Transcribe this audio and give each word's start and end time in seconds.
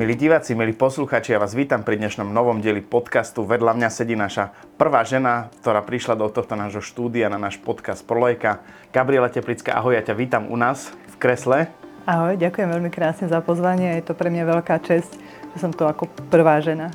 Milí 0.00 0.16
diváci, 0.16 0.56
milí 0.56 0.72
posluchači, 0.72 1.36
ja 1.36 1.38
vás 1.44 1.52
vítam 1.52 1.84
pri 1.84 2.00
dnešnom 2.00 2.32
novom 2.32 2.64
dieli 2.64 2.80
podcastu. 2.80 3.44
Vedľa 3.44 3.76
mňa 3.76 3.88
sedí 3.92 4.16
naša 4.16 4.48
prvá 4.80 5.04
žena, 5.04 5.52
ktorá 5.60 5.84
prišla 5.84 6.16
do 6.16 6.32
tohto 6.32 6.56
nášho 6.56 6.80
štúdia 6.80 7.28
na 7.28 7.36
náš 7.36 7.60
podcast 7.60 8.00
Prolejka. 8.08 8.64
Gabriela 8.96 9.28
Teplická, 9.28 9.76
ahoj, 9.76 9.92
ja 9.92 10.00
ťa 10.00 10.16
vítam 10.16 10.48
u 10.48 10.56
nás 10.56 10.88
v 10.88 11.14
kresle. 11.20 11.68
Ahoj, 12.08 12.40
ďakujem 12.40 12.72
veľmi 12.72 12.88
krásne 12.88 13.28
za 13.28 13.44
pozvanie. 13.44 14.00
Je 14.00 14.08
to 14.08 14.16
pre 14.16 14.32
mňa 14.32 14.48
veľká 14.48 14.80
čest, 14.80 15.20
že 15.52 15.58
som 15.60 15.68
tu 15.68 15.84
ako 15.84 16.08
prvá 16.32 16.64
žena. 16.64 16.88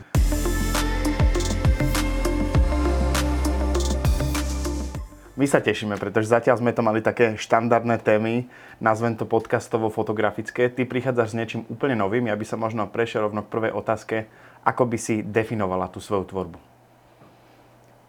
My 5.35 5.43
sa 5.51 5.59
tešíme, 5.59 5.99
pretože 5.99 6.31
zatiaľ 6.31 6.63
sme 6.63 6.71
to 6.71 6.79
mali 6.79 7.03
také 7.03 7.35
štandardné 7.35 7.99
témy, 7.99 8.47
nazvem 8.79 9.19
to 9.19 9.27
podcastovo-fotografické. 9.27 10.71
Ty 10.71 10.87
prichádzaš 10.87 11.35
s 11.35 11.37
niečím 11.37 11.61
úplne 11.67 11.99
novým, 11.99 12.31
ja 12.31 12.39
by 12.39 12.45
som 12.47 12.63
možno 12.63 12.87
prešiel 12.87 13.27
rovno 13.27 13.43
k 13.43 13.51
prvej 13.51 13.75
otázke. 13.75 14.31
Ako 14.63 14.87
by 14.87 14.95
si 14.95 15.27
definovala 15.27 15.91
tú 15.91 15.99
svoju 15.99 16.31
tvorbu? 16.31 16.57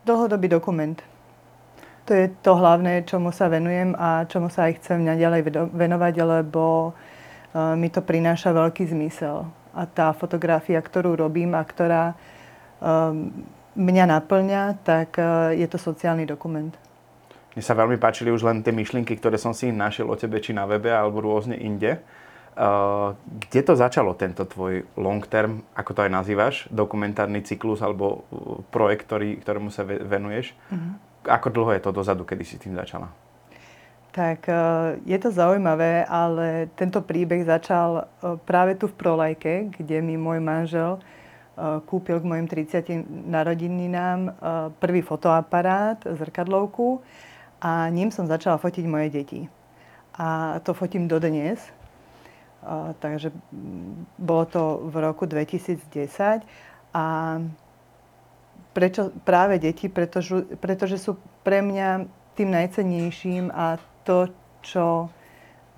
Dlhodobý 0.06 0.46
dokument. 0.46 1.02
To 2.06 2.14
je 2.14 2.30
to 2.46 2.54
hlavné, 2.54 3.02
čomu 3.02 3.34
sa 3.34 3.50
venujem 3.50 3.98
a 3.98 4.22
čomu 4.30 4.46
sa 4.46 4.70
aj 4.70 4.78
chcem 4.78 5.02
naďalej 5.02 5.50
venovať, 5.74 6.14
lebo 6.22 6.94
e, 6.94 7.70
mi 7.74 7.90
to 7.90 8.06
prináša 8.06 8.54
veľký 8.54 8.86
zmysel. 8.86 9.50
A 9.74 9.82
tá 9.90 10.14
fotografia, 10.14 10.78
ktorú 10.78 11.18
robím 11.18 11.58
a 11.58 11.66
ktorá 11.66 12.14
e, 12.14 12.16
mňa 13.74 14.04
naplňa, 14.14 14.62
tak 14.86 15.18
e, 15.18 15.58
je 15.58 15.66
to 15.66 15.82
sociálny 15.82 16.22
dokument. 16.22 16.85
Mne 17.56 17.64
sa 17.64 17.72
veľmi 17.72 17.96
páčili 17.96 18.28
už 18.28 18.44
len 18.44 18.60
tie 18.60 18.68
myšlienky, 18.68 19.16
ktoré 19.16 19.40
som 19.40 19.56
si 19.56 19.72
našiel 19.72 20.12
o 20.12 20.16
tebe, 20.20 20.36
či 20.44 20.52
na 20.52 20.68
webe, 20.68 20.92
alebo 20.92 21.24
rôzne 21.24 21.56
inde. 21.56 22.04
Uh, 22.52 23.16
kde 23.48 23.64
to 23.64 23.72
začalo, 23.72 24.12
tento 24.12 24.44
tvoj 24.44 24.84
long 25.00 25.24
term, 25.24 25.64
ako 25.72 25.96
to 25.96 26.00
aj 26.04 26.12
nazývaš, 26.12 26.68
dokumentárny 26.68 27.40
cyklus 27.40 27.80
alebo 27.80 28.28
uh, 28.28 28.60
projekt, 28.68 29.08
ktorý, 29.08 29.40
ktorému 29.40 29.72
sa 29.72 29.88
venuješ? 29.88 30.52
Uh-huh. 30.68 31.00
Ako 31.32 31.48
dlho 31.48 31.72
je 31.72 31.80
to 31.80 31.96
dozadu, 31.96 32.28
kedy 32.28 32.44
si 32.44 32.60
tým 32.60 32.76
začala? 32.76 33.08
Tak 34.12 34.44
uh, 34.52 35.00
je 35.08 35.16
to 35.16 35.32
zaujímavé, 35.32 36.04
ale 36.04 36.68
tento 36.76 37.00
príbeh 37.00 37.40
začal 37.40 38.04
uh, 38.04 38.36
práve 38.44 38.76
tu 38.76 38.84
v 38.84 39.00
Prolajke, 39.00 39.72
kde 39.80 40.04
mi 40.04 40.20
môj 40.20 40.44
manžel 40.44 41.00
kúpil 41.88 42.20
k 42.20 42.28
mojim 42.28 42.44
30 42.44 43.08
narodeninám 43.32 44.36
prvý 44.76 45.00
fotoaparát, 45.00 45.96
zrkadlovku 46.04 47.00
a 47.60 47.88
ním 47.88 48.12
som 48.12 48.28
začala 48.28 48.60
fotiť 48.60 48.84
moje 48.84 49.08
deti. 49.10 49.40
A 50.16 50.58
to 50.64 50.72
fotím 50.72 51.08
dodnes. 51.08 51.60
A, 52.64 52.92
takže 52.98 53.32
bolo 54.18 54.44
to 54.48 54.62
v 54.88 54.94
roku 55.00 55.24
2010 55.28 56.44
a 56.96 57.04
prečo 58.76 59.08
práve 59.24 59.56
deti? 59.56 59.88
Pretože, 59.88 60.56
pretože 60.60 61.00
sú 61.00 61.16
pre 61.40 61.64
mňa 61.64 62.04
tým 62.36 62.52
najcennejším 62.52 63.48
a 63.48 63.80
to, 64.04 64.28
čo 64.60 65.08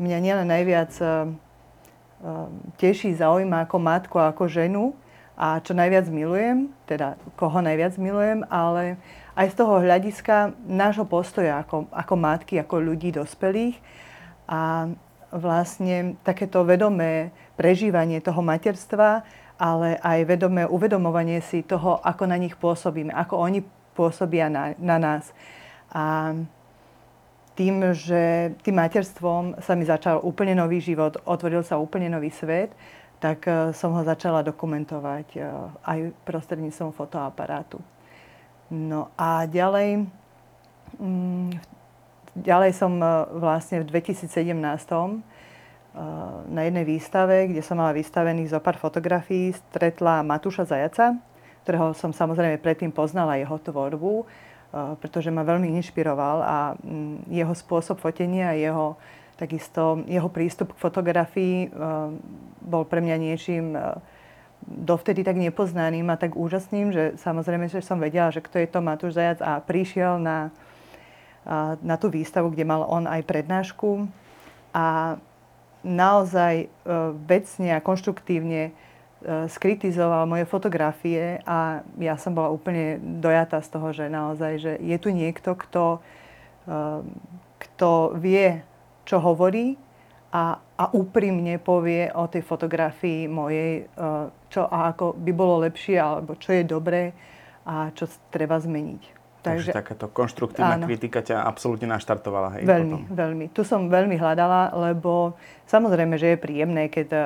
mňa 0.03 0.19
nielen 0.19 0.47
najviac 0.51 0.93
uh, 0.99 1.31
teší, 2.79 3.15
zaujíma 3.15 3.67
ako 3.67 3.77
matku, 3.79 4.17
ako 4.19 4.51
ženu 4.51 4.95
a 5.39 5.63
čo 5.63 5.71
najviac 5.71 6.11
milujem, 6.11 6.75
teda 6.91 7.15
koho 7.39 7.63
najviac 7.63 7.95
milujem, 7.95 8.43
ale 8.51 8.99
aj 9.39 9.55
z 9.55 9.59
toho 9.63 9.79
hľadiska 9.79 10.59
nášho 10.67 11.07
postoja 11.07 11.63
ako, 11.63 11.87
ako 11.95 12.15
matky, 12.19 12.59
ako 12.59 12.83
ľudí 12.83 13.15
dospelých 13.15 13.79
a 14.51 14.91
vlastne 15.31 16.19
takéto 16.27 16.67
vedomé 16.67 17.31
prežívanie 17.55 18.19
toho 18.19 18.43
materstva, 18.43 19.23
ale 19.55 19.95
aj 20.03 20.27
vedomé 20.27 20.67
uvedomovanie 20.67 21.39
si 21.39 21.63
toho, 21.63 22.03
ako 22.03 22.27
na 22.27 22.35
nich 22.35 22.59
pôsobíme, 22.59 23.15
ako 23.15 23.39
oni 23.39 23.63
pôsobia 23.95 24.51
na, 24.51 24.75
na 24.75 24.99
nás. 24.99 25.31
A 25.95 26.35
tým, 27.55 27.95
že 27.95 28.55
tým 28.63 28.79
materstvom 28.79 29.59
sa 29.63 29.75
mi 29.75 29.83
začal 29.87 30.23
úplne 30.23 30.55
nový 30.55 30.79
život, 30.79 31.19
otvoril 31.27 31.67
sa 31.67 31.79
úplne 31.79 32.07
nový 32.11 32.31
svet, 32.31 32.75
tak 33.19 33.47
eh, 33.47 33.71
som 33.75 33.95
ho 33.95 34.03
začala 34.03 34.47
dokumentovať 34.47 35.27
eh, 35.39 35.47
aj 35.83 35.99
prostredníctvom 36.23 36.95
fotoaparátu. 36.95 37.83
No 38.69 39.09
a 39.17 39.49
ďalej, 39.49 40.05
mm, 41.01 41.51
ďalej 42.37 42.73
som 42.77 43.01
e, 43.01 43.09
vlastne 43.41 43.81
v 43.81 43.89
2017 43.89 44.29
e, 44.53 45.17
na 46.53 46.61
jednej 46.69 46.85
výstave, 46.85 47.49
kde 47.49 47.65
som 47.65 47.81
mala 47.81 47.97
vystavených 47.97 48.53
zo 48.53 48.61
pár 48.61 48.77
fotografií, 48.77 49.57
stretla 49.57 50.21
Matúša 50.21 50.69
Zajaca, 50.69 51.17
ktorého 51.65 51.97
som 51.97 52.13
samozrejme 52.13 52.61
predtým 52.61 52.93
poznala 52.93 53.41
jeho 53.41 53.57
tvorbu, 53.57 54.21
e, 54.21 54.25
pretože 55.01 55.33
ma 55.33 55.49
veľmi 55.49 55.73
inšpiroval 55.81 56.37
a 56.45 56.57
mm, 56.77 57.33
jeho 57.33 57.55
spôsob 57.57 57.97
fotenia, 58.05 58.53
jeho, 58.53 59.01
takisto 59.41 60.05
jeho 60.05 60.29
prístup 60.29 60.77
k 60.77 60.83
fotografii 60.83 61.71
bol 62.59 62.83
pre 62.85 62.99
mňa 62.99 63.17
niečím 63.17 63.79
dovtedy 64.67 65.25
tak 65.25 65.39
nepoznaným 65.39 66.09
a 66.11 66.21
tak 66.21 66.35
úžasným, 66.35 66.93
že 66.93 67.05
samozrejme, 67.21 67.71
že 67.71 67.81
som 67.81 67.97
vedela, 68.01 68.35
že 68.35 68.45
kto 68.45 68.61
je 68.61 68.69
to 68.69 68.81
Matúš 68.85 69.17
Zajac 69.17 69.41
a 69.41 69.63
prišiel 69.63 70.21
na, 70.21 70.53
na 71.81 71.97
tú 71.97 72.13
výstavu, 72.13 72.53
kde 72.53 72.69
mal 72.69 72.85
on 72.85 73.09
aj 73.09 73.25
prednášku. 73.25 74.11
A 74.77 75.17
naozaj 75.87 76.55
e, 76.65 76.67
vecne 77.25 77.79
a 77.79 77.85
konštruktívne 77.85 78.63
e, 78.69 78.73
skritizoval 79.49 80.27
moje 80.27 80.45
fotografie 80.45 81.41
a 81.47 81.87
ja 82.03 82.19
som 82.19 82.35
bola 82.35 82.51
úplne 82.51 82.99
dojatá 83.01 83.63
z 83.63 83.69
toho, 83.73 83.89
že 83.95 84.11
naozaj, 84.11 84.53
že 84.59 84.73
je 84.83 84.97
tu 84.99 85.15
niekto, 85.15 85.55
kto, 85.55 86.03
e, 86.67 86.79
kto 87.63 87.91
vie, 88.19 88.61
čo 89.07 89.23
hovorí 89.23 89.79
a, 90.35 90.61
a 90.79 90.85
úprimne 90.95 91.59
povie 91.59 92.07
o 92.15 92.31
tej 92.31 92.47
fotografii 92.47 93.27
mojej, 93.27 93.83
e, 93.83 94.07
čo 94.47 94.71
a 94.71 94.95
ako 94.95 95.19
by 95.19 95.33
bolo 95.35 95.67
lepšie, 95.67 95.99
alebo 95.99 96.39
čo 96.39 96.55
je 96.55 96.63
dobré 96.63 97.11
a 97.67 97.91
čo 97.91 98.07
treba 98.31 98.55
zmeniť. 98.63 99.19
Takže, 99.39 99.71
Takže 99.71 99.79
takáto 99.79 100.07
konštruktívna 100.11 100.83
áno. 100.83 100.87
kritika 100.91 101.23
ťa 101.23 101.47
absolútne 101.47 101.87
naštartovala, 101.87 102.59
hej? 102.59 102.63
Veľmi, 102.67 103.07
potom. 103.07 103.15
veľmi. 103.15 103.45
Tu 103.55 103.63
som 103.63 103.87
veľmi 103.87 104.19
hľadala, 104.19 104.75
lebo 104.75 105.39
samozrejme, 105.71 106.19
že 106.19 106.35
je 106.35 106.43
príjemné, 106.43 106.91
keď 106.91 107.07
e, 107.15 107.21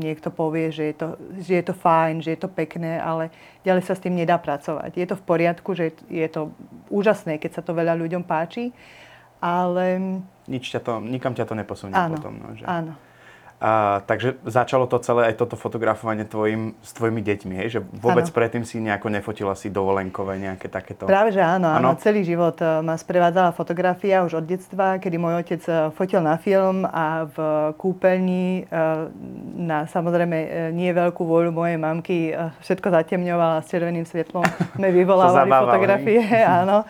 niekto 0.00 0.32
povie, 0.32 0.72
že 0.72 0.92
je, 0.92 0.94
to, 0.96 1.08
že 1.44 1.52
je 1.60 1.64
to 1.64 1.74
fajn, 1.76 2.24
že 2.24 2.36
je 2.36 2.40
to 2.40 2.48
pekné, 2.48 2.96
ale 2.96 3.28
ďalej 3.68 3.84
sa 3.84 3.96
s 3.96 4.04
tým 4.04 4.16
nedá 4.16 4.40
pracovať. 4.40 4.96
Je 4.96 5.06
to 5.08 5.16
v 5.16 5.24
poriadku, 5.28 5.76
že 5.76 5.92
je 6.08 6.28
to 6.28 6.56
úžasné, 6.88 7.36
keď 7.36 7.60
sa 7.60 7.62
to 7.64 7.76
veľa 7.76 8.00
ľuďom 8.00 8.24
páči, 8.24 8.72
ale 9.44 10.20
nič 10.50 10.74
ťa 10.74 10.80
to, 10.82 10.92
nikam 10.98 11.38
ťa 11.38 11.46
to 11.46 11.54
neposunie 11.54 11.94
áno, 11.94 12.18
potom. 12.18 12.34
No, 12.42 12.58
že? 12.58 12.66
Áno. 12.66 12.98
A, 13.60 14.00
takže 14.08 14.40
začalo 14.48 14.88
to 14.88 14.96
celé 15.04 15.28
aj 15.28 15.36
toto 15.36 15.52
fotografovanie 15.52 16.24
tvojim, 16.24 16.72
s 16.80 16.96
tvojimi 16.96 17.20
deťmi, 17.20 17.54
hej? 17.60 17.68
Že 17.76 17.80
vôbec 17.92 18.24
ano. 18.24 18.32
predtým 18.32 18.64
si 18.64 18.80
nejako 18.80 19.12
nefotila 19.12 19.52
si 19.52 19.68
dovolenkové 19.68 20.40
nejaké 20.40 20.72
takéto... 20.72 21.04
Práve, 21.04 21.36
že 21.36 21.44
áno, 21.44 21.68
áno. 21.68 21.92
Celý 22.00 22.24
život 22.24 22.56
e, 22.56 22.80
ma 22.80 22.96
sprevádzala 22.96 23.52
fotografia 23.52 24.24
už 24.24 24.40
od 24.40 24.48
detstva, 24.48 24.96
kedy 24.96 25.20
môj 25.20 25.44
otec 25.44 25.60
e, 25.68 25.92
fotil 25.92 26.24
na 26.24 26.40
film 26.40 26.88
a 26.88 27.28
v 27.28 27.36
kúpeľni 27.76 28.64
e, 28.64 28.72
na 29.60 29.84
samozrejme 29.84 30.72
nie 30.72 30.88
veľkú 30.96 31.20
voľu 31.20 31.52
mojej 31.52 31.76
mamky 31.76 32.32
všetko 32.64 32.88
zatemňovala 32.88 33.60
s 33.60 33.68
červeným 33.68 34.08
svetlom. 34.08 34.40
Me 34.80 34.88
vyvolávali 34.88 35.52
fotografie, 35.52 36.24
áno. 36.64 36.88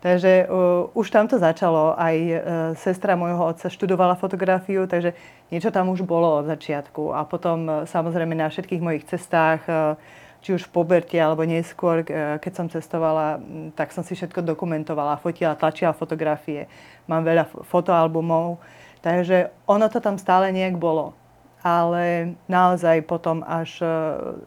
Takže 0.00 0.48
uh, 0.48 0.88
už 0.96 1.12
tam 1.12 1.28
to 1.28 1.36
začalo. 1.36 1.92
Aj 1.92 2.16
uh, 2.16 2.40
sestra 2.72 3.20
môjho 3.20 3.52
otca 3.52 3.68
študovala 3.68 4.16
fotografiu, 4.16 4.88
takže 4.88 5.12
niečo 5.52 5.68
tam 5.68 5.92
už 5.92 6.08
bolo 6.08 6.40
od 6.40 6.48
začiatku. 6.48 7.12
A 7.12 7.28
potom 7.28 7.58
uh, 7.68 7.74
samozrejme 7.84 8.32
na 8.32 8.48
všetkých 8.48 8.80
mojich 8.80 9.04
cestách, 9.04 9.60
uh, 9.68 10.00
či 10.40 10.56
už 10.56 10.64
v 10.64 10.72
poberte 10.72 11.20
alebo 11.20 11.44
neskôr, 11.44 12.00
uh, 12.00 12.40
keď 12.40 12.52
som 12.56 12.66
cestovala, 12.72 13.44
tak 13.76 13.92
som 13.92 14.00
si 14.00 14.16
všetko 14.16 14.40
dokumentovala, 14.40 15.20
fotila, 15.20 15.52
tlačila 15.52 15.92
fotografie. 15.92 16.64
Mám 17.04 17.28
veľa 17.28 17.44
fotoalbumov. 17.68 18.56
Takže 19.04 19.52
ono 19.68 19.84
to 19.92 20.00
tam 20.00 20.16
stále 20.16 20.48
nejak 20.48 20.80
bolo. 20.80 21.12
Ale 21.60 22.36
naozaj 22.48 23.04
potom 23.04 23.44
až 23.44 23.84
uh, 23.84 23.92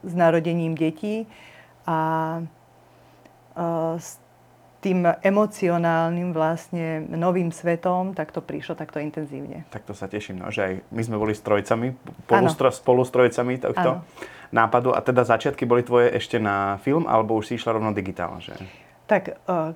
s 0.01 0.17
narodením 0.17 0.73
detí 0.73 1.29
a 1.85 2.41
uh, 3.53 4.01
tým 4.83 5.07
emocionálnym 5.23 6.35
vlastne 6.35 7.07
novým 7.07 7.55
svetom, 7.55 8.11
tak 8.11 8.35
to 8.35 8.43
prišlo 8.43 8.75
takto 8.75 8.99
intenzívne. 8.99 9.63
Tak 9.71 9.87
to 9.87 9.95
sa 9.95 10.11
teším, 10.11 10.43
no, 10.43 10.51
že 10.51 10.61
aj 10.67 10.73
my 10.91 11.01
sme 11.07 11.15
boli 11.15 11.31
strojcami, 11.31 11.95
polustro, 12.27 12.67
spolu 12.67 13.07
strojcami 13.07 13.63
tohto 13.63 14.03
ano. 14.03 14.03
nápadu. 14.51 14.91
A 14.91 14.99
teda 14.99 15.23
začiatky 15.23 15.63
boli 15.63 15.87
tvoje 15.87 16.11
ešte 16.11 16.35
na 16.35 16.75
film, 16.83 17.07
alebo 17.07 17.39
už 17.39 17.47
si 17.47 17.53
išla 17.55 17.79
rovno 17.79 17.95
digitálne, 17.95 18.43
že? 18.43 18.59
Tak 19.07 19.39
uh, 19.47 19.71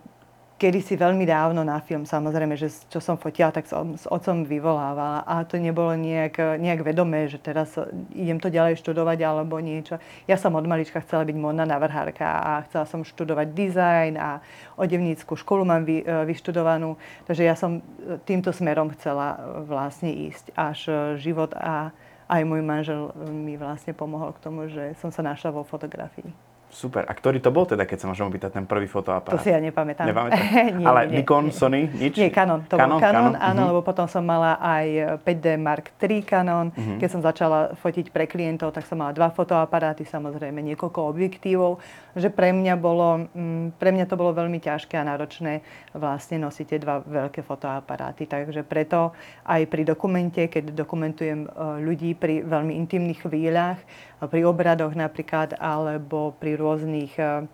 kedy 0.57 0.81
si 0.81 0.97
veľmi 0.97 1.21
dávno 1.29 1.61
na 1.61 1.77
film, 1.77 2.03
samozrejme, 2.03 2.57
že 2.57 2.73
čo 2.89 2.97
som 2.97 3.13
fotila, 3.13 3.53
tak 3.53 3.69
som 3.69 3.93
s 3.93 4.09
otcom 4.09 4.41
vyvolávala. 4.41 5.21
A 5.21 5.45
to 5.45 5.61
nebolo 5.61 5.93
nejak, 5.93 6.57
nejak 6.57 6.81
vedomé, 6.81 7.29
že 7.29 7.37
teraz 7.37 7.77
idem 8.09 8.41
to 8.41 8.49
ďalej 8.49 8.81
študovať 8.81 9.21
alebo 9.21 9.61
niečo. 9.61 10.01
Ja 10.25 10.35
som 10.35 10.57
od 10.57 10.65
malička 10.65 10.97
chcela 11.05 11.29
byť 11.29 11.37
modná 11.37 11.63
navrhárka 11.69 12.25
a 12.25 12.65
chcela 12.65 12.89
som 12.89 13.05
študovať 13.05 13.53
dizajn 13.53 14.13
a 14.17 14.41
odevnícku 14.81 15.37
školu 15.37 15.61
mám 15.61 15.85
vy, 15.85 16.01
e, 16.01 16.25
vyštudovanú. 16.25 16.97
Takže 17.29 17.43
ja 17.45 17.53
som 17.53 17.77
e, 17.77 17.81
týmto 18.25 18.49
smerom 18.49 18.89
chcela 18.97 19.37
e, 19.37 19.61
vlastne 19.69 20.09
ísť. 20.09 20.49
Až 20.57 20.79
život 21.21 21.53
a 21.53 21.93
aj 22.27 22.41
môj 22.43 22.65
manžel 22.65 23.13
mi 23.29 23.55
vlastne 23.55 23.93
pomohol 23.93 24.33
k 24.33 24.43
tomu, 24.43 24.67
že 24.67 24.97
som 24.97 25.13
sa 25.13 25.21
našla 25.21 25.53
vo 25.53 25.61
fotografii. 25.61 26.56
Super. 26.67 27.07
A 27.07 27.15
ktorý 27.15 27.39
to 27.39 27.47
bol 27.47 27.63
teda, 27.63 27.87
keď 27.87 27.97
sa 28.03 28.07
môžem 28.11 28.27
opýtať, 28.27 28.59
ten 28.59 28.67
prvý 28.67 28.91
fotoaparát? 28.91 29.39
To 29.39 29.43
si 29.43 29.55
ja 29.55 29.59
nepamätám. 29.63 30.03
Nepamätám? 30.03 30.35
nie, 30.79 30.85
Ale 30.85 30.99
nie, 31.07 31.23
Nikon, 31.23 31.47
nie. 31.47 31.55
Sony, 31.55 31.81
nič? 31.87 32.19
Nie, 32.19 32.27
Canon. 32.27 32.67
To 32.67 32.75
Canon, 32.75 32.99
bol 32.99 33.03
Canon, 33.03 33.33
Canon? 33.33 33.35
áno, 33.39 33.59
uh-huh. 33.63 33.69
lebo 33.71 33.81
potom 33.87 34.05
som 34.11 34.19
mala 34.21 34.59
aj 34.59 35.17
5D 35.23 35.55
Mark 35.55 35.95
III 35.95 36.21
Canon. 36.27 36.67
Uh-huh. 36.75 36.99
Keď 36.99 37.09
som 37.09 37.21
začala 37.23 37.71
fotiť 37.79 38.11
pre 38.11 38.27
klientov, 38.27 38.75
tak 38.75 38.83
som 38.83 38.99
mala 38.99 39.15
dva 39.15 39.31
fotoaparáty, 39.31 40.03
samozrejme 40.03 40.59
niekoľko 40.75 40.99
objektívov. 41.07 41.79
Že 42.17 42.33
pre 42.33 42.49
mňa, 42.49 42.73
bolo, 42.81 43.29
mm, 43.29 43.77
pre 43.77 43.93
mňa 43.93 44.09
to 44.09 44.17
bolo 44.17 44.33
veľmi 44.33 44.57
ťažké 44.57 44.97
a 44.97 45.05
náročné 45.05 45.61
vlastne 45.93 46.41
nosiť 46.41 46.65
tie 46.65 46.79
dva 46.81 47.05
veľké 47.05 47.45
fotoaparáty. 47.45 48.25
Takže 48.25 48.65
preto 48.65 49.13
aj 49.45 49.69
pri 49.69 49.85
dokumente, 49.85 50.49
keď 50.49 50.73
dokumentujem 50.73 51.45
e, 51.45 51.49
ľudí 51.85 52.17
pri 52.17 52.41
veľmi 52.41 52.73
intimných 52.73 53.21
chvíľach, 53.21 53.77
pri 54.25 54.41
obradoch 54.49 54.97
napríklad, 54.97 55.53
alebo 55.61 56.33
pri 56.41 56.57
rôznych 56.57 57.13
eh, 57.21 57.45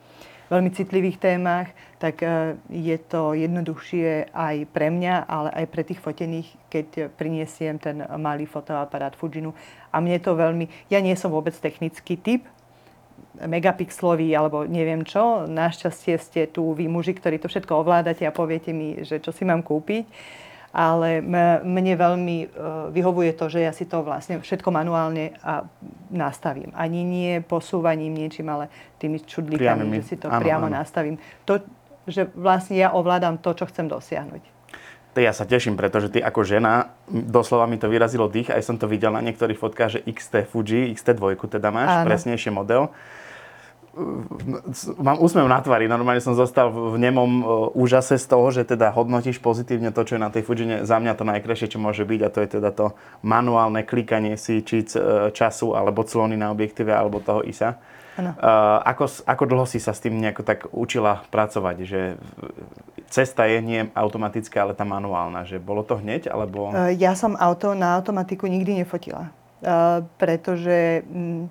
veľmi 0.48 0.70
citlivých 0.72 1.18
témach, 1.18 1.68
tak 1.98 2.22
je 2.70 2.98
to 3.10 3.34
jednoduchšie 3.34 4.30
aj 4.36 4.70
pre 4.70 4.94
mňa, 4.94 5.26
ale 5.26 5.50
aj 5.50 5.66
pre 5.72 5.82
tých 5.82 5.98
fotených, 5.98 6.46
keď 6.70 7.10
priniesiem 7.18 7.82
ten 7.82 8.06
malý 8.22 8.46
fotoaparát 8.46 9.18
Fujinu. 9.18 9.56
A 9.90 9.98
mne 9.98 10.22
to 10.22 10.38
veľmi... 10.38 10.70
Ja 10.94 11.02
nie 11.02 11.18
som 11.18 11.34
vôbec 11.34 11.58
technický 11.58 12.22
typ, 12.22 12.46
megapixlový 13.42 14.30
alebo 14.38 14.70
neviem 14.70 15.02
čo. 15.02 15.50
Našťastie 15.50 16.16
ste 16.22 16.42
tu 16.46 16.74
vy 16.78 16.86
muži, 16.86 17.18
ktorí 17.18 17.42
to 17.42 17.50
všetko 17.50 17.82
ovládate 17.82 18.28
a 18.28 18.36
poviete 18.36 18.70
mi, 18.70 19.02
že 19.02 19.18
čo 19.18 19.34
si 19.34 19.48
mám 19.48 19.66
kúpiť 19.66 20.06
ale 20.74 21.22
mne 21.62 21.94
veľmi 21.94 22.38
e, 22.42 22.48
vyhovuje 22.90 23.38
to, 23.38 23.46
že 23.46 23.62
ja 23.62 23.70
si 23.70 23.86
to 23.86 24.02
vlastne 24.02 24.42
všetko 24.42 24.74
manuálne 24.74 25.38
a 25.46 25.70
nastavím. 26.10 26.74
Ani 26.74 27.06
nie 27.06 27.46
posúvaním 27.46 28.18
niečím, 28.18 28.50
ale 28.50 28.74
tými 28.98 29.22
čudlíkami, 29.22 30.02
že 30.02 30.04
si 30.04 30.16
to 30.18 30.34
áno, 30.34 30.42
priamo 30.42 30.66
áno. 30.66 30.82
nastavím. 30.82 31.22
To, 31.46 31.62
že 32.10 32.26
vlastne 32.34 32.82
ja 32.82 32.90
ovládam 32.90 33.38
to, 33.38 33.54
čo 33.54 33.70
chcem 33.70 33.86
dosiahnuť. 33.86 34.42
Ja 35.14 35.30
sa 35.30 35.46
teším, 35.46 35.78
pretože 35.78 36.10
ty 36.10 36.26
ako 36.26 36.42
žena, 36.42 36.98
doslova 37.06 37.70
mi 37.70 37.78
to 37.78 37.86
vyrazilo 37.86 38.26
dých, 38.26 38.50
aj 38.50 38.66
som 38.66 38.82
to 38.82 38.90
videl 38.90 39.14
na 39.14 39.22
niektorých 39.22 39.62
fotkách, 39.62 40.02
že 40.02 40.04
XT 40.10 40.50
Fuji, 40.50 40.90
XT2 40.98 41.38
teda 41.38 41.70
máš, 41.70 42.02
áno. 42.02 42.10
presnejšie 42.10 42.50
model 42.50 42.90
mám 44.98 45.22
úsmev 45.22 45.46
na 45.46 45.62
tvári, 45.62 45.86
normálne 45.86 46.18
som 46.18 46.34
zostal 46.34 46.74
v 46.74 46.98
nemom 46.98 47.32
e, 47.40 47.44
úžase 47.78 48.18
z 48.18 48.26
toho, 48.26 48.50
že 48.50 48.66
teda 48.66 48.90
hodnotíš 48.90 49.38
pozitívne 49.38 49.94
to, 49.94 50.02
čo 50.02 50.18
je 50.18 50.26
na 50.26 50.34
tej 50.34 50.42
Fujine 50.42 50.82
za 50.82 50.98
mňa 50.98 51.14
to 51.14 51.24
najkrajšie, 51.24 51.78
čo 51.78 51.78
môže 51.78 52.02
byť 52.02 52.20
a 52.26 52.34
to 52.34 52.40
je 52.42 52.50
teda 52.58 52.70
to 52.74 52.98
manuálne 53.22 53.86
klikanie 53.86 54.34
si 54.34 54.66
či 54.66 54.82
e, 54.82 55.30
času 55.30 55.78
alebo 55.78 56.02
clony 56.02 56.34
na 56.34 56.50
objektíve 56.50 56.90
alebo 56.90 57.22
toho 57.22 57.46
ISA. 57.46 57.78
Ano. 58.14 58.38
Uh, 58.38 58.78
ako, 58.86 59.10
ako 59.26 59.44
dlho 59.50 59.66
si 59.66 59.82
sa 59.82 59.90
s 59.90 59.98
tým 59.98 60.22
nejako 60.22 60.46
tak 60.46 60.70
učila 60.70 61.26
pracovať? 61.34 61.76
Že 61.82 62.02
cesta 63.10 63.50
je 63.50 63.58
nie 63.58 63.90
automatická, 63.98 64.70
ale 64.70 64.78
tá 64.78 64.86
manuálna. 64.86 65.50
Že 65.50 65.58
bolo 65.58 65.82
to 65.82 65.98
hneď? 65.98 66.30
Alebo... 66.30 66.70
Ja 66.94 67.18
som 67.18 67.34
auto 67.34 67.74
na 67.74 67.98
automatiku 67.98 68.46
nikdy 68.46 68.86
nefotila. 68.86 69.34
Pretože... 70.22 71.02
Um, 71.10 71.50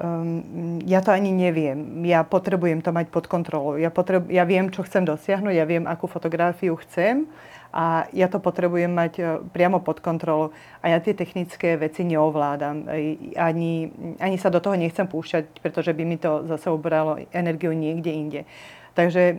um, 0.00 0.80
ja 0.88 1.04
to 1.04 1.12
ani 1.12 1.30
neviem. 1.30 2.02
Ja 2.08 2.24
potrebujem 2.24 2.80
to 2.80 2.90
mať 2.90 3.12
pod 3.12 3.28
kontrolou. 3.28 3.76
Ja, 3.76 3.92
potrebu- 3.92 4.32
ja 4.32 4.48
viem, 4.48 4.72
čo 4.72 4.82
chcem 4.82 5.04
dosiahnuť, 5.04 5.54
ja 5.54 5.68
viem, 5.68 5.84
akú 5.84 6.08
fotografiu 6.08 6.74
chcem 6.80 7.28
a 7.70 8.10
ja 8.10 8.26
to 8.26 8.42
potrebujem 8.42 8.90
mať 8.90 9.12
uh, 9.20 9.26
priamo 9.44 9.78
pod 9.84 10.02
kontrolou. 10.02 10.50
A 10.82 10.90
ja 10.90 10.98
tie 10.98 11.14
technické 11.14 11.76
veci 11.76 12.02
neovládam. 12.02 12.88
Ani, 13.38 13.92
ani 14.18 14.36
sa 14.40 14.48
do 14.48 14.58
toho 14.58 14.74
nechcem 14.74 15.06
púšťať, 15.06 15.62
pretože 15.62 15.92
by 15.94 16.02
mi 16.02 16.16
to 16.16 16.48
zase 16.48 16.66
ubralo 16.72 17.20
energiu 17.30 17.70
niekde 17.70 18.10
inde. 18.10 18.40
Takže 18.94 19.38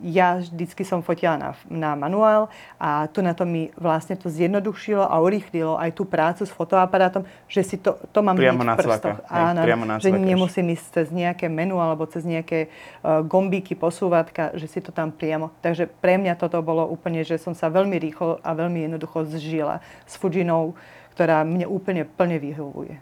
ja 0.00 0.40
vždycky 0.40 0.82
som 0.88 1.04
fotila 1.04 1.36
na, 1.36 1.50
na 1.68 1.92
manuál 1.92 2.48
a 2.80 3.06
to 3.12 3.20
na 3.20 3.36
to 3.36 3.44
mi 3.44 3.68
vlastne 3.76 4.16
to 4.16 4.32
zjednodušilo 4.32 5.04
a 5.04 5.20
urýchlilo 5.20 5.76
aj 5.76 5.90
tú 5.92 6.08
prácu 6.08 6.48
s 6.48 6.52
fotoaparátom, 6.52 7.28
že 7.46 7.60
si 7.62 7.76
to, 7.76 7.98
to 8.10 8.24
mám 8.24 8.38
priamo 8.38 8.64
na 8.64 8.78
prstoch. 8.78 9.20
Áno, 9.28 9.60
priamo 9.62 9.84
na 9.84 10.00
že 10.00 10.14
nemusím 10.14 10.72
ísť 10.72 10.86
cez 10.96 11.06
nejaké 11.12 11.52
menu 11.52 11.76
alebo 11.76 12.08
cez 12.08 12.24
nejaké 12.24 12.72
uh, 13.04 13.20
gombíky, 13.20 13.76
posúvatka, 13.76 14.54
že 14.56 14.66
si 14.70 14.78
to 14.80 14.90
tam 14.94 15.12
priamo. 15.12 15.52
Takže 15.60 15.90
pre 16.00 16.16
mňa 16.16 16.40
toto 16.40 16.58
bolo 16.64 16.88
úplne, 16.88 17.20
že 17.26 17.36
som 17.36 17.52
sa 17.52 17.68
veľmi 17.68 17.98
rýchlo 18.00 18.40
a 18.40 18.50
veľmi 18.56 18.88
jednoducho 18.88 19.28
zžila 19.28 19.84
s 20.08 20.16
Fujinou, 20.16 20.72
ktorá 21.12 21.44
mne 21.44 21.68
úplne 21.68 22.08
plne 22.08 22.40
vyhovuje. 22.40 22.96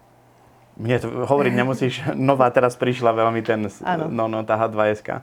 Mne 0.80 0.96
to 0.96 1.08
hovoriť 1.28 1.52
nemusíš, 1.52 1.94
nová 2.16 2.48
teraz 2.48 2.72
prišla 2.72 3.12
veľmi 3.12 3.44
ten, 3.44 3.68
no, 4.08 4.32
no, 4.32 4.40
tá 4.48 4.56
H2SK. 4.56 5.20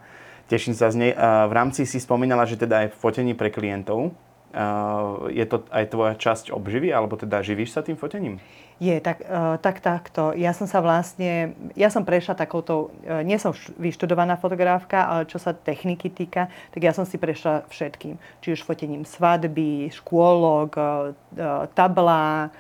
Teším 0.48 0.76
sa 0.76 0.88
z 0.88 0.96
nej. 0.96 1.12
V 1.14 1.54
rámci 1.54 1.84
si 1.84 2.00
spomínala, 2.00 2.48
že 2.48 2.56
teda 2.56 2.88
aj 2.88 2.96
v 2.96 3.00
fotení 3.00 3.34
pre 3.36 3.52
klientov. 3.52 4.16
Je 5.28 5.46
to 5.46 5.68
aj 5.70 5.86
tvoja 5.92 6.16
časť 6.16 6.56
obživy, 6.56 6.90
alebo 6.90 7.20
teda 7.20 7.44
živíš 7.44 7.76
sa 7.76 7.84
tým 7.84 8.00
fotením? 8.00 8.40
Je, 8.78 8.94
tak, 9.02 9.26
e, 9.26 9.58
tak 9.58 9.82
takto. 9.82 10.38
Ja 10.38 10.54
som 10.54 10.70
sa 10.70 10.86
vlastne, 10.86 11.58
ja 11.74 11.90
som 11.90 12.06
prešla 12.06 12.38
takouto, 12.38 12.94
e, 13.02 13.26
nie 13.26 13.42
som 13.42 13.50
vyštudovaná 13.74 14.38
fotografka, 14.38 15.10
ale 15.10 15.26
čo 15.26 15.42
sa 15.42 15.58
techniky 15.58 16.14
týka, 16.14 16.46
tak 16.70 16.86
ja 16.86 16.94
som 16.94 17.02
si 17.02 17.18
prešla 17.18 17.66
všetkým. 17.74 18.22
Či 18.46 18.54
už 18.54 18.62
fotením 18.62 19.02
svadby, 19.02 19.90
škôlok, 19.90 20.78
e, 20.78 20.84
tabla, 21.74 22.54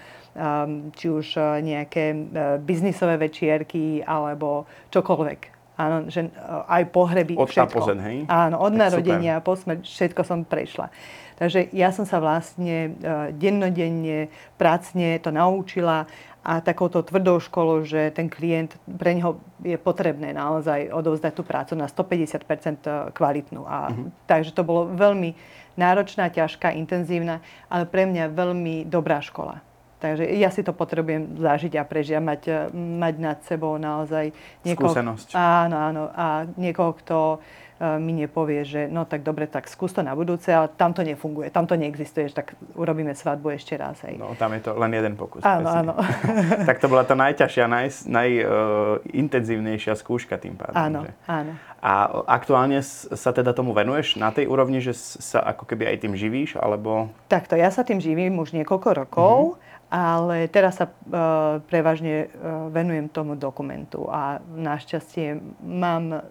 či 0.93 1.09
už 1.09 1.33
nejaké 1.65 2.13
biznisové 2.61 3.17
večierky, 3.17 4.05
alebo 4.05 4.69
čokoľvek. 4.93 5.56
Áno, 5.77 6.09
že 6.09 6.25
e, 6.25 6.29
aj 6.67 6.83
pohreby, 6.89 7.37
od 7.37 7.45
všetko. 7.45 7.77
Pozen, 7.77 7.99
hej? 8.01 8.17
Áno, 8.25 8.57
od 8.57 8.73
tak 8.73 8.81
narodenia, 8.89 9.37
po 9.45 9.53
smrť, 9.53 9.85
všetko 9.85 10.21
som 10.25 10.41
prešla. 10.41 10.89
Takže 11.37 11.69
ja 11.69 11.93
som 11.93 12.01
sa 12.01 12.17
vlastne 12.17 12.97
uh, 12.97 13.29
dennodenne, 13.29 14.33
pracne 14.57 15.21
to 15.21 15.29
naučila 15.29 16.09
a 16.47 16.63
takouto 16.63 17.03
tvrdou 17.03 17.43
školou, 17.43 17.83
že 17.83 18.07
ten 18.15 18.31
klient, 18.31 18.79
pre 18.87 19.11
neho 19.19 19.35
je 19.59 19.75
potrebné 19.75 20.31
naozaj 20.31 20.95
odovzdať 20.95 21.33
tú 21.35 21.43
prácu 21.43 21.75
na 21.75 21.91
150% 21.91 22.39
e, 22.39 23.11
kvalitnú. 23.11 23.67
A, 23.67 23.91
uh-huh. 23.91 24.07
Takže 24.31 24.55
to 24.55 24.63
bolo 24.63 24.87
veľmi 24.87 25.35
náročná, 25.75 26.31
ťažká, 26.31 26.71
intenzívna, 26.71 27.43
ale 27.67 27.83
pre 27.83 28.07
mňa 28.07 28.31
veľmi 28.31 28.87
dobrá 28.87 29.19
škola. 29.19 29.59
Takže 29.97 30.29
ja 30.37 30.53
si 30.53 30.61
to 30.61 30.77
potrebujem 30.77 31.41
zažiť 31.41 31.73
a 31.81 31.83
prežiť 31.83 32.15
a 32.17 32.21
mať, 32.21 32.41
eh, 32.45 32.69
mať 32.77 33.15
nad 33.17 33.37
sebou 33.49 33.81
naozaj 33.81 34.29
niekoho... 34.61 34.93
Skúsenosť. 34.93 35.33
Áno, 35.33 35.73
áno. 35.73 36.03
A 36.13 36.45
niekoho, 36.53 36.93
kto 37.01 37.41
eh, 37.41 37.97
mi 37.97 38.13
nepovie, 38.13 38.61
že 38.61 38.85
no 38.93 39.09
tak 39.09 39.25
dobre, 39.25 39.49
tak 39.49 39.65
skús 39.65 39.89
to 39.89 40.05
na 40.05 40.13
budúce, 40.13 40.53
ale 40.53 40.69
tam 40.69 40.93
to 40.93 41.01
nefunguje, 41.01 41.49
tam 41.49 41.65
to 41.65 41.73
neexistuje, 41.73 42.29
tak 42.29 42.53
urobíme 42.77 43.17
svadbu 43.17 43.57
ešte 43.57 43.73
raz. 43.73 43.97
Hej. 44.05 44.21
No, 44.21 44.37
tam 44.37 44.53
je 44.53 44.69
to 44.69 44.77
len 44.77 44.93
jeden 44.93 45.17
pokus. 45.17 45.41
Áno, 45.41 45.65
áno. 45.65 45.93
tak 46.69 46.77
to 46.77 46.85
bola 46.85 47.01
tá 47.01 47.17
najťažšia, 47.17 47.65
najintenzívnejšia 48.05 49.91
naj, 49.93 49.97
uh, 49.97 50.01
skúška 50.05 50.37
tým 50.37 50.61
pádom. 50.61 50.77
Áno, 50.77 51.09
že? 51.09 51.11
áno. 51.25 51.57
A 51.77 52.21
aktuálne 52.37 52.81
sa 52.85 53.33
teda 53.33 53.53
tomu 53.53 53.73
venuješ 53.73 54.17
na 54.17 54.29
tej 54.29 54.49
úrovni, 54.49 54.77
že 54.77 54.93
sa 54.97 55.41
ako 55.41 55.65
keby 55.65 55.89
aj 55.89 56.05
tým 56.05 56.13
živíš, 56.17 56.57
alebo... 56.57 57.09
Takto, 57.29 57.53
ja 57.53 57.69
sa 57.69 57.81
tým 57.85 57.97
živím 57.97 58.37
už 58.37 58.53
niekoľko 58.53 58.89
rokov. 58.93 59.37
Mm-hmm 59.57 59.66
ale 59.87 60.51
teraz 60.51 60.83
sa 60.83 60.91
uh, 60.91 61.63
prevažne 61.63 62.27
uh, 62.27 62.67
venujem 62.67 63.07
tomu 63.07 63.39
dokumentu 63.39 64.03
a 64.11 64.43
našťastie 64.43 65.39
mám, 65.63 66.27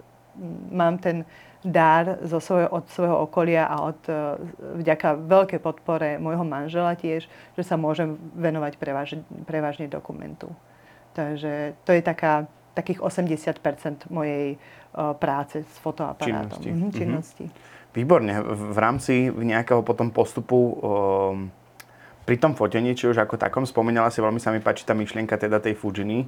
mám 0.68 1.00
ten 1.00 1.24
dar 1.64 2.20
zo 2.20 2.36
svojho, 2.38 2.68
od 2.68 2.84
svojho 2.92 3.16
okolia 3.24 3.64
a 3.64 3.80
od, 3.88 4.00
uh, 4.12 4.36
vďaka 4.76 5.16
veľkej 5.24 5.60
podpore 5.64 6.20
môjho 6.20 6.44
manžela 6.44 6.92
tiež, 6.92 7.24
že 7.56 7.62
sa 7.64 7.80
môžem 7.80 8.20
venovať 8.36 8.76
prevaž, 8.76 9.16
prevažne 9.48 9.88
dokumentu. 9.88 10.52
Takže 11.16 11.80
to 11.88 11.96
je 11.96 12.02
taká, 12.04 12.44
takých 12.76 13.00
80 13.00 13.56
mojej 14.12 14.60
práce 15.16 15.64
s 15.64 15.76
fotoaparátom. 15.80 16.60
Činnosti. 16.60 16.68
Mhm, 16.72 16.88
činnosti. 16.92 17.44
Výborne. 17.96 18.36
V, 18.44 18.76
rámci 18.76 19.32
nejakého 19.32 19.80
potom 19.80 20.12
postupu 20.12 20.56
uh, 20.56 20.76
pri 22.26 22.36
tom 22.42 22.58
fotení, 22.58 22.98
či 22.98 23.06
už 23.06 23.22
ako 23.22 23.38
takom, 23.38 23.62
spomínala 23.62 24.10
si, 24.10 24.18
veľmi 24.18 24.42
sa 24.42 24.50
mi 24.50 24.58
páči 24.58 24.82
tá 24.82 24.98
myšlienka 24.98 25.38
teda 25.38 25.62
tej 25.62 25.78
Fujiny, 25.78 26.26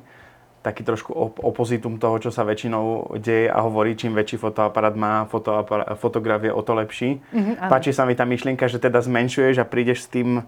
taký 0.62 0.86
trošku 0.86 1.10
op- 1.10 1.42
opozitum 1.42 1.98
toho, 1.98 2.18
čo 2.18 2.30
sa 2.30 2.46
väčšinou 2.46 3.18
deje 3.18 3.50
a 3.50 3.58
hovorí, 3.62 3.98
čím 3.98 4.14
väčší 4.14 4.38
fotoaparát 4.38 4.94
má 4.94 5.26
fotoaparát, 5.26 5.98
fotograf 5.98 6.42
je 6.42 6.54
o 6.54 6.62
to 6.62 6.72
lepší. 6.74 7.18
Mm-hmm, 7.18 7.66
Páči 7.70 7.90
sa 7.94 8.06
mi 8.06 8.14
tá 8.14 8.22
myšlienka, 8.26 8.66
že 8.70 8.78
teda 8.78 9.02
zmenšuješ 9.02 9.58
a 9.58 9.66
prídeš 9.66 10.06
s 10.06 10.08
tým 10.10 10.42
uh, 10.42 10.44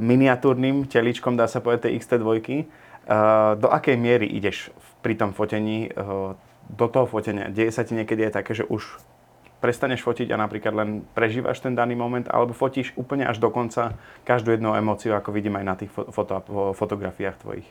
miniatúrnym 0.00 0.88
teličkom, 0.88 1.36
dá 1.36 1.48
sa 1.48 1.60
povedať, 1.60 1.92
tej 1.92 2.04
XT2. 2.04 2.28
Uh, 2.30 3.56
do 3.56 3.68
akej 3.72 3.96
miery 3.96 4.28
ideš 4.28 4.72
pri 5.00 5.16
tom 5.16 5.32
fotení 5.32 5.88
uh, 5.92 6.36
do 6.68 6.86
toho 6.88 7.08
fotenia? 7.08 7.48
Deje 7.48 7.72
sa 7.72 7.84
ti 7.84 7.96
niekedy 7.96 8.28
aj 8.28 8.44
také, 8.44 8.52
že 8.52 8.68
už 8.68 9.00
prestaneš 9.60 10.00
fotiť 10.00 10.32
a 10.32 10.40
napríklad 10.40 10.72
len 10.72 11.04
prežívaš 11.12 11.60
ten 11.60 11.76
daný 11.76 11.94
moment, 11.94 12.24
alebo 12.32 12.56
fotíš 12.56 12.96
úplne 12.96 13.28
až 13.28 13.38
do 13.38 13.52
konca 13.52 13.94
každú 14.24 14.56
jednu 14.56 14.72
emóciu, 14.72 15.12
ako 15.12 15.30
vidím 15.30 15.60
aj 15.60 15.64
na 15.64 15.74
tých 15.76 15.92
foto, 15.92 16.40
fotografiách 16.72 17.36
tvojich? 17.44 17.68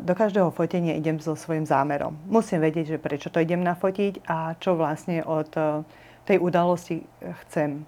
do 0.00 0.14
každého 0.16 0.48
fotenia 0.56 0.96
idem 0.96 1.20
so 1.20 1.36
svojím 1.36 1.68
zámerom. 1.68 2.16
Musím 2.24 2.64
vedieť, 2.64 2.96
že 2.96 3.02
prečo 3.02 3.28
to 3.28 3.44
idem 3.44 3.60
nafotiť 3.60 4.24
a 4.24 4.56
čo 4.56 4.72
vlastne 4.72 5.20
od 5.20 5.52
e, 5.52 5.84
tej 6.24 6.40
udalosti 6.40 7.04
chcem. 7.44 7.84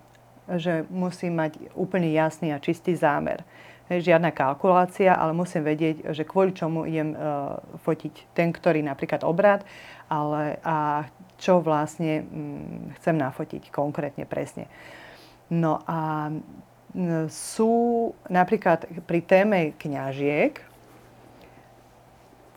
Že 0.52 0.84
musím 0.92 1.40
mať 1.40 1.56
úplne 1.72 2.12
jasný 2.12 2.52
a 2.52 2.60
čistý 2.60 2.92
zámer. 2.92 3.40
Žiadna 3.88 4.36
kalkulácia, 4.36 5.16
ale 5.16 5.32
musím 5.32 5.64
vedieť, 5.64 6.12
že 6.12 6.28
kvôli 6.28 6.52
čomu 6.52 6.84
idem 6.84 7.16
uh, 7.16 7.56
fotiť 7.88 8.36
ten, 8.36 8.52
ktorý 8.52 8.84
napríklad 8.84 9.24
obrad, 9.24 9.64
ale 10.12 10.60
a 10.60 11.08
čo 11.38 11.62
vlastne 11.62 12.26
um, 12.26 12.90
chcem 12.98 13.14
nafotiť 13.14 13.70
konkrétne, 13.70 14.26
presne. 14.26 14.66
No 15.48 15.80
a 15.88 16.28
sú 17.28 17.72
napríklad 18.28 18.88
pri 19.04 19.20
téme 19.24 19.60
kňažiek, 19.76 20.68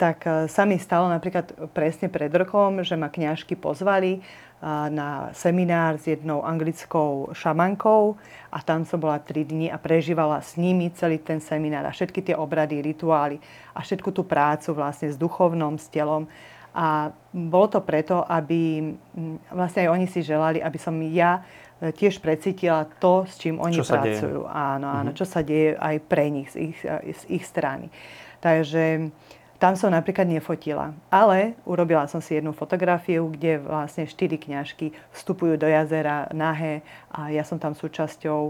tak 0.02 0.26
e, 0.26 0.50
sa 0.50 0.66
mi 0.66 0.80
stalo 0.82 1.06
napríklad 1.06 1.70
presne 1.70 2.10
pred 2.10 2.32
rokom, 2.34 2.82
že 2.82 2.98
ma 2.98 3.06
kňažky 3.06 3.54
pozvali 3.54 4.18
e, 4.18 4.20
na 4.90 5.30
seminár 5.30 6.00
s 6.00 6.10
jednou 6.10 6.42
anglickou 6.42 7.30
šamankou 7.30 8.18
a 8.50 8.58
tam 8.66 8.82
som 8.82 8.98
bola 8.98 9.22
3 9.22 9.46
dni 9.46 9.66
a 9.70 9.78
prežívala 9.78 10.42
s 10.42 10.58
nimi 10.58 10.90
celý 10.90 11.22
ten 11.22 11.38
seminár 11.38 11.86
a 11.86 11.94
všetky 11.94 12.18
tie 12.24 12.34
obrady, 12.34 12.82
rituály 12.82 13.38
a 13.76 13.84
všetku 13.84 14.10
tú 14.10 14.26
prácu 14.26 14.74
vlastne 14.74 15.06
s 15.06 15.14
duchovnom, 15.14 15.78
s 15.78 15.86
telom. 15.86 16.26
A 16.72 17.12
bolo 17.32 17.68
to 17.68 17.80
preto, 17.84 18.24
aby 18.24 18.92
vlastne 19.52 19.84
aj 19.84 19.92
oni 19.92 20.06
si 20.08 20.24
želali, 20.24 20.64
aby 20.64 20.78
som 20.80 20.96
ja 21.04 21.44
e, 21.78 21.92
tiež 21.92 22.24
precítila 22.24 22.88
to, 22.96 23.28
s 23.28 23.36
čím 23.36 23.60
oni 23.60 23.76
čo 23.76 23.84
pracujú. 23.84 24.48
Áno, 24.48 24.88
áno, 24.88 25.10
mm-hmm. 25.12 25.18
čo 25.20 25.26
sa 25.28 25.44
deje 25.44 25.76
aj 25.76 25.96
pre 26.08 26.32
nich, 26.32 26.48
z 26.48 26.72
ich, 26.72 26.78
z 26.82 27.22
ich 27.28 27.44
strany. 27.44 27.92
Takže 28.40 29.12
tam 29.60 29.78
som 29.78 29.94
napríklad 29.94 30.26
nefotila. 30.26 30.96
Ale 31.12 31.54
urobila 31.68 32.08
som 32.10 32.18
si 32.18 32.34
jednu 32.34 32.50
fotografiu, 32.56 33.30
kde 33.30 33.62
vlastne 33.62 34.08
štyri 34.08 34.40
kňažky 34.40 34.90
vstupujú 35.14 35.54
do 35.60 35.68
jazera 35.70 36.26
nahé 36.34 36.82
a 37.12 37.30
ja 37.30 37.46
som 37.46 37.60
tam 37.60 37.76
súčasťou. 37.76 38.40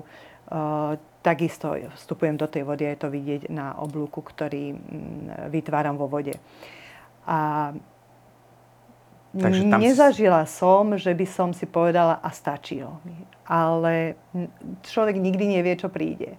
Uh, 0.52 1.00
takisto 1.22 1.78
vstupujem 1.94 2.34
do 2.34 2.50
tej 2.50 2.66
vody 2.66 2.84
a 2.84 2.92
je 2.92 3.00
to 3.00 3.08
vidieť 3.08 3.42
na 3.48 3.78
oblúku, 3.78 4.20
ktorý 4.20 4.74
mm, 4.74 5.48
vytváram 5.54 5.94
vo 5.94 6.10
vode. 6.10 6.34
A 7.24 7.70
Takže 9.32 9.64
tam... 9.64 9.80
Nezažila 9.80 10.44
som, 10.44 10.92
že 11.00 11.12
by 11.16 11.26
som 11.28 11.48
si 11.56 11.64
povedala 11.64 12.20
a 12.20 12.28
stačilo 12.28 13.00
mi. 13.04 13.16
Ale 13.48 14.16
človek 14.84 15.16
nikdy 15.16 15.56
nevie, 15.58 15.74
čo 15.80 15.88
príde. 15.88 16.36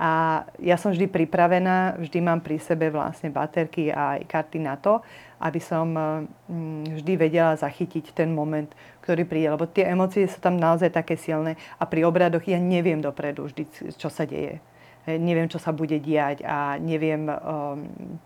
A 0.00 0.42
ja 0.56 0.80
som 0.80 0.96
vždy 0.96 1.12
pripravená, 1.12 2.00
vždy 2.00 2.24
mám 2.24 2.40
pri 2.40 2.56
sebe 2.56 2.88
vlastne 2.88 3.28
baterky 3.28 3.92
a 3.92 4.16
aj 4.16 4.32
karty 4.32 4.56
na 4.56 4.80
to, 4.80 5.04
aby 5.44 5.60
som 5.60 5.92
mm, 5.92 6.96
vždy 7.02 7.12
vedela 7.20 7.52
zachytiť 7.52 8.16
ten 8.16 8.32
moment, 8.32 8.72
ktorý 9.04 9.28
príde. 9.28 9.52
Lebo 9.52 9.68
tie 9.68 9.92
emócie 9.92 10.24
sú 10.24 10.40
tam 10.40 10.56
naozaj 10.56 10.88
také 10.94 11.20
silné 11.20 11.60
a 11.76 11.84
pri 11.84 12.08
obradoch 12.08 12.46
ja 12.48 12.56
neviem 12.56 13.04
dopredu 13.04 13.52
vždy, 13.52 13.92
čo 13.92 14.08
sa 14.08 14.24
deje. 14.24 14.64
Neviem, 15.04 15.52
čo 15.52 15.60
sa 15.60 15.74
bude 15.74 15.98
diať 16.00 16.46
a 16.46 16.80
neviem... 16.80 17.28
Um, 17.28 18.16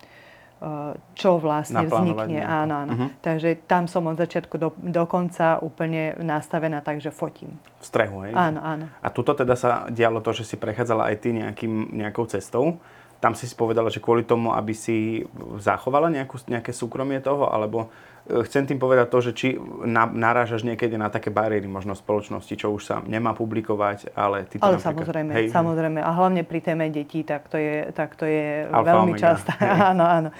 čo 1.13 1.37
vlastne 1.37 1.85
vznikne. 1.85 2.41
Áno, 2.41 2.75
áno. 2.87 2.93
Uh-huh. 2.93 3.09
Takže 3.21 3.65
tam 3.69 3.85
som 3.85 4.09
od 4.09 4.17
začiatku 4.17 4.57
do, 4.57 4.73
do 4.81 5.05
konca 5.05 5.61
úplne 5.61 6.17
nastavená 6.21 6.81
tak, 6.81 7.05
že 7.05 7.13
fotím. 7.13 7.61
V 7.81 7.85
strehu, 7.85 8.25
hej? 8.25 8.33
Áno, 8.33 8.61
áno. 8.65 8.87
A 9.05 9.09
tuto 9.13 9.37
teda 9.37 9.55
sa 9.55 9.87
dialo 9.93 10.25
to, 10.25 10.33
že 10.33 10.49
si 10.49 10.57
prechádzala 10.57 11.13
aj 11.13 11.17
ty 11.21 11.37
nejakým, 11.37 11.93
nejakou 11.93 12.25
cestou. 12.29 12.81
Tam 13.21 13.33
si 13.33 13.49
si 13.49 13.57
povedala, 13.57 13.89
že 13.89 14.05
kvôli 14.05 14.25
tomu, 14.25 14.53
aby 14.53 14.77
si 14.77 15.25
zachovala 15.61 16.13
nejakú, 16.13 16.41
nejaké 16.49 16.73
súkromie 16.77 17.21
toho, 17.25 17.49
alebo 17.49 17.89
chcem 18.25 18.65
tým 18.65 18.81
povedať 18.81 19.07
to, 19.13 19.19
že 19.21 19.33
či 19.37 19.49
na, 19.85 20.09
narážaš 20.09 20.65
niekedy 20.65 20.97
na 20.97 21.13
také 21.13 21.29
bariéry 21.29 21.69
možno 21.69 21.93
spoločnosti, 21.93 22.55
čo 22.57 22.73
už 22.73 22.83
sa 22.83 22.97
nemá 23.05 23.37
publikovať, 23.37 24.17
ale 24.17 24.49
ty 24.49 24.57
to 24.57 24.65
Ale 24.65 24.81
samozrejme, 24.81 25.31
hej, 25.37 25.47
samozrejme. 25.53 26.01
A 26.01 26.11
hlavne 26.17 26.41
pri 26.41 26.61
téme 26.65 26.89
detí, 26.89 27.21
tak 27.21 27.53
to 27.53 27.61
je, 27.61 27.93
tak 27.93 28.17
to 28.17 28.25
je 28.25 28.65
veľmi 28.69 29.15
často. 29.21 29.53
áno, 29.93 30.05
áno 30.09 30.31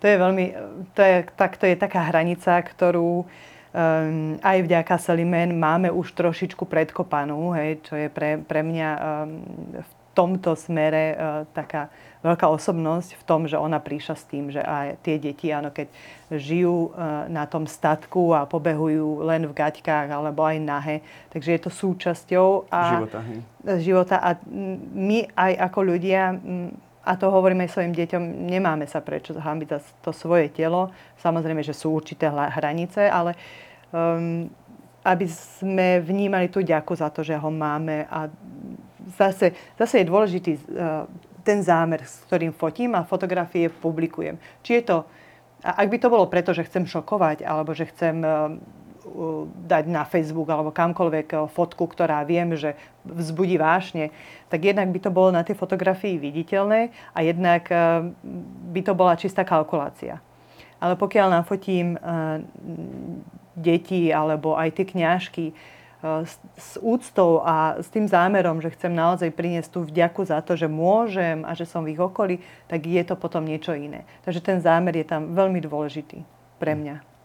to 0.00 0.04
je 0.06 0.16
veľmi, 0.20 0.46
to 0.92 1.00
je, 1.00 1.16
tak, 1.36 1.56
to 1.56 1.64
je 1.66 1.76
taká 1.76 2.12
hranica, 2.12 2.60
ktorú 2.60 3.24
um, 3.24 3.26
aj 4.44 4.58
vďaka 4.62 4.94
Selimen 5.00 5.56
máme 5.56 5.88
už 5.88 6.12
trošičku 6.12 6.68
predkopanú, 6.68 7.56
hej, 7.56 7.80
čo 7.82 7.96
je 7.96 8.08
pre, 8.12 8.38
pre 8.44 8.60
mňa 8.60 8.88
um, 8.94 9.40
v 9.72 9.90
tomto 10.16 10.56
smere 10.56 11.12
uh, 11.12 11.18
taká 11.52 11.92
veľká 12.24 12.48
osobnosť 12.48 13.20
v 13.20 13.22
tom, 13.22 13.44
že 13.44 13.60
ona 13.60 13.78
prišla 13.78 14.16
s 14.16 14.24
tým, 14.26 14.48
že 14.50 14.64
aj 14.64 14.98
tie 15.04 15.20
deti, 15.20 15.52
áno, 15.52 15.70
keď 15.70 15.92
žijú 16.32 16.90
uh, 16.90 17.28
na 17.28 17.44
tom 17.44 17.68
statku 17.68 18.32
a 18.32 18.48
pobehujú 18.48 19.22
len 19.28 19.44
v 19.44 19.52
gaťkách 19.52 20.08
alebo 20.08 20.42
aj 20.42 20.56
nahe, 20.58 20.96
takže 21.30 21.54
je 21.54 21.60
to 21.60 21.70
súčasťou 21.70 22.72
a, 22.72 22.80
života, 22.96 23.20
hej. 23.20 23.38
života 23.84 24.16
a 24.18 24.40
my 24.96 25.28
aj 25.36 25.52
ako 25.70 25.78
ľudia 25.84 26.34
a 27.06 27.12
to 27.14 27.30
hovoríme 27.30 27.62
aj 27.62 27.70
svojim 27.70 27.94
deťom, 27.94 28.50
nemáme 28.50 28.90
sa 28.90 28.98
prečo 28.98 29.30
zahambiť 29.30 29.68
za 29.70 29.78
to 30.02 30.10
svoje 30.10 30.50
telo. 30.50 30.90
Samozrejme, 31.22 31.62
že 31.62 31.70
sú 31.70 31.94
určité 31.94 32.26
hranice, 32.26 33.06
ale 33.06 33.38
um, 33.94 34.50
aby 35.06 35.30
sme 35.30 36.02
vnímali 36.02 36.50
tú 36.50 36.66
ďaku 36.66 36.98
za 36.98 37.06
to, 37.14 37.22
že 37.22 37.38
ho 37.38 37.46
máme. 37.46 38.10
A 38.10 38.26
zase, 39.06 39.54
zase 39.78 39.94
je 40.02 40.10
dôležitý 40.10 40.52
uh, 40.58 41.06
ten 41.46 41.62
zámer, 41.62 42.02
s 42.02 42.26
ktorým 42.26 42.50
fotím 42.50 42.98
a 42.98 43.06
fotografie 43.06 43.70
publikujem. 43.70 44.34
Či 44.66 44.82
je 44.82 44.82
to, 44.82 44.96
ak 45.62 45.86
by 45.86 45.98
to 46.02 46.08
bolo 46.10 46.26
preto, 46.26 46.50
že 46.50 46.66
chcem 46.66 46.84
šokovať, 46.84 47.46
alebo 47.46 47.70
že 47.70 47.86
chcem 47.86 48.18
uh, 48.22 48.58
dať 49.66 49.84
na 49.86 50.02
Facebook 50.04 50.48
alebo 50.50 50.74
kamkoľvek 50.74 51.28
eh, 51.32 51.38
fotku, 51.50 51.86
ktorá 51.86 52.22
viem, 52.26 52.54
že 52.58 52.74
vzbudí 53.06 53.56
vášne, 53.56 54.10
tak 54.50 54.66
jednak 54.66 54.90
by 54.90 54.98
to 54.98 55.10
bolo 55.10 55.30
na 55.30 55.46
tej 55.46 55.54
fotografii 55.56 56.18
viditeľné 56.18 56.90
a 57.14 57.18
jednak 57.22 57.70
eh, 57.70 58.10
by 58.74 58.80
to 58.82 58.92
bola 58.92 59.18
čistá 59.18 59.46
kalkulácia. 59.46 60.18
Ale 60.76 60.98
pokiaľ 60.98 61.26
nafotím 61.32 61.96
eh, 61.96 62.00
deti 63.56 64.12
alebo 64.12 64.58
aj 64.58 64.76
tie 64.76 64.84
kňažky 64.84 65.44
s 66.56 66.76
úctou 66.78 67.40
a 67.42 67.80
s 67.80 67.88
tým 67.88 68.06
zámerom, 68.06 68.60
že 68.60 68.70
chcem 68.76 68.92
naozaj 68.92 69.32
priniesť 69.32 69.70
tú 69.72 69.80
vďaku 69.82 70.28
za 70.28 70.44
to, 70.44 70.54
že 70.54 70.68
môžem 70.68 71.42
a 71.42 71.56
že 71.56 71.64
som 71.64 71.82
v 71.82 71.96
ich 71.96 72.00
okolí, 72.00 72.44
tak 72.68 72.84
je 72.84 73.02
to 73.02 73.16
potom 73.16 73.42
niečo 73.42 73.72
iné. 73.72 74.04
Takže 74.22 74.44
ten 74.44 74.58
zámer 74.60 74.92
je 74.94 75.06
tam 75.08 75.32
veľmi 75.32 75.58
dôležitý 75.64 76.22
pre 76.60 76.76
mňa 76.76 77.16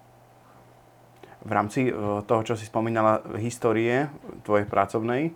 v 1.42 1.51
rámci 1.51 1.90
e, 1.90 1.92
toho, 2.25 2.42
čo 2.46 2.54
si 2.54 2.70
spomínala, 2.70 3.22
histórie 3.42 4.10
tvojej 4.46 4.70
pracovnej, 4.70 5.22
e, 5.30 5.32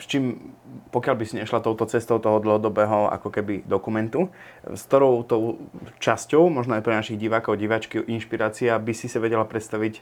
s 0.00 0.04
čím, 0.08 0.56
pokiaľ 0.92 1.14
by 1.16 1.24
si 1.28 1.34
nešla 1.36 1.60
touto 1.60 1.84
cestou 1.84 2.16
toho 2.16 2.40
dlhodobého 2.40 3.12
ako 3.12 3.28
keby 3.28 3.68
dokumentu, 3.68 4.32
s 4.64 4.88
ktorou 4.88 5.28
tou 5.28 5.60
časťou, 6.00 6.48
možno 6.48 6.80
aj 6.80 6.84
pre 6.84 6.96
našich 6.96 7.20
divákov, 7.20 7.60
diváčky, 7.60 8.00
inšpirácia, 8.08 8.72
by 8.80 8.92
si 8.96 9.12
sa 9.12 9.20
vedela 9.20 9.44
predstaviť 9.44 10.00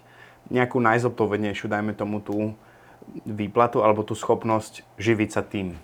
nejakú 0.53 0.77
najzodpovednejšiu, 0.81 1.67
dajme 1.71 1.97
tomu 1.97 2.21
tú 2.21 2.53
výplatu 3.25 3.85
alebo 3.85 4.05
tú 4.05 4.17
schopnosť 4.17 4.85
živiť 4.97 5.31
sa 5.31 5.45
tým? 5.45 5.77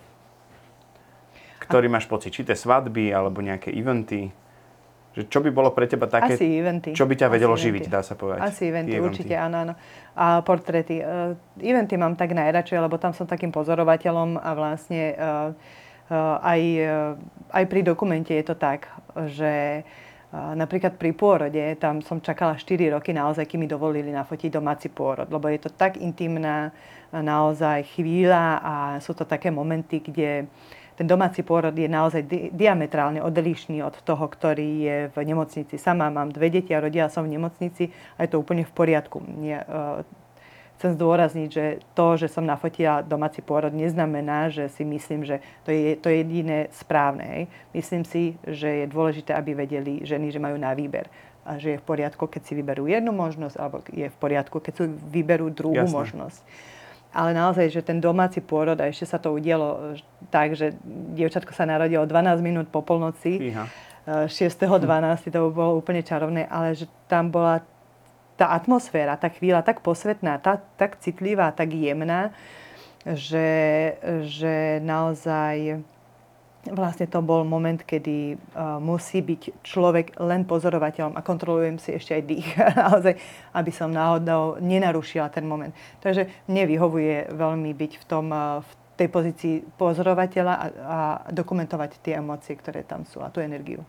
Ktorý 1.61 1.87
máš 1.87 2.11
pocit? 2.11 2.35
Či 2.35 2.49
tie 2.49 2.57
svadby 2.57 3.13
alebo 3.15 3.45
nejaké 3.45 3.71
eventy? 3.71 4.33
Že 5.11 5.23
čo 5.27 5.39
by 5.43 5.51
bolo 5.51 5.75
pre 5.75 5.91
teba 5.91 6.07
také, 6.07 6.39
Asi 6.39 6.47
eventy. 6.63 6.95
čo 6.95 7.03
by 7.03 7.19
ťa 7.19 7.29
vedelo 7.35 7.59
Asi 7.59 7.67
živiť, 7.67 7.83
eventy. 7.83 7.95
dá 7.95 8.01
sa 8.07 8.15
povedať? 8.15 8.47
Asi 8.47 8.63
eventy, 8.71 8.95
eventy, 8.95 9.07
určite, 9.11 9.35
áno, 9.35 9.57
áno. 9.67 9.75
A 10.15 10.39
portréty. 10.47 11.03
Uh, 11.03 11.35
eventy 11.59 11.99
mám 11.99 12.15
tak 12.15 12.31
najradšej, 12.31 12.79
lebo 12.79 12.95
tam 12.95 13.11
som 13.11 13.27
takým 13.27 13.51
pozorovateľom 13.51 14.39
a 14.39 14.51
vlastne 14.55 15.03
uh, 15.19 15.51
uh, 16.15 16.39
aj, 16.47 16.63
uh, 16.79 17.19
aj 17.51 17.65
pri 17.67 17.81
dokumente 17.83 18.31
je 18.31 18.45
to 18.47 18.55
tak, 18.55 18.87
že 19.27 19.83
uh, 19.83 20.10
napríklad 20.31 20.95
pri 20.95 21.11
pôrode, 21.11 21.59
tam 21.83 21.99
som 22.07 22.23
čakala 22.23 22.55
4 22.55 22.95
roky 22.95 23.11
naozaj, 23.11 23.51
kým 23.51 23.67
mi 23.67 23.69
dovolili 23.71 24.15
nafotiť 24.15 24.51
domáci 24.55 24.87
pôrod, 24.87 25.27
lebo 25.27 25.51
je 25.51 25.59
to 25.59 25.71
tak 25.75 25.99
intimná 25.99 26.71
naozaj 27.11 27.99
chvíľa 27.99 28.63
a 28.63 28.75
sú 29.03 29.11
to 29.19 29.27
také 29.27 29.51
momenty, 29.51 29.99
kde 29.99 30.47
ten 30.95 31.09
domáci 31.09 31.41
pôrod 31.41 31.73
je 31.73 31.89
naozaj 31.89 32.23
di- 32.29 32.53
diametrálne 32.53 33.25
odlišný 33.25 33.81
od 33.81 33.99
toho, 34.05 34.21
ktorý 34.29 34.71
je 34.85 34.97
v 35.09 35.17
nemocnici. 35.25 35.81
Sama 35.81 36.13
mám 36.13 36.29
dve 36.29 36.53
deti 36.53 36.77
a 36.77 36.85
rodila 36.85 37.09
som 37.09 37.25
v 37.25 37.41
nemocnici 37.41 37.89
a 38.21 38.29
je 38.29 38.31
to 38.31 38.39
úplne 38.39 38.69
v 38.69 38.73
poriadku. 38.77 39.17
Nie, 39.25 39.65
uh, 39.65 40.05
chcem 40.81 40.97
zdôrazniť, 40.97 41.49
že 41.53 41.85
to, 41.93 42.17
že 42.17 42.33
som 42.33 42.49
nafotila 42.49 43.05
domáci 43.05 43.45
pôrod, 43.45 43.69
neznamená, 43.69 44.49
že 44.49 44.73
si 44.73 44.81
myslím, 44.81 45.29
že 45.29 45.45
to 45.69 45.69
je 45.69 45.93
to 46.01 46.09
je 46.09 46.25
jediné 46.25 46.73
správne. 46.73 47.25
Hej. 47.29 47.43
Myslím 47.77 48.03
si, 48.09 48.41
že 48.49 48.85
je 48.85 48.87
dôležité, 48.89 49.37
aby 49.37 49.53
vedeli 49.53 50.01
ženy, 50.09 50.33
že 50.33 50.41
majú 50.41 50.57
na 50.57 50.73
výber 50.73 51.13
a 51.45 51.57
že 51.57 51.77
je 51.77 51.81
v 51.81 51.85
poriadku, 51.85 52.29
keď 52.29 52.43
si 52.47 52.53
vyberú 52.57 52.85
jednu 52.89 53.13
možnosť, 53.13 53.57
alebo 53.57 53.81
je 53.89 54.09
v 54.09 54.17
poriadku, 54.21 54.61
keď 54.61 54.73
si 54.77 54.85
vyberú 54.89 55.49
druhú 55.53 55.85
Jasne. 55.85 55.97
možnosť. 55.97 56.41
Ale 57.11 57.35
naozaj, 57.35 57.75
že 57.75 57.83
ten 57.83 57.99
domáci 57.99 58.39
pôrod, 58.39 58.79
a 58.79 58.87
ešte 58.87 59.09
sa 59.09 59.19
to 59.19 59.35
udialo 59.35 59.99
tak, 60.31 60.55
že 60.55 60.79
dievčatko 61.17 61.51
sa 61.51 61.67
narodilo 61.67 62.07
12 62.07 62.39
minút 62.39 62.71
po 62.71 62.87
polnoci, 62.87 63.51
6.12. 64.07 65.27
Hm. 65.27 65.33
to 65.35 65.51
bolo 65.51 65.75
úplne 65.75 66.07
čarovné, 66.07 66.47
ale 66.47 66.79
že 66.79 66.87
tam 67.11 67.29
bola 67.35 67.67
tá 68.41 68.57
atmosféra, 68.57 69.21
tá 69.21 69.29
chvíľa 69.29 69.61
tak 69.61 69.85
posvetná, 69.85 70.41
tá, 70.41 70.65
tak 70.81 70.97
citlivá, 71.05 71.53
tak 71.53 71.77
jemná, 71.77 72.33
že, 73.05 73.53
že 74.25 74.81
naozaj 74.81 75.85
vlastne 76.69 77.09
to 77.09 77.21
bol 77.25 77.45
moment, 77.45 77.81
kedy 77.81 78.37
uh, 78.37 78.77
musí 78.81 79.25
byť 79.25 79.65
človek 79.65 80.21
len 80.21 80.45
pozorovateľom 80.45 81.17
a 81.17 81.25
kontrolujem 81.25 81.81
si 81.81 81.97
ešte 81.97 82.17
aj 82.17 82.23
dých, 82.25 82.49
naozaj, 82.85 83.15
aby 83.57 83.73
som 83.73 83.93
náhodou 83.93 84.61
nenarušila 84.61 85.33
ten 85.33 85.45
moment. 85.45 85.73
Takže 86.01 86.49
mne 86.49 86.65
vyhovuje 86.69 87.33
veľmi 87.33 87.73
byť 87.77 87.93
v, 88.01 88.05
tom, 88.05 88.33
uh, 88.33 88.61
v 88.61 88.71
tej 89.01 89.09
pozícii 89.09 89.55
pozorovateľa 89.81 90.55
a, 90.57 90.67
a 90.85 90.99
dokumentovať 91.33 92.05
tie 92.05 92.21
emócie, 92.21 92.53
ktoré 92.57 92.85
tam 92.85 93.09
sú 93.09 93.25
a 93.25 93.33
tú 93.33 93.41
energiu. 93.41 93.81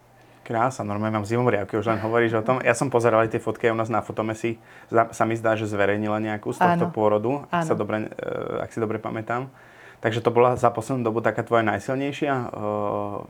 Krása, 0.41 0.81
normálne 0.81 1.21
mám 1.21 1.27
zimomriavky, 1.27 1.77
už 1.77 1.85
len 1.85 2.01
hovoríš 2.01 2.41
o 2.41 2.45
tom. 2.45 2.57
Ja 2.65 2.73
som 2.73 2.89
pozeral 2.89 3.23
aj 3.23 3.37
tie 3.37 3.41
fotky 3.41 3.69
aj 3.69 3.73
u 3.73 3.77
nás 3.77 3.89
na 3.93 4.01
Fotomesi. 4.01 4.57
Sa 4.89 5.23
mi 5.29 5.37
zdá, 5.37 5.53
že 5.53 5.69
zverejnila 5.69 6.17
nejakú 6.17 6.49
z 6.49 6.57
tohto 6.57 6.89
Áno. 6.89 6.93
pôrodu, 6.93 7.45
ak, 7.53 7.69
sa 7.69 7.77
dobre, 7.77 8.09
eh, 8.09 8.65
ak 8.65 8.73
si 8.73 8.81
dobre 8.81 8.97
pamätám. 8.97 9.53
Takže 10.01 10.25
to 10.25 10.33
bola 10.33 10.57
za 10.57 10.73
poslednú 10.73 11.05
dobu 11.05 11.21
taká 11.21 11.45
tvoja 11.45 11.61
najsilnejšia 11.61 12.33
uh, 12.49 13.21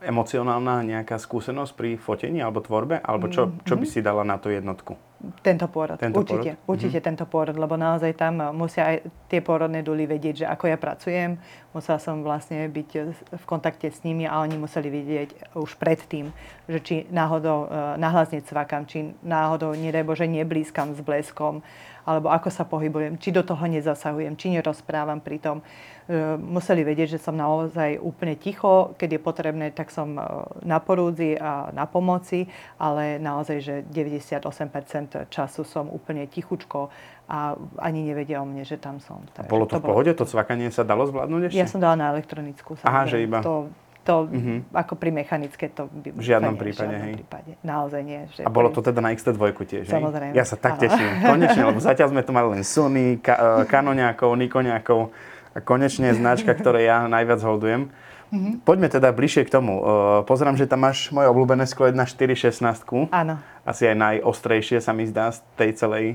emocionálna 0.00 0.80
nejaká 0.86 1.20
skúsenosť 1.20 1.72
pri 1.76 1.90
fotení 2.00 2.40
alebo 2.40 2.64
tvorbe? 2.64 3.02
Alebo 3.04 3.28
čo, 3.28 3.52
čo 3.66 3.76
by 3.76 3.84
si 3.84 4.00
dala 4.00 4.24
na 4.24 4.40
tú 4.40 4.48
jednotku? 4.48 4.96
Tento 5.44 5.68
pôrod, 5.68 6.00
tento 6.00 6.24
určite, 6.24 6.56
pôrod? 6.56 6.70
určite 6.72 6.96
mm-hmm. 6.96 7.08
tento 7.12 7.24
pôrod, 7.28 7.56
lebo 7.60 7.76
naozaj 7.76 8.16
tam 8.16 8.40
musia 8.56 8.88
aj 8.88 8.96
tie 9.28 9.44
pôrodné 9.44 9.84
duly 9.84 10.08
vedieť, 10.08 10.34
že 10.44 10.46
ako 10.48 10.64
ja 10.72 10.80
pracujem, 10.80 11.36
musela 11.70 12.02
som 12.02 12.22
vlastne 12.26 12.66
byť 12.66 12.90
v 13.34 13.44
kontakte 13.46 13.90
s 13.90 14.02
nimi 14.02 14.26
a 14.26 14.42
oni 14.42 14.58
museli 14.58 14.90
vidieť 14.90 15.54
už 15.54 15.78
predtým, 15.78 16.34
že 16.66 16.78
či 16.82 16.96
náhodou 17.10 17.66
uh, 17.66 17.94
nahlas 17.94 18.34
necvakám, 18.34 18.86
či 18.90 19.14
náhodou, 19.22 19.74
nedaj 19.74 20.02
Bože, 20.02 20.26
neblízkam 20.26 20.94
s 20.94 21.00
bleskom, 21.02 21.62
alebo 22.10 22.32
ako 22.32 22.48
sa 22.50 22.64
pohybujem, 22.64 23.20
či 23.20 23.30
do 23.30 23.44
toho 23.44 23.60
nezasahujem, 23.70 24.34
či 24.34 24.50
nerozprávam 24.56 25.20
pri 25.20 25.38
tom. 25.38 25.58
E, 25.60 26.34
museli 26.40 26.82
vedieť, 26.82 27.14
že 27.14 27.22
som 27.22 27.36
naozaj 27.36 28.00
úplne 28.02 28.34
ticho, 28.34 28.96
keď 28.98 29.08
je 29.14 29.20
potrebné, 29.22 29.66
tak 29.70 29.92
som 29.92 30.16
e, 30.16 30.22
na 30.66 30.82
porúdzi 30.82 31.38
a 31.38 31.70
na 31.70 31.86
pomoci, 31.86 32.50
ale 32.80 33.20
naozaj, 33.22 33.58
že 33.60 33.74
98% 33.86 35.30
času 35.30 35.62
som 35.62 35.86
úplne 35.86 36.26
tichučko 36.26 36.90
a 37.30 37.54
ani 37.78 38.10
nevedia 38.10 38.42
o 38.42 38.46
mne, 38.46 38.66
že 38.66 38.74
tam 38.74 38.98
som. 38.98 39.22
Takže 39.30 39.46
a 39.46 39.52
bolo 39.54 39.70
to, 39.70 39.78
to 39.78 39.86
v 39.86 39.86
pohode? 39.86 40.10
Bolo... 40.10 40.18
To 40.18 40.24
cvakanie 40.26 40.66
sa 40.74 40.82
dalo 40.82 41.06
zvládnuť 41.06 41.42
ešte? 41.46 41.62
Ja 41.62 41.70
som 41.70 41.78
dala 41.78 41.94
na 41.94 42.10
elektronickú. 42.10 42.82
Aha, 42.82 43.06
že 43.06 43.22
iba. 43.22 43.38
To, 43.46 43.70
to 44.02 44.26
uh-huh. 44.26 44.66
ako 44.74 44.98
pri 44.98 45.14
mechanické 45.14 45.70
to 45.70 45.86
by... 45.86 46.10
V 46.10 46.24
žiadnom 46.26 46.58
nie, 46.58 46.62
prípade, 46.66 46.74
v 46.74 46.90
žiadnom 46.90 47.06
hej. 47.06 47.14
prípade. 47.22 47.50
Naozaj 47.62 48.02
nie. 48.02 48.20
Že 48.34 48.40
a 48.42 48.50
bolo 48.50 48.74
to 48.74 48.82
teda 48.82 48.98
na 48.98 49.14
XT2 49.14 49.44
tiež, 49.62 49.86
hej? 49.86 49.94
Samozrejme. 49.94 50.34
Ja 50.34 50.42
sa 50.42 50.58
tak 50.58 50.82
teším. 50.82 51.22
Konečne, 51.22 51.62
lebo 51.70 51.78
zatiaľ 51.78 52.08
sme 52.10 52.22
tu 52.26 52.34
mali 52.34 52.48
len 52.58 52.62
Sony, 52.66 53.22
ka- 53.22 53.38
e, 53.38 53.48
Canoniakov, 53.70 54.34
Nikoniakov 54.34 55.14
a 55.54 55.58
konečne 55.62 56.10
značka, 56.10 56.50
ktoré 56.50 56.90
ja 56.90 57.06
najviac 57.06 57.38
holdujem. 57.46 57.94
Mm-hmm. 58.30 58.62
Poďme 58.62 58.86
teda 58.90 59.10
bližšie 59.10 59.42
k 59.46 59.50
tomu. 59.50 59.82
Uh, 59.82 59.86
pozerám, 60.22 60.54
že 60.54 60.70
tam 60.70 60.86
máš 60.86 61.10
moje 61.10 61.26
obľúbené 61.26 61.66
sklo 61.66 61.90
1.4.16. 61.90 63.10
Áno. 63.10 63.42
Asi 63.66 63.90
aj 63.90 63.96
najostrejšie 63.98 64.78
sa 64.78 64.94
mi 64.94 65.02
zdá 65.10 65.34
z 65.34 65.42
tej 65.58 65.70
celej 65.74 66.06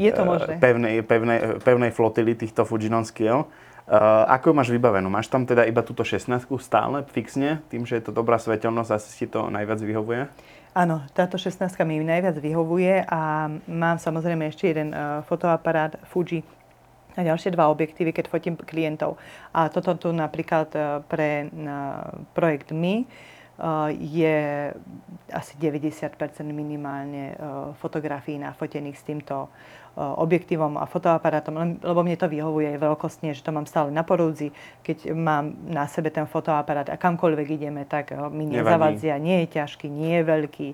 Je 0.00 0.10
to 0.12 0.24
uh, 0.24 0.56
pevnej, 0.56 1.04
pevnej, 1.04 1.60
pevnej 1.60 1.90
flotily 1.92 2.32
týchto 2.32 2.64
Fujinon 2.64 3.04
Skill. 3.04 3.48
Uh, 3.82 4.24
ako 4.30 4.50
ju 4.50 4.54
máš 4.54 4.70
vybavenú? 4.70 5.10
Máš 5.10 5.28
tam 5.28 5.44
teda 5.44 5.66
iba 5.66 5.82
túto 5.82 6.06
16 6.06 6.48
stále, 6.62 7.02
fixne, 7.10 7.60
tým, 7.68 7.82
že 7.82 7.98
je 7.98 8.08
to 8.08 8.12
dobrá 8.14 8.38
svetelnosť, 8.38 8.90
asi 8.94 9.08
ti 9.12 9.26
to 9.26 9.50
najviac 9.50 9.82
vyhovuje? 9.82 10.30
Áno, 10.72 11.04
táto 11.12 11.36
16 11.36 11.68
mi 11.84 12.00
najviac 12.00 12.40
vyhovuje 12.40 13.04
a 13.04 13.52
mám 13.68 14.00
samozrejme 14.00 14.48
ešte 14.48 14.72
jeden 14.72 14.96
uh, 14.96 15.20
fotoaparát 15.28 16.00
Fuji 16.08 16.40
a 17.12 17.20
ďalšie 17.20 17.52
dva 17.52 17.68
objektívy, 17.68 18.16
keď 18.16 18.32
fotím 18.32 18.56
klientov. 18.56 19.20
A 19.52 19.68
toto 19.68 19.92
tu 20.00 20.08
napríklad 20.16 20.72
pre 21.12 21.52
projekt 22.32 22.72
My 22.72 23.04
je 23.92 24.36
asi 25.28 25.52
90% 25.60 26.16
minimálne 26.48 27.36
fotografií 27.78 28.40
nafotených 28.40 28.96
s 28.96 29.04
týmto 29.04 29.52
objektívom 29.96 30.80
a 30.80 30.88
fotoaparátom, 30.88 31.80
lebo 31.84 32.00
mne 32.00 32.16
to 32.16 32.30
vyhovuje 32.30 32.80
veľkostne, 32.80 33.36
že 33.36 33.44
to 33.44 33.52
mám 33.52 33.68
stále 33.68 33.92
na 33.92 34.00
porúdzi. 34.00 34.54
Keď 34.80 35.12
mám 35.12 35.52
na 35.68 35.84
sebe 35.84 36.08
ten 36.08 36.24
fotoaparát 36.24 36.88
a 36.88 36.96
kamkoľvek 36.96 37.48
ideme, 37.60 37.84
tak 37.84 38.16
mi 38.32 38.48
nezavadzia, 38.48 39.20
nie 39.20 39.44
je 39.44 39.60
ťažký, 39.60 39.86
nie 39.92 40.20
je 40.20 40.24
veľký, 40.24 40.68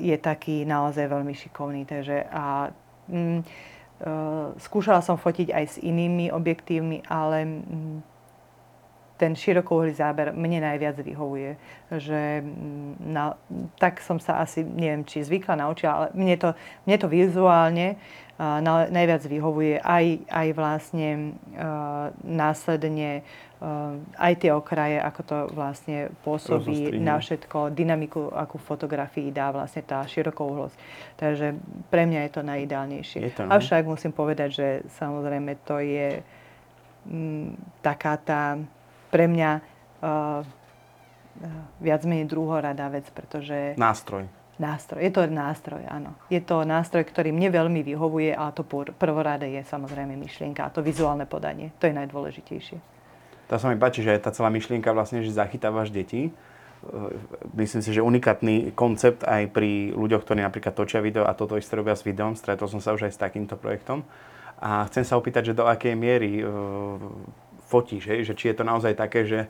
je 0.00 0.16
taký 0.16 0.64
naozaj 0.64 1.12
veľmi 1.12 1.36
šikovný. 1.36 1.84
Takže 1.84 2.24
a, 2.32 2.72
mm, 3.12 3.70
Eh, 4.02 4.46
skúšala 4.58 4.98
som 4.98 5.14
fotiť 5.14 5.54
aj 5.54 5.64
s 5.70 5.76
inými 5.78 6.34
objektívmi, 6.34 7.06
ale 7.06 7.46
mm, 7.46 7.98
ten 9.22 9.38
širokouhlý 9.38 9.94
záber 9.94 10.34
mne 10.34 10.66
najviac 10.66 10.98
vyhovuje. 10.98 11.54
Že 11.94 12.42
mm, 12.42 12.90
na, 13.14 13.38
tak 13.78 14.02
som 14.02 14.18
sa 14.18 14.42
asi, 14.42 14.66
neviem, 14.66 15.06
či 15.06 15.22
zvykla, 15.22 15.62
naučila, 15.62 15.92
ale 15.94 16.06
mne 16.18 16.34
to, 16.42 16.50
mne 16.82 16.96
to 16.98 17.06
vizuálne 17.06 17.94
uh, 17.94 18.58
na, 18.58 18.90
najviac 18.90 19.22
vyhovuje. 19.22 19.78
Aj, 19.78 20.02
aj 20.26 20.48
vlastne 20.58 21.38
uh, 21.54 22.10
následne 22.26 23.22
uh, 23.62 23.94
aj 24.18 24.42
tie 24.42 24.50
okraje, 24.50 24.98
ako 24.98 25.20
to 25.22 25.36
vlastne 25.54 26.10
pôsobí 26.26 26.98
na 26.98 27.22
všetko, 27.22 27.70
dynamiku, 27.70 28.34
akú 28.34 28.58
fotografii 28.58 29.30
dá 29.30 29.54
vlastne 29.54 29.86
tá 29.86 30.02
širokouhlosť. 30.02 30.74
Takže 31.14 31.54
pre 31.94 32.10
mňa 32.10 32.26
je 32.26 32.30
to 32.34 32.42
najideálnejšie. 32.42 33.20
Je 33.22 33.32
to, 33.38 33.46
no? 33.46 33.54
Avšak 33.54 33.86
musím 33.86 34.10
povedať, 34.10 34.50
že 34.50 34.66
samozrejme 34.98 35.62
to 35.62 35.78
je 35.78 36.26
m, 37.06 37.54
taká 37.86 38.18
tá 38.18 38.58
pre 39.12 39.28
mňa 39.28 39.50
uh, 40.00 40.40
viac 41.84 42.02
menej 42.08 42.32
druhoradá 42.32 42.88
vec, 42.88 43.04
pretože... 43.12 43.76
Nástroj. 43.76 44.24
Nástroj. 44.60 45.00
Je 45.00 45.12
to 45.12 45.24
nástroj, 45.28 45.82
áno. 45.88 46.12
Je 46.28 46.38
to 46.40 46.62
nástroj, 46.62 47.08
ktorý 47.08 47.32
mne 47.32 47.52
veľmi 47.52 47.80
vyhovuje 47.82 48.36
a 48.36 48.52
to 48.52 48.62
prvoráde 48.94 49.48
je 49.48 49.64
samozrejme 49.64 50.12
myšlienka 50.16 50.68
a 50.68 50.72
to 50.72 50.84
vizuálne 50.84 51.24
podanie. 51.24 51.72
To 51.80 51.88
je 51.88 51.96
najdôležitejšie. 51.96 52.78
To 53.48 53.60
sa 53.60 53.68
mi 53.72 53.80
páči, 53.80 54.04
že 54.04 54.16
tá 54.20 54.32
celá 54.32 54.52
myšlienka 54.52 54.92
vlastne, 54.92 55.24
že 55.24 55.32
zachytávaš 55.32 55.92
deti. 55.92 56.32
Myslím 57.56 57.82
si, 57.82 57.90
že 57.96 58.04
unikátny 58.04 58.76
koncept 58.76 59.24
aj 59.24 59.50
pri 59.50 59.96
ľuďoch, 59.96 60.22
ktorí 60.24 60.44
napríklad 60.44 60.76
točia 60.76 61.00
video 61.00 61.24
a 61.24 61.32
toto 61.32 61.56
isté 61.56 61.76
robia 61.76 61.96
s 61.96 62.04
videom. 62.04 62.36
Stretol 62.36 62.68
som 62.68 62.78
sa 62.78 62.92
už 62.92 63.08
aj 63.08 63.12
s 63.16 63.22
takýmto 63.22 63.56
projektom. 63.56 64.04
A 64.62 64.86
chcem 64.86 65.02
sa 65.02 65.18
opýtať, 65.18 65.52
že 65.52 65.58
do 65.58 65.66
akej 65.66 65.96
miery 65.96 66.44
fotíš, 67.72 68.12
hej? 68.12 68.28
že 68.28 68.36
či 68.36 68.52
je 68.52 68.56
to 68.60 68.64
naozaj 68.68 68.92
také, 68.92 69.24
že 69.24 69.48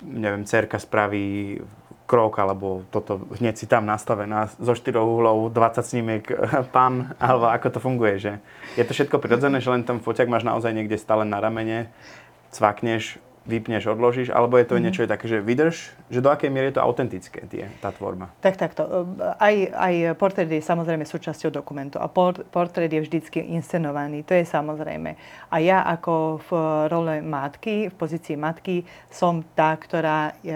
neviem, 0.00 0.48
cerka 0.48 0.80
spraví 0.80 1.60
krok, 2.08 2.40
alebo 2.40 2.88
toto 2.88 3.28
hneď 3.36 3.60
si 3.60 3.68
tam 3.68 3.84
nastavená 3.84 4.48
zo 4.56 4.72
štyroch 4.72 5.04
uhlov, 5.04 5.52
20 5.52 5.84
snimiek, 5.84 6.24
pán, 6.74 7.12
alebo 7.20 7.52
ako 7.52 7.68
to 7.68 7.78
funguje, 7.84 8.14
že 8.16 8.32
je 8.80 8.84
to 8.88 8.96
všetko 8.96 9.20
prirodzené, 9.20 9.60
že 9.60 9.68
len 9.68 9.84
ten 9.84 10.00
foťak 10.00 10.32
máš 10.32 10.48
naozaj 10.48 10.72
niekde 10.72 10.96
stále 10.96 11.28
na 11.28 11.36
ramene, 11.36 11.92
cvakneš, 12.48 13.20
vypneš, 13.48 13.88
odložíš, 13.88 14.28
alebo 14.28 14.60
je 14.60 14.68
to 14.68 14.76
mm-hmm. 14.76 14.84
niečo 14.84 15.08
také, 15.08 15.24
že 15.24 15.40
vydrž, 15.40 15.76
že 16.12 16.20
do 16.20 16.28
akej 16.28 16.52
miery 16.52 16.68
je 16.68 16.76
to 16.76 16.84
autentické, 16.84 17.48
tie, 17.48 17.72
tá 17.80 17.88
tvorba? 17.96 18.28
Tak 18.44 18.60
takto. 18.60 19.08
Aj, 19.40 19.54
aj 19.72 20.12
portrét 20.20 20.52
je 20.52 20.60
samozrejme 20.60 21.08
súčasťou 21.08 21.48
dokumentu 21.48 21.96
a 21.96 22.12
portrét 22.52 22.92
je 22.92 23.00
vždycky 23.00 23.40
inscenovaný, 23.56 24.20
to 24.22 24.36
je 24.36 24.44
samozrejme. 24.44 25.16
A 25.48 25.56
ja 25.64 25.80
ako 25.88 26.44
v 26.44 26.50
role 26.92 27.24
matky, 27.24 27.88
v 27.88 27.94
pozícii 27.96 28.36
matky, 28.36 28.84
som 29.08 29.40
tá, 29.56 29.72
ktorá 29.72 30.36
e, 30.44 30.54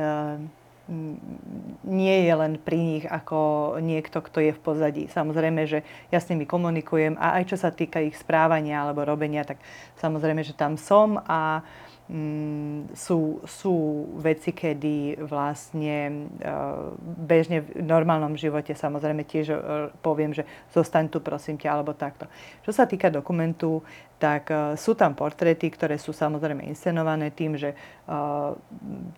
nie 1.89 2.17
je 2.27 2.35
len 2.35 2.61
pri 2.61 2.77
nich 2.77 3.05
ako 3.09 3.73
niekto, 3.81 4.21
kto 4.21 4.39
je 4.45 4.53
v 4.53 4.61
pozadí. 4.61 5.05
Samozrejme, 5.09 5.63
že 5.65 5.81
ja 6.13 6.21
s 6.21 6.29
nimi 6.29 6.45
komunikujem 6.45 7.17
a 7.17 7.41
aj 7.41 7.55
čo 7.55 7.57
sa 7.57 7.73
týka 7.73 8.03
ich 8.03 8.19
správania 8.19 8.85
alebo 8.85 9.07
robenia, 9.07 9.47
tak 9.47 9.63
samozrejme, 10.03 10.45
že 10.45 10.53
tam 10.53 10.77
som 10.77 11.23
a 11.25 11.65
mm, 12.13 12.93
sú, 12.93 13.41
sú 13.49 13.75
veci, 14.21 14.53
kedy 14.53 15.25
vlastne 15.25 16.29
uh, 16.45 16.93
bežne 17.01 17.65
v 17.65 17.81
normálnom 17.81 18.37
živote 18.37 18.77
samozrejme 18.77 19.25
tiež 19.25 19.47
uh, 19.51 19.59
poviem, 20.05 20.37
že 20.37 20.45
zostaň 20.77 21.09
tu 21.09 21.25
prosím 21.25 21.57
ťa, 21.57 21.73
alebo 21.73 21.97
takto. 21.97 22.29
Čo 22.61 22.77
sa 22.77 22.85
týka 22.85 23.09
dokumentu, 23.09 23.81
tak 24.21 24.53
uh, 24.53 24.77
sú 24.77 24.93
tam 24.93 25.17
portréty, 25.17 25.73
ktoré 25.73 25.97
sú 25.97 26.13
samozrejme 26.13 26.69
inscenované 26.69 27.33
tým, 27.33 27.57
že 27.57 27.73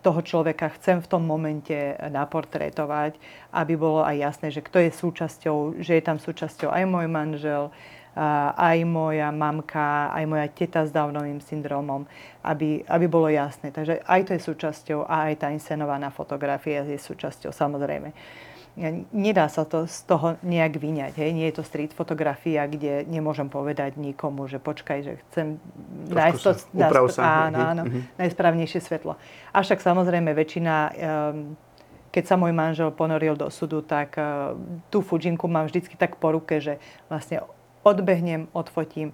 toho 0.05 0.21
človeka 0.21 0.69
chcem 0.77 1.01
v 1.01 1.09
tom 1.09 1.25
momente 1.25 1.73
naportrétovať, 1.97 3.17
aby 3.49 3.73
bolo 3.73 4.05
aj 4.05 4.15
jasné, 4.15 4.47
že 4.53 4.61
kto 4.61 4.77
je 4.77 4.91
súčasťou, 4.93 5.81
že 5.81 5.97
je 5.97 6.03
tam 6.05 6.21
súčasťou 6.21 6.69
aj 6.69 6.83
môj 6.85 7.07
manžel, 7.09 7.73
aj 8.55 8.77
moja 8.87 9.27
mamka, 9.35 10.07
aj 10.15 10.23
moja 10.23 10.47
teta 10.47 10.87
s 10.87 10.91
Downovým 10.95 11.43
syndromom, 11.43 12.07
aby, 12.47 12.81
aby 12.87 13.05
bolo 13.11 13.27
jasné. 13.27 13.75
Takže 13.75 13.99
aj 14.07 14.21
to 14.23 14.31
je 14.39 14.41
súčasťou 14.41 15.03
a 15.03 15.31
aj 15.31 15.43
tá 15.43 15.47
inscenovaná 15.51 16.07
fotografia 16.15 16.87
je 16.87 16.95
súčasťou, 16.95 17.51
samozrejme. 17.51 18.15
Nedá 19.15 19.47
sa 19.47 19.63
to 19.63 19.87
z 19.87 20.03
toho 20.03 20.35
nejak 20.43 20.75
vyňať. 20.75 21.15
Hej? 21.15 21.31
Nie 21.31 21.47
je 21.47 21.59
to 21.59 21.63
street 21.63 21.95
fotografia, 21.95 22.67
kde 22.67 23.07
nemôžem 23.07 23.47
povedať 23.47 23.95
nikomu, 23.95 24.51
že 24.51 24.59
počkaj, 24.59 24.99
že 24.99 25.13
chcem 25.31 25.63
nájsť 26.11 26.39
to 26.43 26.51
nájsť, 26.75 27.19
áno, 27.23 27.59
áno, 27.71 27.83
mm-hmm. 27.87 28.19
najsprávnejšie 28.19 28.83
svetlo. 28.83 29.15
Avšak 29.55 29.79
samozrejme 29.79 30.35
väčšina 30.35 30.73
um, 30.91 31.55
keď 32.15 32.31
sa 32.31 32.39
môj 32.39 32.55
manžel 32.55 32.95
ponoril 32.95 33.35
do 33.35 33.51
súdu, 33.51 33.83
tak 33.83 34.15
uh, 34.15 34.55
tú 34.87 35.03
Fujinku 35.03 35.51
mám 35.51 35.67
vždycky 35.67 35.99
tak 35.99 36.15
po 36.15 36.31
ruke, 36.31 36.63
že 36.63 36.79
vlastne 37.11 37.43
odbehnem, 37.85 38.49
odfotím 38.51 39.13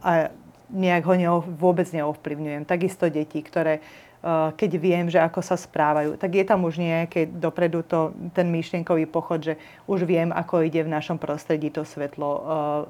a 0.00 0.32
nejak 0.72 1.04
ho 1.04 1.14
neov, 1.14 1.38
vôbec 1.44 1.86
neovplyvňujem. 1.92 2.64
Takisto 2.64 3.12
deti, 3.12 3.44
ktoré 3.44 3.78
eh, 3.78 4.50
keď 4.56 4.70
viem, 4.80 5.06
že 5.12 5.20
ako 5.20 5.44
sa 5.44 5.54
správajú, 5.54 6.16
tak 6.16 6.32
je 6.32 6.44
tam 6.48 6.64
už 6.64 6.80
nejaké 6.80 7.28
dopredu 7.28 7.84
to, 7.84 8.16
ten 8.32 8.48
myšlienkový 8.48 9.04
pochod, 9.04 9.44
že 9.44 9.54
už 9.84 10.08
viem, 10.08 10.32
ako 10.32 10.64
ide 10.64 10.80
v 10.80 10.90
našom 10.96 11.20
prostredí 11.20 11.68
to 11.68 11.84
svetlo 11.84 12.30
eh, 12.32 12.42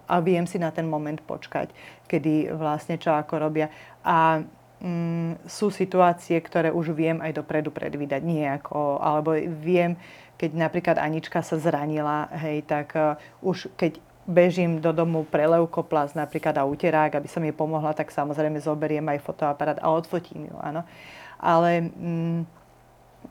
a 0.07 0.15
viem 0.23 0.47
si 0.47 0.63
na 0.63 0.71
ten 0.71 0.87
moment 0.87 1.19
počkať, 1.19 1.75
kedy 2.07 2.55
vlastne 2.55 2.97
čo 2.97 3.13
ako 3.13 3.35
robia. 3.43 3.67
A 4.07 4.47
mm, 4.79 5.43
sú 5.51 5.75
situácie, 5.75 6.39
ktoré 6.39 6.71
už 6.71 6.95
viem 6.95 7.19
aj 7.19 7.43
dopredu 7.43 7.75
predvídať 7.75 8.23
nejako, 8.23 9.03
alebo 9.03 9.35
viem, 9.59 9.99
keď 10.39 10.51
napríklad 10.59 10.97
Anička 10.99 11.43
sa 11.43 11.55
zranila, 11.59 12.27
hej, 12.35 12.67
tak 12.67 12.99
uh, 12.99 13.15
už 13.47 13.71
keď 13.79 14.03
bežím 14.27 14.79
do 14.79 14.95
domu 14.95 15.27
pre 15.27 15.47
leukoplas 15.51 16.15
napríklad 16.15 16.55
a 16.59 16.67
uterák, 16.67 17.19
aby 17.19 17.29
som 17.29 17.43
jej 17.43 17.55
pomohla, 17.55 17.91
tak 17.95 18.15
samozrejme 18.15 18.63
zoberiem 18.63 19.05
aj 19.11 19.19
fotoaparát 19.23 19.79
a 19.83 19.91
odfotím 19.91 20.51
ju, 20.51 20.57
áno. 20.63 20.87
Ale 21.43 21.91
mm, 21.91 22.41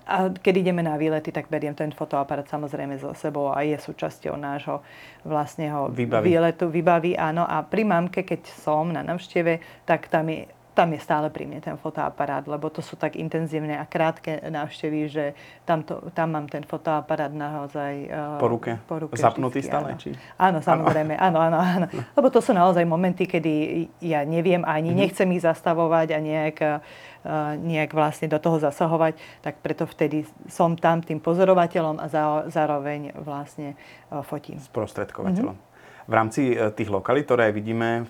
a 0.07 0.31
keď 0.31 0.53
ideme 0.67 0.83
na 0.83 0.95
výlety, 0.95 1.31
tak 1.31 1.51
beriem 1.51 1.75
ten 1.75 1.91
fotoaparát 1.91 2.47
samozrejme 2.47 2.95
so 2.99 3.11
sebou 3.15 3.51
a 3.51 3.63
je 3.63 3.75
súčasťou 3.75 4.39
nášho 4.39 4.79
vlastného 5.27 5.91
výbavy. 5.91 6.31
výletu, 6.31 6.71
výbavy, 6.71 7.15
áno. 7.15 7.43
A 7.43 7.63
pri 7.63 7.83
mamke, 7.83 8.23
keď 8.23 8.47
som 8.51 8.87
na 8.91 9.03
návšteve, 9.03 9.83
tak 9.83 10.07
tam 10.07 10.31
je 10.31 10.47
tam 10.81 10.97
je 10.97 11.01
stále 11.05 11.29
pri 11.29 11.45
mne 11.45 11.61
ten 11.61 11.77
fotoaparát, 11.77 12.41
lebo 12.49 12.65
to 12.73 12.81
sú 12.81 12.97
tak 12.97 13.13
intenzívne 13.13 13.77
a 13.77 13.85
krátke 13.85 14.41
návštevy, 14.49 14.99
že 15.13 15.25
tam, 15.61 15.85
to, 15.85 16.09
tam 16.17 16.33
mám 16.33 16.49
ten 16.49 16.65
fotoaparát 16.65 17.29
naozaj 17.29 18.09
uh, 18.09 18.41
po 18.41 18.49
ruke. 18.49 18.81
Po 18.89 18.97
ruke 18.97 19.13
Zapnutý 19.13 19.61
vždycky, 19.61 19.69
stále? 19.69 19.89
Áno. 19.93 20.01
Či... 20.01 20.09
áno, 20.41 20.57
samozrejme. 20.65 21.13
Áno, 21.21 21.37
áno, 21.37 21.61
áno. 21.61 21.85
Lebo 22.17 22.33
to 22.33 22.41
sú 22.41 22.57
naozaj 22.57 22.81
momenty, 22.81 23.29
kedy 23.29 23.53
ja 24.01 24.25
neviem 24.25 24.65
ani, 24.65 24.89
mm-hmm. 24.89 25.01
nechcem 25.05 25.29
ich 25.37 25.45
zastavovať 25.45 26.17
a 26.17 26.17
nejak, 26.17 26.57
uh, 26.65 27.53
nejak 27.61 27.93
vlastne 27.93 28.25
do 28.25 28.41
toho 28.41 28.57
zasahovať, 28.57 29.21
tak 29.45 29.61
preto 29.61 29.85
vtedy 29.85 30.25
som 30.49 30.73
tam 30.73 31.05
tým 31.05 31.21
pozorovateľom 31.21 32.01
a 32.01 32.09
zároveň 32.49 33.13
vlastne 33.21 33.77
uh, 34.09 34.25
fotím. 34.25 34.57
Sprostredkovateľom. 34.57 35.53
Mm-hmm 35.53 35.69
v 36.11 36.13
rámci 36.13 36.41
e, 36.51 36.75
tých 36.75 36.91
lokalít, 36.91 37.23
ktoré 37.23 37.55
vidíme, 37.55 38.03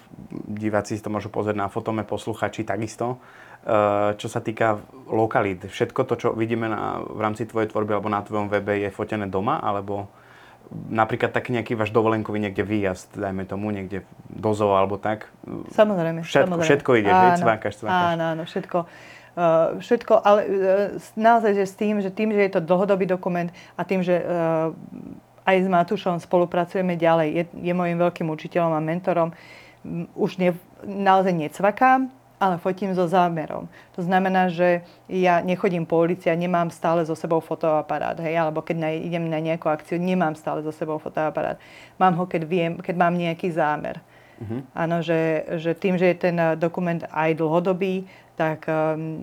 diváci 0.50 0.98
si 0.98 1.06
to 1.06 1.14
môžu 1.14 1.30
pozrieť 1.30 1.62
na 1.62 1.70
fotome, 1.70 2.02
posluchači 2.02 2.66
takisto, 2.66 3.22
e, 3.62 4.18
čo 4.18 4.26
sa 4.26 4.42
týka 4.42 4.82
lokalít, 5.06 5.70
všetko 5.70 6.10
to, 6.10 6.14
čo 6.18 6.28
vidíme 6.34 6.66
na, 6.66 7.06
v 7.06 7.22
rámci 7.22 7.46
tvojej 7.46 7.70
tvorby 7.70 7.94
alebo 7.94 8.10
na 8.10 8.26
tvojom 8.26 8.50
webe 8.50 8.82
je 8.82 8.90
fotené 8.90 9.30
doma, 9.30 9.62
alebo 9.62 10.10
napríklad 10.72 11.30
taký 11.30 11.54
nejaký 11.54 11.78
váš 11.78 11.94
dovolenkový 11.94 12.42
niekde 12.42 12.66
výjazd, 12.66 13.14
dajme 13.14 13.46
tomu, 13.46 13.70
niekde 13.70 14.08
do 14.32 14.52
zoo 14.56 14.74
alebo 14.74 14.98
tak? 14.98 15.30
Samozrejme. 15.76 16.26
Všetko, 16.26 16.48
samozrejme. 16.48 16.66
všetko 16.66 16.90
ide, 16.98 17.12
áno, 17.12 17.22
hej, 17.22 17.32
cvákaš, 17.44 17.74
cvákaš. 17.84 18.02
Áno, 18.18 18.24
áno, 18.34 18.44
všetko. 18.48 18.80
Uh, 19.32 19.80
všetko, 19.80 20.14
ale 20.28 20.42
uh, 20.44 20.52
naozaj, 21.16 21.56
že 21.56 21.64
s 21.64 21.76
tým, 21.80 22.04
že 22.04 22.12
tým, 22.12 22.36
že 22.36 22.42
je 22.48 22.52
to 22.52 22.62
dlhodobý 22.64 23.08
dokument 23.08 23.48
a 23.80 23.82
tým, 23.88 24.04
že 24.04 24.20
uh, 24.20 24.76
aj 25.52 25.58
s 25.64 25.68
Matúšom 25.68 26.18
spolupracujeme 26.24 26.96
ďalej. 26.96 27.28
Je, 27.36 27.44
je 27.72 27.74
môjim 27.76 28.00
veľkým 28.00 28.28
učiteľom 28.32 28.72
a 28.72 28.80
mentorom. 28.80 29.36
Už 30.16 30.40
ne, 30.40 30.56
naozaj 30.86 31.36
necvakám, 31.36 32.08
ale 32.42 32.58
fotím 32.58 32.96
so 32.98 33.06
zámerom. 33.06 33.70
To 33.94 34.02
znamená, 34.02 34.50
že 34.50 34.82
ja 35.06 35.46
nechodím 35.46 35.86
po 35.86 36.02
ulici 36.02 36.26
a 36.26 36.34
nemám 36.34 36.74
stále 36.74 37.06
so 37.06 37.14
sebou 37.14 37.38
fotoaparát, 37.38 38.18
hej, 38.18 38.34
alebo 38.34 38.66
keď 38.66 38.78
na, 38.82 38.90
idem 38.90 39.30
na 39.30 39.38
nejakú 39.38 39.70
akciu, 39.70 40.02
nemám 40.02 40.34
stále 40.34 40.66
so 40.66 40.74
sebou 40.74 40.98
fotoaparát. 40.98 41.62
Mám 42.02 42.18
ho, 42.18 42.26
keď 42.26 42.42
viem, 42.50 42.72
keď 42.82 42.96
mám 42.98 43.14
nejaký 43.14 43.54
zámer. 43.54 44.02
Uh-huh. 44.42 44.66
Áno, 44.74 45.06
že, 45.06 45.46
že 45.62 45.78
tým, 45.78 46.02
že 46.02 46.10
je 46.10 46.18
ten 46.18 46.38
dokument 46.58 47.06
aj 47.14 47.38
dlhodobý, 47.38 48.10
tak 48.34 48.66
um, 48.66 49.22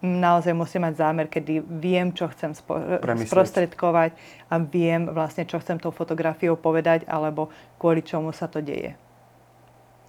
naozaj 0.00 0.56
musím 0.56 0.88
mať 0.88 0.94
zámer, 0.96 1.26
kedy 1.28 1.60
viem, 1.60 2.12
čo 2.12 2.28
chcem 2.32 2.56
spo- 2.56 2.80
sprostredkovať 3.00 4.16
a 4.48 4.54
viem 4.60 5.08
vlastne, 5.12 5.44
čo 5.44 5.60
chcem 5.60 5.76
tou 5.76 5.92
fotografiou 5.92 6.56
povedať, 6.56 7.04
alebo 7.04 7.52
kvôli 7.76 8.00
čomu 8.00 8.32
sa 8.32 8.48
to 8.48 8.64
deje. 8.64 8.96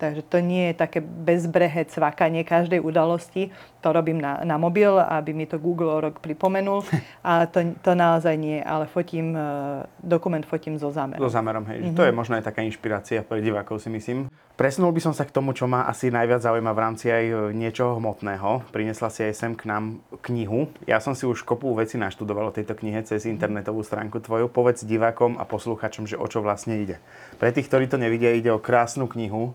Takže 0.01 0.25
to 0.25 0.41
nie 0.41 0.73
je 0.73 0.81
také 0.81 0.97
bezbrehé 0.97 1.85
cvakanie 1.85 2.41
každej 2.41 2.81
udalosti. 2.81 3.53
To 3.85 3.93
robím 3.93 4.17
na, 4.17 4.41
na 4.41 4.57
mobil, 4.57 4.89
aby 4.97 5.29
mi 5.29 5.45
to 5.45 5.61
Google 5.61 6.01
rok 6.01 6.17
pripomenul. 6.17 6.81
A 7.21 7.45
to, 7.45 7.61
to 7.85 7.93
naozaj 7.93 8.33
nie, 8.33 8.57
ale 8.65 8.89
fotím, 8.89 9.37
e, 9.37 9.85
dokument 10.01 10.41
fotím 10.41 10.81
so 10.81 10.89
zámerom. 10.89 11.21
So 11.21 11.29
zámerom, 11.29 11.69
hej. 11.69 11.85
Mm-hmm. 11.85 11.97
To 11.97 12.01
je 12.01 12.13
možno 12.17 12.33
aj 12.41 12.49
taká 12.49 12.65
inšpirácia 12.65 13.21
pre 13.21 13.45
divákov, 13.45 13.77
si 13.77 13.93
myslím. 13.93 14.25
Presunul 14.57 14.89
by 14.89 15.01
som 15.05 15.13
sa 15.13 15.21
k 15.21 15.33
tomu, 15.33 15.53
čo 15.53 15.69
ma 15.69 15.85
asi 15.85 16.09
najviac 16.09 16.41
zaujíma 16.41 16.73
v 16.73 16.81
rámci 16.81 17.13
aj 17.13 17.25
e, 17.29 17.33
niečoho 17.53 18.01
hmotného. 18.01 18.73
Prinesla 18.73 19.13
si 19.13 19.21
aj 19.21 19.33
sem 19.37 19.53
k 19.53 19.69
nám 19.69 20.01
knihu. 20.25 20.65
Ja 20.89 20.97
som 20.97 21.13
si 21.13 21.29
už 21.29 21.45
kopu 21.45 21.69
veci 21.77 22.01
naštudoval 22.01 22.49
o 22.49 22.55
tejto 22.55 22.73
knihe 22.73 23.05
cez 23.05 23.29
internetovú 23.29 23.85
stránku 23.85 24.17
tvoju. 24.17 24.49
Povedz 24.49 24.81
divákom 24.81 25.37
a 25.37 25.45
posluchačom, 25.45 26.09
že 26.09 26.17
o 26.17 26.25
čo 26.25 26.41
vlastne 26.41 26.81
ide. 26.81 26.97
Pre 27.37 27.53
tých, 27.53 27.69
ktorí 27.69 27.85
to 27.85 28.01
nevidia, 28.01 28.33
ide 28.33 28.49
o 28.49 28.57
krásnu 28.57 29.05
knihu 29.05 29.53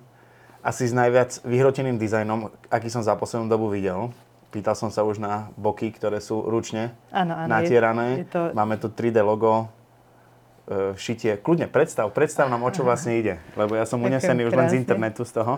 asi 0.67 0.91
s 0.91 0.95
najviac 0.95 1.47
vyhroteným 1.47 1.95
dizajnom, 1.95 2.51
aký 2.67 2.91
som 2.91 2.99
za 2.99 3.15
poslednú 3.15 3.47
dobu 3.47 3.71
videl. 3.71 4.11
Pýtal 4.51 4.75
som 4.75 4.91
sa 4.91 5.07
už 5.07 5.23
na 5.23 5.55
boky, 5.55 5.95
ktoré 5.95 6.19
sú 6.19 6.43
ručne 6.43 6.91
ano, 7.15 7.39
ano, 7.39 7.47
natierané. 7.47 8.07
Je, 8.11 8.19
je 8.27 8.29
to... 8.35 8.43
Máme 8.51 8.75
tu 8.83 8.91
3D 8.91 9.23
logo, 9.23 9.71
e, 10.67 10.99
šitie. 10.99 11.39
Kľudne, 11.39 11.71
predstav, 11.71 12.11
predstav 12.11 12.51
nám, 12.51 12.67
o 12.67 12.71
čo 12.75 12.83
vlastne 12.83 13.15
ide. 13.15 13.39
Lebo 13.55 13.79
ja 13.79 13.87
som 13.87 14.03
unesený 14.03 14.51
už 14.51 14.59
len 14.59 14.67
z 14.67 14.83
internetu 14.83 15.23
z 15.23 15.39
toho. 15.39 15.55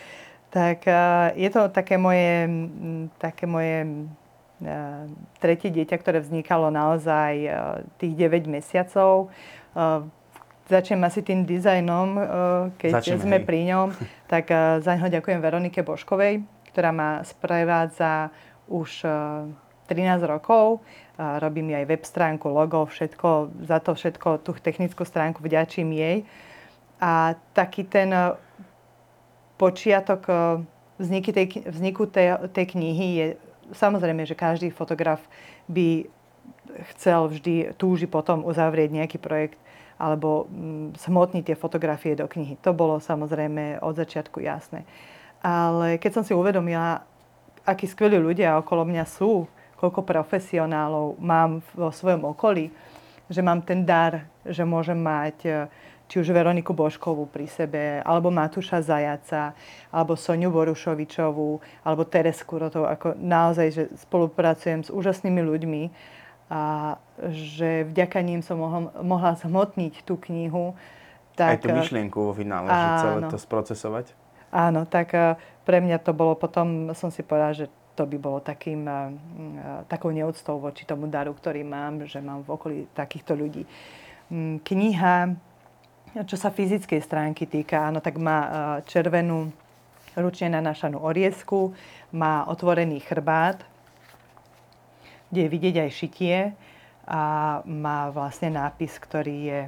tak 0.56 0.88
e, 0.88 0.96
je 1.36 1.50
to 1.52 1.68
také 1.68 2.00
moje, 2.00 2.48
také 3.20 3.44
moje 3.44 3.84
e, 3.84 3.88
tretie 5.36 5.68
dieťa, 5.68 5.96
ktoré 6.00 6.24
vznikalo 6.24 6.72
naozaj 6.72 7.44
tých 8.00 8.14
9 8.16 8.48
mesiacov 8.48 9.28
začnem 10.66 11.00
asi 11.06 11.22
tým 11.22 11.46
dizajnom, 11.46 12.08
eh, 12.18 12.24
keď 12.76 12.92
Začneme, 13.00 13.22
sme 13.22 13.38
hej. 13.40 13.46
pri 13.46 13.60
ňom, 13.70 13.88
tak 14.32 14.50
eh, 14.50 14.82
za 14.82 14.92
ňo 14.98 15.06
ďakujem 15.08 15.38
Veronike 15.38 15.80
Boškovej, 15.86 16.42
ktorá 16.74 16.90
ma 16.90 17.22
sprevádza 17.22 18.34
už 18.66 19.06
13 19.86 19.94
eh, 19.94 20.26
rokov. 20.26 20.82
Robím 21.16 21.72
jej 21.72 21.80
aj 21.80 21.88
web 21.88 22.04
stránku, 22.04 22.52
logo, 22.52 22.84
všetko, 22.84 23.64
za 23.64 23.80
to 23.80 23.96
všetko, 23.96 24.44
tú 24.44 24.52
technickú 24.60 25.00
stránku 25.08 25.40
vďačím 25.40 25.88
jej. 25.96 26.28
A 27.00 27.40
taký 27.56 27.88
ten 27.88 28.12
počiatok 29.56 30.28
vzniky 31.00 31.32
tej, 31.32 31.46
vzniku 31.72 32.04
tej, 32.04 32.36
tej 32.52 32.76
knihy 32.76 33.08
je, 33.16 33.26
samozrejme, 33.72 34.28
že 34.28 34.36
každý 34.36 34.68
fotograf 34.68 35.24
by 35.72 36.04
chcel 36.92 37.32
vždy, 37.32 37.72
túži 37.80 38.04
potom 38.04 38.44
uzavrieť 38.44 38.92
nejaký 38.92 39.16
projekt 39.16 39.56
alebo 39.96 40.48
mm, 40.48 41.00
smotniť 41.00 41.42
tie 41.52 41.56
fotografie 41.56 42.12
do 42.12 42.28
knihy. 42.28 42.60
To 42.64 42.76
bolo 42.76 43.00
samozrejme 43.00 43.80
od 43.80 43.96
začiatku 43.96 44.44
jasné. 44.44 44.84
Ale 45.40 45.96
keď 45.96 46.10
som 46.20 46.24
si 46.24 46.36
uvedomila, 46.36 47.04
akí 47.64 47.88
skvelí 47.88 48.16
ľudia 48.20 48.60
okolo 48.60 48.84
mňa 48.84 49.04
sú, 49.08 49.48
koľko 49.76 50.04
profesionálov 50.04 51.20
mám 51.20 51.60
vo 51.76 51.92
svojom 51.92 52.32
okolí, 52.32 52.72
že 53.28 53.44
mám 53.44 53.60
ten 53.60 53.84
dar, 53.84 54.24
že 54.46 54.62
môžem 54.62 54.96
mať 54.96 55.36
e, 55.44 55.50
či 56.06 56.22
už 56.22 56.30
Veroniku 56.30 56.70
Božkovú 56.70 57.26
pri 57.26 57.50
sebe, 57.50 57.98
alebo 58.06 58.30
Matúša 58.30 58.78
Zajaca, 58.78 59.52
alebo 59.90 60.14
Soniu 60.14 60.54
Borušovičovú, 60.54 61.58
alebo 61.82 62.06
Teresku 62.06 62.62
Rotovú. 62.62 62.86
Ako 62.86 63.18
naozaj, 63.18 63.68
že 63.74 63.82
spolupracujem 64.06 64.86
s 64.86 64.90
úžasnými 64.94 65.42
ľuďmi 65.42 65.82
a 66.46 66.94
že 67.32 67.88
vďaka 67.88 68.20
ním 68.20 68.40
som 68.44 68.60
mohla, 68.60 68.92
mohla 69.00 69.32
zhmotniť 69.40 70.04
tú 70.04 70.20
knihu. 70.28 70.76
Tak, 71.36 71.60
Aj 71.60 71.60
tú 71.60 71.72
myšlienku 71.72 72.16
vo 72.16 72.32
finále, 72.32 72.68
že 72.68 72.88
celé 73.04 73.20
to 73.28 73.38
sprocesovať? 73.40 74.06
Áno, 74.52 74.88
tak 74.88 75.12
pre 75.68 75.78
mňa 75.84 76.00
to 76.00 76.16
bolo 76.16 76.32
potom, 76.32 76.92
som 76.96 77.12
si 77.12 77.20
povedala, 77.20 77.52
že 77.52 77.66
to 77.96 78.04
by 78.04 78.16
bolo 78.20 78.44
takým, 78.44 78.84
takou 79.88 80.12
neúctou 80.12 80.60
voči 80.60 80.84
tomu 80.84 81.08
daru, 81.08 81.32
ktorý 81.32 81.64
mám, 81.64 82.04
že 82.04 82.20
mám 82.20 82.44
v 82.44 82.48
okolí 82.52 82.78
takýchto 82.92 83.32
ľudí. 83.32 83.64
Mm, 84.28 84.60
kniha, 84.60 85.16
čo 86.28 86.36
sa 86.36 86.52
fyzickej 86.52 87.00
stránky 87.00 87.48
týka, 87.48 87.88
áno, 87.88 88.04
tak 88.04 88.20
má 88.20 88.38
červenú 88.84 89.52
ručne 90.16 90.52
nanášanú 90.52 91.00
oriesku, 91.04 91.76
má 92.12 92.48
otvorený 92.48 93.00
chrbát, 93.04 93.60
kde 95.28 95.40
je 95.44 95.52
vidieť 95.52 95.76
aj 95.84 95.90
šitie 95.92 96.36
a 97.06 97.22
má 97.62 98.10
vlastne 98.10 98.50
nápis, 98.50 98.98
ktorý, 98.98 99.36
je, 99.46 99.60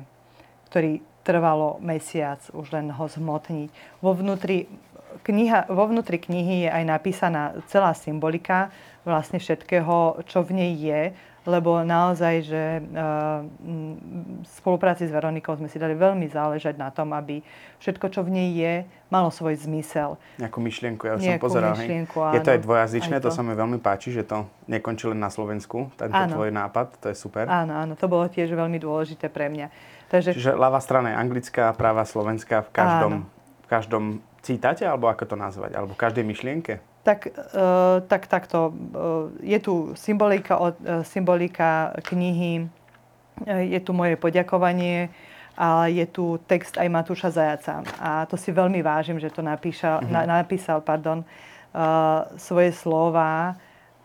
ktorý 0.71 0.93
trvalo 1.23 1.79
mesiac 1.79 2.43
už 2.51 2.75
len 2.75 2.91
ho 2.91 3.05
zhmotniť. 3.07 3.71
Vo 4.03 4.13
vnútri, 4.13 4.67
kniha, 5.23 5.71
vo 5.71 5.87
vnútri 5.87 6.19
knihy 6.19 6.67
je 6.67 6.71
aj 6.73 6.85
napísaná 6.85 7.43
celá 7.71 7.95
symbolika 7.95 8.75
vlastne 9.07 9.39
všetkého, 9.39 10.25
čo 10.27 10.43
v 10.43 10.51
nej 10.57 10.73
je, 10.77 11.01
lebo 11.49 11.81
naozaj, 11.81 12.35
že 12.45 12.85
v 14.45 14.49
spolupráci 14.61 15.09
s 15.09 15.13
Veronikou 15.13 15.57
sme 15.57 15.73
si 15.73 15.81
dali 15.81 15.97
veľmi 15.97 16.29
záležať 16.29 16.77
na 16.77 16.93
tom, 16.93 17.17
aby 17.17 17.41
všetko, 17.81 18.13
čo 18.13 18.21
v 18.21 18.37
nej 18.37 18.49
je, 18.53 18.75
malo 19.09 19.33
svoj 19.33 19.57
zmysel. 19.57 20.21
Nejakú 20.37 20.61
myšlienku, 20.61 21.09
ja 21.09 21.17
už 21.17 21.25
som 21.25 21.41
pozeral. 21.41 21.73
Myšlienku, 21.73 22.17
áno, 22.21 22.37
je 22.37 22.41
to 22.45 22.53
aj 22.53 22.61
dvojazyčné, 22.61 23.15
aj 23.17 23.23
to. 23.25 23.33
to 23.33 23.37
sa 23.41 23.41
mi 23.41 23.57
veľmi 23.57 23.81
páči, 23.81 24.13
že 24.13 24.29
to 24.29 24.45
nekončí 24.69 25.09
len 25.09 25.17
na 25.17 25.33
Slovensku, 25.33 25.89
tento 25.97 26.13
áno. 26.13 26.37
tvoj 26.37 26.53
nápad, 26.53 27.01
to 27.01 27.09
je 27.09 27.17
super. 27.17 27.49
Áno, 27.49 27.73
áno, 27.73 27.97
to 27.97 28.05
bolo 28.05 28.29
tiež 28.29 28.53
veľmi 28.53 28.77
dôležité 28.77 29.33
pre 29.33 29.49
mňa. 29.49 29.73
Takže... 30.13 30.37
Čiže 30.37 30.53
ľavá 30.53 30.85
strana 30.85 31.17
je 31.17 31.17
anglická, 31.17 31.73
práva 31.73 32.05
slovenská 32.05 32.69
v 32.69 32.71
každom, 32.77 33.13
v 33.65 33.67
každom 33.73 34.05
citáte, 34.45 34.85
alebo 34.85 35.09
ako 35.09 35.25
to 35.33 35.37
nazvať, 35.41 35.73
alebo 35.81 35.97
v 35.97 36.01
každej 36.05 36.25
myšlienke? 36.29 36.85
Tak, 37.09 37.33
uh, 37.33 38.05
tak 38.05 38.29
takto. 38.29 38.69
Uh, 38.69 39.33
je 39.41 39.57
tu 39.57 39.97
symbolika, 39.97 40.61
uh, 40.61 40.77
symbolika 41.09 41.97
knihy, 42.05 42.69
je 43.47 43.81
tu 43.81 43.95
moje 43.95 44.19
poďakovanie 44.19 45.09
a 45.55 45.87
je 45.87 46.07
tu 46.11 46.43
text 46.47 46.75
aj 46.75 46.91
Matúša 46.91 47.31
Zajaca. 47.31 47.87
A 47.99 48.27
to 48.27 48.35
si 48.35 48.51
veľmi 48.51 48.83
vážim, 48.83 49.17
že 49.19 49.31
to 49.31 49.43
napíša, 49.43 50.03
mm-hmm. 50.03 50.13
na, 50.13 50.43
napísal 50.43 50.83
pardon, 50.83 51.23
uh, 51.23 52.27
svoje 52.37 52.75
slova. 52.75 53.57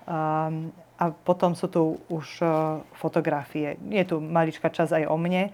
Um, 0.06 0.70
a 0.94 1.10
potom 1.10 1.58
sú 1.58 1.68
tu 1.68 1.98
už 2.08 2.46
uh, 2.46 2.80
fotografie. 2.96 3.76
Je 3.90 4.06
tu 4.06 4.22
maličká 4.22 4.70
čas 4.70 4.94
aj 4.94 5.10
o 5.10 5.18
mne. 5.18 5.50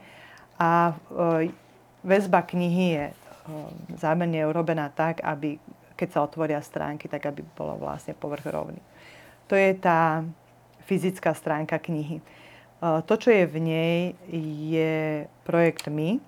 A 0.60 0.92
uh, 0.92 1.48
väzba 2.04 2.44
knihy 2.44 2.88
je 2.96 3.06
uh, 3.10 3.16
zámerne 3.96 4.44
urobená 4.44 4.92
tak, 4.92 5.24
aby 5.24 5.60
keď 6.00 6.16
sa 6.16 6.24
otvoria 6.24 6.64
stránky, 6.64 7.12
tak 7.12 7.28
aby 7.28 7.44
bolo 7.44 7.76
vlastne 7.76 8.16
povrch 8.16 8.48
rovný. 8.48 8.80
To 9.52 9.60
je 9.60 9.76
tá 9.76 10.24
fyzická 10.88 11.36
stránka 11.36 11.76
knihy. 11.76 12.24
E, 12.24 12.24
to, 13.04 13.14
čo 13.20 13.36
je 13.36 13.44
v 13.44 13.58
nej, 13.60 13.96
je 14.72 15.28
projekt 15.44 15.92
My, 15.92 16.24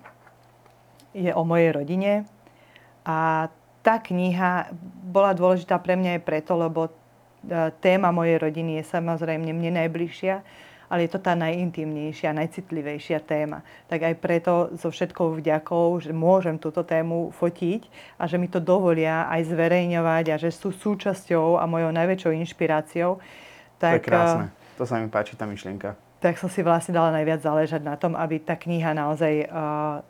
je 1.16 1.32
o 1.32 1.42
mojej 1.48 1.72
rodine 1.72 2.28
a 3.08 3.48
tá 3.80 3.98
kniha 3.98 4.70
bola 5.08 5.32
dôležitá 5.32 5.80
pre 5.80 5.96
mňa 5.96 6.20
aj 6.20 6.22
preto, 6.22 6.52
lebo 6.54 6.88
e, 6.88 6.92
téma 7.80 8.12
mojej 8.12 8.36
rodiny 8.36 8.78
je 8.80 8.92
samozrejme 8.92 9.48
mne 9.48 9.80
najbližšia 9.80 10.44
ale 10.92 11.08
je 11.08 11.16
to 11.16 11.24
tá 11.24 11.32
najintimnejšia, 11.32 12.36
najcitlivejšia 12.36 13.24
téma. 13.24 13.64
Tak 13.88 14.12
aj 14.12 14.14
preto 14.20 14.52
so 14.76 14.92
všetkou 14.92 15.40
vďakou, 15.40 15.96
že 16.04 16.12
môžem 16.12 16.60
túto 16.60 16.84
tému 16.84 17.32
fotiť 17.32 17.88
a 18.20 18.28
že 18.28 18.36
mi 18.36 18.44
to 18.44 18.60
dovolia 18.60 19.24
aj 19.32 19.48
zverejňovať 19.48 20.24
a 20.28 20.36
že 20.36 20.52
sú 20.52 20.68
súčasťou 20.68 21.56
a 21.56 21.64
mojou 21.64 21.96
najväčšou 21.96 22.36
inšpiráciou. 22.44 23.16
Tak, 23.80 24.04
to 24.04 24.04
je 24.04 24.08
krásne. 24.12 24.46
To 24.76 24.84
sa 24.84 25.00
mi 25.00 25.08
páči, 25.08 25.32
tá 25.32 25.48
myšlienka. 25.48 25.96
Tak 26.20 26.36
som 26.36 26.52
si 26.52 26.60
vlastne 26.60 26.92
dala 26.92 27.08
najviac 27.08 27.40
záležať 27.40 27.80
na 27.80 27.96
tom, 27.96 28.12
aby 28.12 28.36
tá 28.44 28.52
kniha 28.60 28.92
naozaj... 28.92 29.48
Uh, 29.48 30.04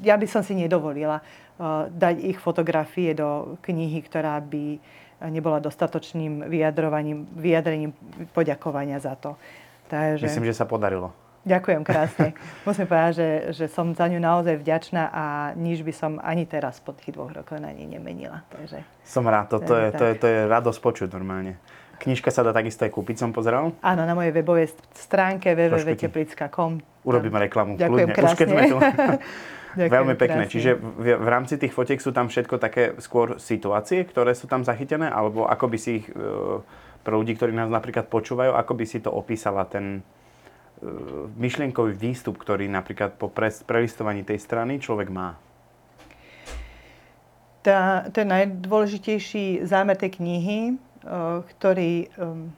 ja 0.00 0.16
by 0.16 0.24
som 0.24 0.40
si 0.40 0.56
nedovolila 0.56 1.20
uh, 1.20 1.84
dať 1.92 2.24
ich 2.24 2.40
fotografie 2.40 3.12
do 3.12 3.60
knihy, 3.60 4.00
ktorá 4.08 4.40
by 4.40 4.80
nebola 5.26 5.58
dostatočným 5.58 6.46
vyjadrovaním, 6.46 7.26
vyjadrením 7.34 7.90
poďakovania 8.30 9.02
za 9.02 9.18
to. 9.18 9.34
Takže... 9.88 10.24
Myslím, 10.28 10.46
že 10.46 10.54
sa 10.54 10.68
podarilo. 10.68 11.10
Ďakujem 11.48 11.82
krásne. 11.86 12.36
Musím 12.68 12.84
povedať, 12.84 13.12
že, 13.16 13.28
že 13.56 13.64
som 13.72 13.96
za 13.96 14.04
ňu 14.04 14.20
naozaj 14.20 14.60
vďačná 14.60 15.08
a 15.08 15.24
nič 15.56 15.80
by 15.80 15.92
som 15.96 16.12
ani 16.20 16.44
teraz 16.44 16.82
po 16.84 16.92
tých 16.92 17.16
dvoch 17.16 17.32
rokoch 17.32 17.56
na 17.56 17.72
nej 17.72 17.88
nemenila. 17.88 18.44
Takže, 18.52 18.84
som 19.06 19.24
rád, 19.24 19.48
to, 19.48 19.64
to, 19.64 19.74
je, 19.74 19.88
to, 19.96 20.04
je, 20.04 20.14
to 20.20 20.26
je 20.28 20.38
radosť 20.44 20.80
počuť 20.84 21.08
normálne. 21.16 21.56
Knižka 21.98 22.30
sa 22.30 22.46
dá 22.46 22.54
takisto 22.54 22.86
aj 22.86 22.94
kúpiť, 22.94 23.18
som 23.18 23.30
pozeral. 23.34 23.74
Áno, 23.82 24.02
na 24.06 24.14
mojej 24.14 24.30
webovej 24.30 24.70
stránke 24.94 25.50
www.teplicka.com. 25.58 26.78
Urobíme 27.02 27.42
reklamu. 27.42 27.74
Ďakujem 27.74 28.08
krásne. 28.14 28.30
Už 28.30 28.38
keď 28.38 28.48
sme 28.54 28.62
tu. 28.70 28.76
Ďakujem 29.78 29.90
Veľmi 29.90 30.14
pekné. 30.14 30.44
Krásne. 30.46 30.52
Čiže 30.54 30.70
v, 30.78 31.06
v 31.18 31.28
rámci 31.28 31.54
tých 31.58 31.74
fotiek 31.74 31.98
sú 31.98 32.14
tam 32.14 32.30
všetko 32.30 32.54
také 32.62 32.94
skôr 33.02 33.42
situácie, 33.42 34.06
ktoré 34.06 34.30
sú 34.38 34.46
tam 34.46 34.62
zachytené? 34.62 35.10
Alebo 35.10 35.50
ako 35.50 35.66
by 35.70 35.78
si 35.78 36.04
ich... 36.04 36.06
Uh, 36.14 36.62
pre 37.02 37.14
ľudí, 37.14 37.34
ktorí 37.34 37.54
nás 37.54 37.70
napríklad 37.70 38.06
počúvajú, 38.10 38.52
ako 38.54 38.72
by 38.74 38.84
si 38.84 38.98
to 39.00 39.10
opísala, 39.12 39.64
ten 39.66 40.00
uh, 40.00 41.28
myšlienkový 41.38 41.94
výstup, 41.96 42.36
ktorý 42.36 42.66
napríklad 42.68 43.16
po 43.16 43.32
pre, 43.32 43.50
prelistovaní 43.50 44.22
tej 44.22 44.38
strany 44.42 44.78
človek 44.78 45.08
má? 45.08 45.38
Tá, 47.62 48.06
ten 48.14 48.30
najdôležitejší 48.30 49.66
zámer 49.66 49.98
tej 49.98 50.20
knihy, 50.20 50.58
uh, 50.74 51.42
ktorý 51.56 52.08
um, 52.16 52.48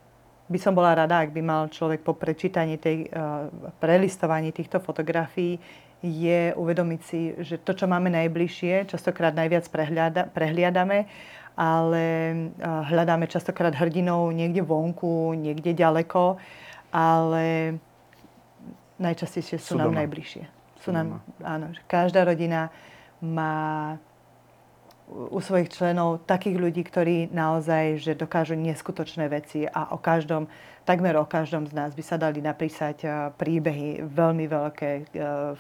by 0.50 0.58
som 0.58 0.74
bola 0.74 0.98
rada, 0.98 1.22
ak 1.22 1.30
by 1.30 1.42
mal 1.42 1.70
človek 1.70 2.02
po 2.02 2.12
prečítaní 2.18 2.76
tej, 2.76 3.06
uh, 3.10 3.46
prelistovaní 3.78 4.50
týchto 4.50 4.82
fotografií, 4.82 5.62
je 6.00 6.56
uvedomiť 6.56 7.00
si, 7.04 7.20
že 7.44 7.60
to, 7.60 7.76
čo 7.76 7.84
máme 7.84 8.08
najbližšie, 8.08 8.88
častokrát 8.88 9.36
najviac 9.36 9.68
prehliada, 9.68 10.32
prehliadame 10.32 11.04
ale 11.58 12.04
hľadáme 12.62 13.26
častokrát 13.26 13.74
hrdinov 13.74 14.30
niekde 14.32 14.62
vonku, 14.64 15.34
niekde 15.34 15.74
ďaleko, 15.76 16.40
ale 16.90 17.78
najčastejšie 19.00 19.56
sú, 19.56 19.74
sú 19.74 19.80
nám 19.80 19.92
doma. 19.92 20.00
najbližšie. 20.04 20.44
Sú, 20.80 20.88
sú 20.88 20.90
nám, 20.96 21.20
áno, 21.44 21.72
že 21.76 21.80
každá 21.84 22.24
rodina 22.24 22.72
má 23.20 23.96
u 25.10 25.42
svojich 25.42 25.74
členov 25.74 26.22
takých 26.22 26.56
ľudí, 26.56 26.82
ktorí 26.86 27.34
naozaj 27.34 27.98
že 27.98 28.12
dokážu 28.14 28.54
neskutočné 28.54 29.26
veci 29.26 29.66
a 29.66 29.90
o 29.90 29.98
každom, 29.98 30.46
takmer 30.86 31.18
o 31.18 31.26
každom 31.26 31.66
z 31.66 31.74
nás 31.74 31.90
by 31.98 32.02
sa 32.06 32.14
dali 32.14 32.38
napísať 32.38 33.02
príbehy, 33.34 34.06
veľmi 34.06 34.46
veľké 34.46 34.90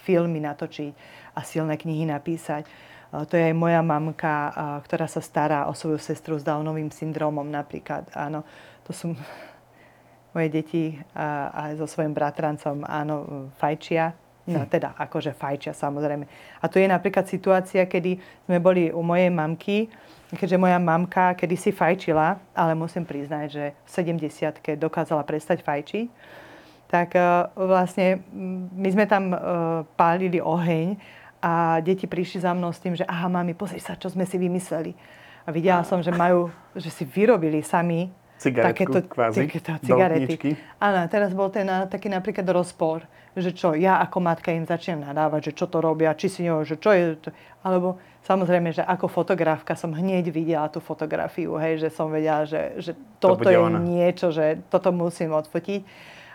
filmy 0.06 0.38
natočiť 0.38 0.92
a 1.34 1.40
silné 1.42 1.74
knihy 1.74 2.06
napísať. 2.06 2.62
To 3.10 3.34
je 3.34 3.50
aj 3.50 3.56
moja 3.58 3.82
mamka, 3.82 4.54
ktorá 4.86 5.10
sa 5.10 5.18
stará 5.18 5.66
o 5.66 5.74
svoju 5.74 5.98
sestru 5.98 6.38
s 6.38 6.46
Downovým 6.46 6.94
syndromom 6.94 7.42
napríklad. 7.42 8.06
Áno, 8.14 8.46
to 8.86 8.94
sú 8.94 9.18
moje 10.34 10.48
deti 10.48 10.94
a, 11.10 11.50
a 11.50 11.60
so 11.74 11.90
svojím 11.90 12.14
bratrancom, 12.14 12.86
áno, 12.86 13.50
fajčia. 13.58 14.14
No 14.50 14.64
hm. 14.64 14.68
teda, 14.72 14.96
akože 14.96 15.36
fajčia 15.36 15.76
samozrejme. 15.76 16.24
A 16.62 16.64
to 16.70 16.80
je 16.80 16.88
napríklad 16.88 17.28
situácia, 17.28 17.84
kedy 17.84 18.16
sme 18.46 18.58
boli 18.58 18.88
u 18.88 19.02
mojej 19.04 19.28
mamky, 19.28 19.90
keďže 20.32 20.56
moja 20.56 20.78
mamka 20.78 21.34
kedysi 21.34 21.74
fajčila, 21.74 22.40
ale 22.54 22.72
musím 22.78 23.04
priznať, 23.04 23.46
že 23.50 23.64
v 23.74 23.90
70 24.22 24.80
dokázala 24.80 25.26
prestať 25.26 25.60
fajčiť, 25.60 26.06
tak 26.90 27.14
uh, 27.14 27.46
vlastne 27.54 28.26
my 28.74 28.88
sme 28.90 29.06
tam 29.06 29.30
uh, 29.30 29.38
pálili 29.94 30.42
oheň 30.42 31.19
a 31.40 31.80
deti 31.80 32.04
prišli 32.04 32.44
za 32.44 32.52
mnou 32.52 32.70
s 32.70 32.80
tým, 32.80 32.94
že 32.94 33.08
aha, 33.08 33.32
mami, 33.32 33.56
pozri 33.56 33.80
sa, 33.80 33.96
čo 33.96 34.12
sme 34.12 34.28
si 34.28 34.36
vymysleli. 34.36 34.92
A 35.44 35.48
videla 35.50 35.82
som, 35.82 36.04
že 36.04 36.12
majú, 36.12 36.52
že 36.76 36.92
si 36.92 37.08
vyrobili 37.08 37.64
sami 37.64 38.12
takéto, 38.48 39.04
kvázi, 39.04 39.44
takéto 39.44 39.72
cigarety. 39.84 40.56
Áno, 40.80 41.04
teraz 41.12 41.36
bol 41.36 41.52
ten 41.52 41.68
taký 41.88 42.08
napríklad 42.08 42.48
rozpor, 42.48 43.04
že 43.36 43.52
čo, 43.52 43.76
ja 43.76 44.00
ako 44.00 44.18
matka 44.24 44.48
im 44.48 44.64
začnem 44.64 45.04
nadávať, 45.04 45.52
že 45.52 45.56
čo 45.60 45.66
to 45.68 45.84
robia, 45.84 46.16
či 46.16 46.32
si 46.32 46.40
neho, 46.48 46.64
že 46.64 46.80
čo 46.80 46.90
je 46.92 47.20
to. 47.20 47.28
Alebo 47.60 48.00
samozrejme, 48.24 48.72
že 48.72 48.80
ako 48.80 49.12
fotografka 49.12 49.76
som 49.76 49.92
hneď 49.92 50.32
videla 50.32 50.72
tú 50.72 50.80
fotografiu, 50.80 51.56
hej, 51.60 51.84
že 51.84 51.88
som 51.92 52.08
vedela, 52.08 52.48
že, 52.48 52.80
že 52.80 52.92
toto 53.20 53.44
to 53.44 53.52
je 53.52 53.60
ono. 53.60 53.76
niečo, 53.80 54.32
že 54.32 54.60
toto 54.72 54.88
musím 54.92 55.36
odfotiť. 55.36 55.84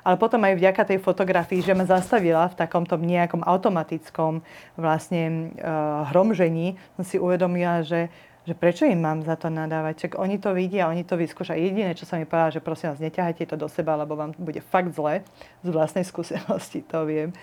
Ale 0.05 0.21
potom 0.21 0.37
aj 0.45 0.61
vďaka 0.61 0.81
tej 0.85 0.99
fotografii, 1.01 1.65
že 1.65 1.73
ma 1.73 1.89
zastavila 1.89 2.45
v 2.53 2.61
takomto 2.61 2.93
nejakom 3.01 3.41
automatickom 3.41 4.45
vlastne 4.77 5.49
uh, 5.57 6.05
hromžení, 6.13 6.77
som 6.93 7.03
si 7.03 7.17
uvedomila, 7.17 7.81
že 7.81 8.13
že 8.45 8.53
prečo 8.53 8.85
im 8.85 9.01
mám 9.01 9.25
za 9.25 9.33
to 9.33 9.49
nadávať. 9.49 10.05
Čak 10.05 10.21
oni 10.21 10.37
to 10.37 10.53
vidia, 10.53 10.85
oni 10.85 11.01
to 11.01 11.17
vyskúšajú. 11.17 11.57
Jediné, 11.57 11.97
čo 11.97 12.05
sa 12.05 12.21
mi 12.21 12.29
povedala, 12.29 12.53
že 12.53 12.61
prosím 12.61 12.93
vás, 12.93 13.01
neťahajte 13.01 13.49
to 13.49 13.57
do 13.57 13.65
seba, 13.65 13.97
lebo 13.97 14.13
vám 14.13 14.37
bude 14.37 14.61
fakt 14.61 14.93
zle. 14.93 15.25
Z 15.65 15.69
vlastnej 15.73 16.05
skúsenosti 16.13 16.85
to 16.85 17.09
viem. 17.09 17.33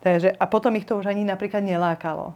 Takže, 0.00 0.32
a 0.32 0.44
potom 0.48 0.72
ich 0.80 0.88
to 0.88 0.96
už 0.96 1.12
ani 1.12 1.28
napríklad 1.28 1.60
nelákalo. 1.60 2.32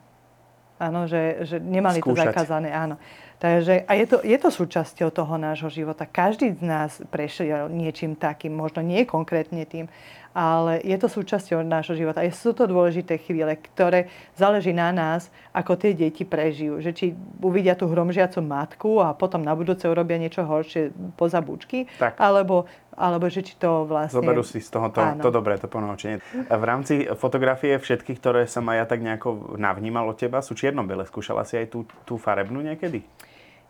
Áno, 0.76 1.08
že, 1.08 1.48
že 1.48 1.56
nemali 1.56 2.04
Skúšať. 2.04 2.12
to 2.12 2.20
zakázané, 2.28 2.68
áno. 2.76 3.00
Takže, 3.38 3.84
a 3.84 3.92
je 3.98 4.06
to, 4.06 4.18
je 4.24 4.38
to 4.40 4.48
súčasťou 4.48 5.10
toho 5.12 5.34
nášho 5.36 5.68
života. 5.68 6.08
Každý 6.08 6.56
z 6.56 6.62
nás 6.64 7.02
prešiel 7.12 7.68
niečím 7.68 8.16
takým, 8.16 8.56
možno 8.56 8.80
nie 8.80 9.04
konkrétne 9.04 9.66
tým, 9.68 9.90
ale 10.34 10.82
je 10.82 10.98
to 10.98 11.06
súčasťou 11.06 11.62
nášho 11.62 11.94
života. 11.94 12.18
A 12.18 12.28
sú 12.34 12.50
to 12.50 12.66
dôležité 12.66 13.22
chvíle, 13.22 13.54
ktoré 13.54 14.10
záleží 14.34 14.74
na 14.74 14.90
nás, 14.90 15.30
ako 15.54 15.78
tie 15.78 15.94
deti 15.94 16.26
prežijú. 16.26 16.82
Že 16.82 16.90
či 16.90 17.06
uvidia 17.38 17.78
tú 17.78 17.86
hromžiacu 17.86 18.42
matku 18.42 18.98
a 18.98 19.14
potom 19.14 19.46
na 19.46 19.54
budúce 19.54 19.86
urobia 19.86 20.18
niečo 20.18 20.42
horšie 20.42 20.90
poza 21.14 21.38
bučky, 21.38 21.86
tak. 22.02 22.18
alebo 22.18 22.66
alebo 22.94 23.26
že 23.26 23.42
či 23.42 23.54
to 23.58 23.84
vlastne... 23.86 24.22
Zoberú 24.22 24.42
si 24.46 24.62
z 24.62 24.70
toho 24.70 24.90
to, 24.90 25.02
to 25.20 25.30
dobré, 25.34 25.58
to 25.58 25.66
ponaučenie. 25.66 26.22
V 26.34 26.64
rámci 26.64 27.06
fotografie 27.18 27.76
všetkých, 27.78 28.18
ktoré 28.18 28.42
som 28.46 28.66
aj 28.70 28.76
ja 28.78 28.84
tak 28.86 29.02
nejako 29.02 29.58
navnímal 29.58 30.10
od 30.10 30.16
teba, 30.18 30.42
sú 30.42 30.54
čierno-biele. 30.54 31.06
Skúšala 31.06 31.42
si 31.42 31.58
aj 31.58 31.74
tú, 31.74 31.86
tú 32.06 32.14
farebnú 32.16 32.62
niekedy? 32.62 33.02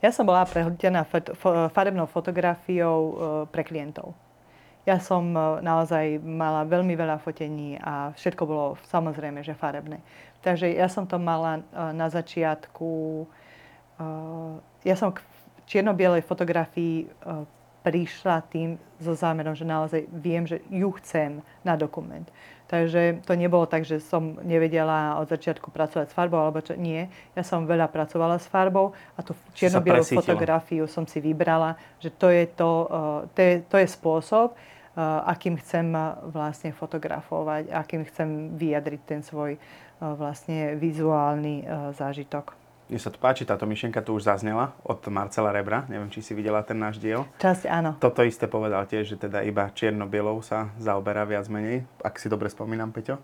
Ja 0.05 0.13
som 0.13 0.29
bola 0.29 0.45
prehltená 0.45 1.09
farebnou 1.73 2.05
fotografiou 2.05 3.01
e, 3.01 3.15
pre 3.49 3.65
klientov. 3.65 4.13
Ja 4.85 5.01
som 5.01 5.33
e, 5.33 5.65
naozaj 5.65 6.21
mala 6.21 6.69
veľmi 6.69 6.93
veľa 6.93 7.17
fotení 7.25 7.81
a 7.81 8.13
všetko 8.13 8.43
bolo 8.45 8.67
samozrejme, 8.93 9.41
že 9.41 9.57
farebné. 9.57 10.05
Takže 10.45 10.69
ja 10.77 10.93
som 10.93 11.09
to 11.09 11.17
mala 11.17 11.65
e, 11.65 11.93
na 11.97 12.13
začiatku, 12.13 13.25
ja 14.83 14.99
som 14.99 15.15
k 15.15 15.23
čierno-bielej 15.71 16.27
fotografii 16.27 17.07
prišla 17.85 18.49
tým 18.49 18.81
so 18.97 19.13
zámerom, 19.13 19.53
že 19.53 19.69
naozaj 19.69 20.09
viem, 20.09 20.49
že 20.49 20.65
ju 20.73 20.89
chcem 20.99 21.45
na 21.61 21.77
dokument. 21.77 22.25
Takže 22.65 23.21
to 23.29 23.37
nebolo 23.37 23.69
tak, 23.69 23.85
že 23.85 24.01
som 24.01 24.41
nevedela 24.41 25.21
od 25.21 25.29
začiatku 25.29 25.69
pracovať 25.69 26.09
s 26.09 26.17
farbou, 26.17 26.41
alebo 26.41 26.65
čo, 26.65 26.73
nie. 26.81 27.13
Ja 27.37 27.45
som 27.45 27.69
veľa 27.69 27.93
pracovala 27.93 28.41
s 28.41 28.49
farbou 28.49 28.97
a 29.15 29.21
tú 29.21 29.37
čierno-bielú 29.53 30.01
fotografiu 30.01 30.89
som 30.89 31.05
si 31.05 31.21
vybrala, 31.21 31.77
že 32.01 32.09
to 32.09 32.33
je, 32.33 32.49
to, 32.49 32.89
to 33.37 33.39
je, 33.39 33.55
to 33.69 33.77
je 33.79 33.87
spôsob, 33.87 34.57
Eh, 34.95 35.03
akým 35.27 35.59
chcem 35.59 35.91
vlastne 36.31 36.71
fotografovať, 36.71 37.67
akým 37.67 38.07
chcem 38.07 38.55
vyjadriť 38.55 39.01
ten 39.03 39.21
svoj 39.27 39.59
eh, 39.59 39.63
vlastne 39.99 40.79
vizuálny 40.79 41.67
eh, 41.67 41.91
zážitok. 41.99 42.55
Mne 42.95 43.03
sa 43.03 43.11
to 43.11 43.19
páči, 43.19 43.43
táto 43.43 43.67
myšlienka 43.67 44.07
tu 44.07 44.15
už 44.15 44.23
zaznela 44.23 44.71
od 44.87 45.03
Marcela 45.11 45.51
Rebra. 45.51 45.83
Neviem, 45.91 46.15
či 46.15 46.23
si 46.23 46.31
videla 46.31 46.63
ten 46.63 46.79
náš 46.79 47.03
diel. 47.03 47.27
Časť, 47.43 47.67
áno. 47.67 47.99
Toto 47.99 48.23
isté 48.23 48.47
povedal 48.47 48.87
tiež, 48.87 49.11
že 49.11 49.17
teda 49.19 49.43
iba 49.43 49.67
čierno-bielou 49.67 50.39
sa 50.47 50.71
zaoberá 50.79 51.27
viac 51.27 51.51
menej, 51.51 51.83
ak 52.07 52.23
si 52.23 52.31
dobre 52.31 52.47
spomínam, 52.47 52.95
Peťo. 52.95 53.19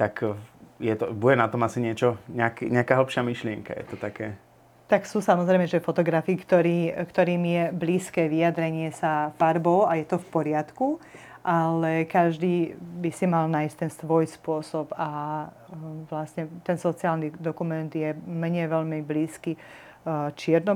Tak 0.00 0.32
je 0.80 0.94
to, 0.96 1.12
bude 1.12 1.36
na 1.36 1.52
tom 1.52 1.68
asi 1.68 1.84
niečo, 1.84 2.16
nejak, 2.32 2.64
nejaká 2.64 2.96
hĺbšia 2.96 3.20
myšlienka. 3.28 3.76
Je 3.76 3.84
to 3.92 4.00
také 4.00 4.40
tak 4.88 5.04
sú 5.04 5.20
samozrejme, 5.20 5.68
že 5.68 5.84
fotografii, 5.84 6.40
ktorý, 6.40 6.96
ktorým 7.12 7.44
je 7.44 7.64
blízke 7.76 8.24
vyjadrenie 8.24 8.88
sa 8.96 9.36
farbou 9.36 9.84
a 9.84 10.00
je 10.00 10.08
to 10.08 10.16
v 10.16 10.26
poriadku, 10.32 10.96
ale 11.42 12.04
každý 12.04 12.74
by 12.78 13.10
si 13.14 13.26
mal 13.26 13.46
nájsť 13.48 13.76
ten 13.78 13.90
svoj 13.90 14.24
spôsob 14.26 14.90
a 14.96 15.46
um, 15.70 16.04
vlastne 16.10 16.50
ten 16.64 16.76
sociálny 16.76 17.34
dokument 17.38 17.88
je 17.88 18.14
menej 18.26 18.68
veľmi 18.68 19.02
blízky 19.02 19.54
uh, 19.54 20.30
čierno 20.34 20.74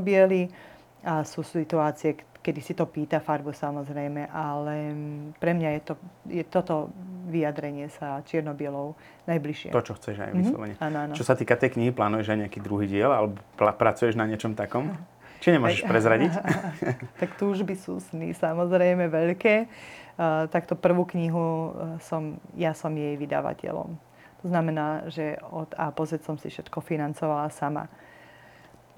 a 1.03 1.27
sú 1.27 1.43
situácie, 1.43 2.15
kedy 2.43 2.61
si 2.63 2.75
to 2.79 2.87
pýta 2.87 3.19
farbu 3.19 3.51
samozrejme, 3.51 4.31
ale 4.31 4.95
pre 5.39 5.51
mňa 5.55 5.69
je, 5.79 5.81
to, 5.83 5.95
je 6.31 6.45
toto 6.47 6.95
vyjadrenie 7.27 7.91
sa 7.91 8.23
čierno-bielou 8.23 8.95
najbližšie. 9.27 9.71
To, 9.75 9.83
čo 9.83 9.99
chceš 9.99 10.23
aj 10.23 10.31
vyslovene. 10.35 10.75
Mm-hmm. 10.75 10.87
Áno, 10.91 10.99
áno. 11.07 11.13
Čo 11.15 11.27
sa 11.27 11.35
týka 11.35 11.59
tej 11.59 11.75
knihy, 11.79 11.91
plánuješ 11.91 12.35
aj 12.35 12.39
nejaký 12.47 12.59
druhý 12.63 12.87
diel, 12.91 13.11
alebo 13.11 13.39
pracuješ 13.59 14.19
na 14.19 14.27
niečom 14.27 14.55
takom? 14.55 14.95
Či 15.43 15.59
nemôžeš 15.59 15.83
prezradiť? 15.83 16.33
tak 17.21 17.35
túžby 17.35 17.75
sú 17.75 17.99
sny, 17.99 18.31
samozrejme 18.31 19.11
veľké. 19.11 19.67
Takto 20.55 20.79
prvú 20.79 21.03
knihu 21.11 21.75
som, 21.99 22.39
ja 22.55 22.71
som 22.79 22.95
jej 22.95 23.19
vydavateľom. 23.19 23.91
To 24.43 24.47
znamená, 24.47 25.11
že 25.11 25.39
od 25.51 25.75
A 25.75 25.91
po 25.91 26.07
Z 26.07 26.23
som 26.23 26.39
si 26.39 26.47
všetko 26.47 26.79
financovala 26.79 27.51
sama. 27.51 27.91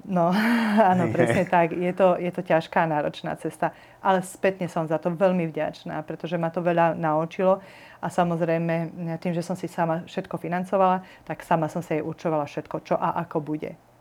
No, 0.05 0.29
áno, 0.93 1.09
presne 1.09 1.49
tak. 1.49 1.73
Je 1.73 1.93
to, 1.97 2.21
je 2.21 2.29
to 2.29 2.45
ťažká, 2.45 2.85
náročná 2.85 3.37
cesta. 3.41 3.73
Ale 4.05 4.21
spätne 4.21 4.69
som 4.69 4.85
za 4.85 5.01
to 5.01 5.17
veľmi 5.17 5.49
vďačná, 5.49 6.05
pretože 6.05 6.37
ma 6.37 6.53
to 6.53 6.61
veľa 6.61 6.93
naučilo. 6.93 7.65
A 8.05 8.13
samozrejme, 8.13 8.93
tým, 9.17 9.33
že 9.33 9.41
som 9.41 9.57
si 9.57 9.65
sama 9.65 10.05
všetko 10.05 10.37
financovala, 10.37 11.01
tak 11.25 11.41
sama 11.41 11.73
som 11.73 11.81
si 11.81 11.97
aj 11.97 12.05
určovala 12.05 12.45
všetko, 12.45 12.77
čo 12.85 12.95
a 13.01 13.17
ako 13.25 13.41
bude. 13.41 13.94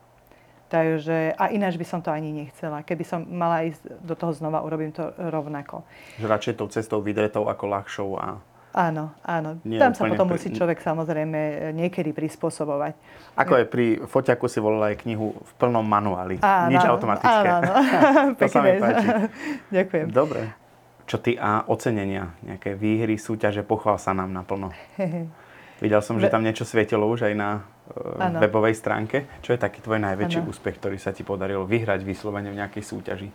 Takže, 0.74 1.38
a 1.38 1.54
ináč 1.54 1.78
by 1.78 1.86
som 1.86 2.02
to 2.02 2.10
ani 2.10 2.34
nechcela. 2.34 2.82
Keby 2.82 3.06
som 3.06 3.22
mala 3.30 3.70
ísť 3.70 4.02
do 4.02 4.18
toho 4.18 4.34
znova, 4.34 4.66
urobím 4.66 4.90
to 4.90 5.06
rovnako. 5.22 5.86
Že 6.18 6.26
radšej 6.26 6.54
tou 6.58 6.68
cestou 6.74 6.98
vydretou 6.98 7.46
ako 7.46 7.64
ľahšou 7.70 8.10
a 8.18 8.42
Áno, 8.74 9.14
áno. 9.22 9.62
Nie 9.62 9.78
Tam 9.78 9.94
sa 9.94 10.10
potom 10.10 10.26
pri... 10.26 10.34
musí 10.34 10.50
človek 10.50 10.82
samozrejme 10.82 11.70
niekedy 11.78 12.10
prispôsobovať. 12.10 12.98
Ako 13.38 13.62
aj 13.62 13.66
pri 13.70 14.02
foťaku 14.02 14.50
si 14.50 14.58
volila 14.58 14.90
aj 14.90 15.06
knihu 15.06 15.38
v 15.38 15.52
plnom 15.62 15.86
manuáli. 15.86 16.42
Áno, 16.42 16.74
Nič 16.74 16.82
automatické. 16.82 17.48
Áno, 17.54 17.70
áno. 17.70 18.34
to 18.42 18.50
sa 18.50 18.66
mi 18.66 18.82
páči. 18.82 19.08
Ďakujem. 19.78 20.08
Dobre. 20.10 20.58
Čo 21.06 21.22
ty 21.22 21.38
a 21.38 21.70
ocenenia, 21.70 22.34
nejaké 22.42 22.74
výhry, 22.74 23.22
súťaže, 23.22 23.62
pochvál 23.62 24.02
sa 24.02 24.18
nám 24.18 24.34
naplno. 24.34 24.74
Videl 25.78 26.02
som, 26.02 26.18
že 26.18 26.34
tam 26.34 26.42
niečo 26.42 26.66
svietilo 26.66 27.06
už 27.06 27.30
aj 27.30 27.34
na 27.38 27.62
uh, 27.92 28.40
webovej 28.40 28.76
stránke. 28.78 29.28
Čo 29.44 29.56
je 29.56 29.60
taký 29.60 29.84
tvoj 29.84 30.00
najväčší 30.00 30.40
ano. 30.44 30.50
úspech, 30.52 30.80
ktorý 30.80 30.98
sa 31.02 31.12
ti 31.12 31.28
podarilo 31.28 31.68
vyhrať 31.68 32.04
vyslovene 32.04 32.52
v 32.54 32.60
nejakej 32.64 32.84
súťaži? 32.84 33.30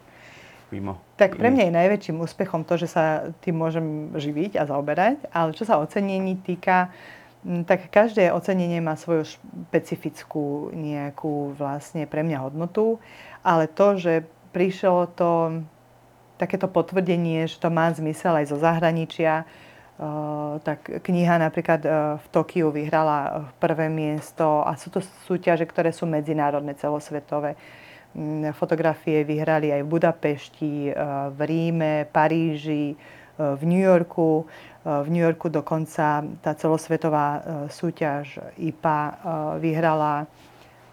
mimo 0.68 1.00
Tak 1.16 1.40
pre 1.40 1.48
mňa 1.48 1.68
je 1.68 1.78
najväčším 1.80 2.16
úspechom 2.20 2.62
to, 2.68 2.76
že 2.76 2.88
sa 2.92 3.32
tým 3.40 3.56
môžem 3.56 4.12
živiť 4.12 4.60
a 4.60 4.68
zaoberať, 4.68 5.24
ale 5.32 5.56
čo 5.56 5.64
sa 5.64 5.80
ocenení 5.80 6.36
týka, 6.44 6.92
tak 7.64 7.88
každé 7.88 8.28
ocenenie 8.34 8.82
má 8.82 8.98
svoju 8.98 9.38
špecifickú 9.38 10.74
nejakú 10.76 11.56
vlastne 11.56 12.04
pre 12.04 12.20
mňa 12.20 12.38
hodnotu, 12.44 13.00
ale 13.40 13.70
to, 13.70 13.96
že 13.96 14.28
prišlo 14.52 15.08
to 15.16 15.62
takéto 16.38 16.70
potvrdenie, 16.70 17.50
že 17.50 17.58
to 17.58 17.72
má 17.72 17.90
zmysel 17.90 18.36
aj 18.36 18.46
zo 18.52 18.58
zahraničia, 18.60 19.48
tak 20.62 21.02
kniha 21.02 21.42
napríklad 21.42 21.82
uh, 21.82 21.92
v 22.22 22.26
Tokiu 22.30 22.70
vyhrala 22.70 23.50
prvé 23.58 23.90
miesto 23.90 24.62
a 24.62 24.78
sú 24.78 24.94
to 24.94 25.02
súťaže, 25.26 25.66
ktoré 25.66 25.90
sú 25.90 26.06
medzinárodné, 26.06 26.78
celosvetové. 26.78 27.58
Mm, 28.16 28.56
fotografie 28.56 29.20
vyhrali 29.22 29.68
aj 29.68 29.84
v 29.84 29.92
Budapešti, 29.92 30.74
eh, 30.88 30.94
v 31.28 31.38
Ríme, 31.44 32.08
Paríži, 32.08 32.96
eh, 32.96 33.54
v 33.54 33.62
New 33.68 33.84
Yorku. 33.84 34.42
Eh, 34.42 35.04
v 35.04 35.08
New 35.12 35.20
Yorku 35.20 35.52
dokonca 35.52 36.24
tá 36.40 36.52
celosvetová 36.56 37.44
súťaž 37.68 38.40
IPA 38.56 39.00
vyhrala 39.60 40.24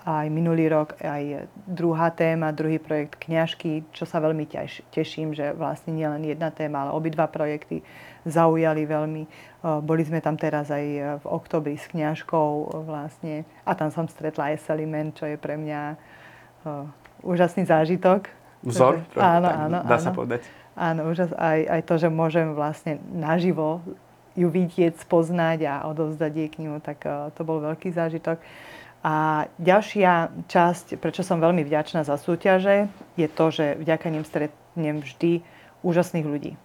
aj 0.06 0.30
minulý 0.30 0.70
rok 0.70 0.94
aj 1.02 1.50
druhá 1.66 2.14
téma, 2.14 2.54
druhý 2.54 2.78
projekt 2.78 3.18
kňažky, 3.26 3.90
čo 3.90 4.06
sa 4.06 4.22
veľmi 4.22 4.46
teším, 4.94 5.34
že 5.34 5.58
vlastne 5.58 5.98
nielen 5.98 6.22
jedna 6.30 6.54
téma, 6.54 6.86
ale 6.86 6.94
obidva 6.94 7.26
projekty 7.26 7.82
zaujali 8.22 8.86
veľmi. 8.86 9.24
Boli 9.82 10.06
sme 10.06 10.22
tam 10.22 10.38
teraz 10.38 10.70
aj 10.70 10.86
v 11.22 11.26
oktobri 11.26 11.74
s 11.74 11.90
kňažkou 11.90 12.78
vlastne 12.86 13.50
a 13.66 13.74
tam 13.74 13.90
som 13.90 14.06
stretla 14.06 14.54
aj 14.54 14.62
Selimen, 14.62 15.10
čo 15.10 15.26
je 15.26 15.42
pre 15.42 15.58
mňa 15.58 15.98
úžasný 17.26 17.66
zážitok. 17.66 18.30
Vzor? 18.62 19.02
Áno, 19.18 19.50
áno. 19.50 19.78
Dá 19.86 19.98
áno. 19.98 20.06
sa 20.06 20.14
povedať. 20.14 20.46
Áno, 20.78 21.10
úžas, 21.10 21.34
aj, 21.34 21.66
aj 21.66 21.82
to, 21.88 21.94
že 21.98 22.10
môžem 22.14 22.54
vlastne 22.54 23.02
naživo 23.10 23.82
ju 24.36 24.52
vidieť, 24.52 25.00
spoznať 25.00 25.60
a 25.64 25.74
odovzdať 25.88 26.32
jej 26.36 26.50
knihu, 26.60 26.84
tak 26.84 27.08
uh, 27.08 27.32
to 27.32 27.48
bol 27.48 27.64
veľký 27.64 27.96
zážitok. 27.96 28.38
A 29.06 29.46
ďalšia 29.62 30.34
časť, 30.50 30.98
prečo 30.98 31.22
som 31.22 31.38
veľmi 31.38 31.62
vďačná 31.62 32.02
za 32.02 32.18
súťaže, 32.18 32.90
je 33.14 33.28
to, 33.30 33.46
že 33.54 33.78
vďaka 33.78 34.10
nim 34.10 34.26
stretnem 34.26 34.98
vždy 34.98 35.46
úžasných 35.86 36.26
ľudí 36.26 36.58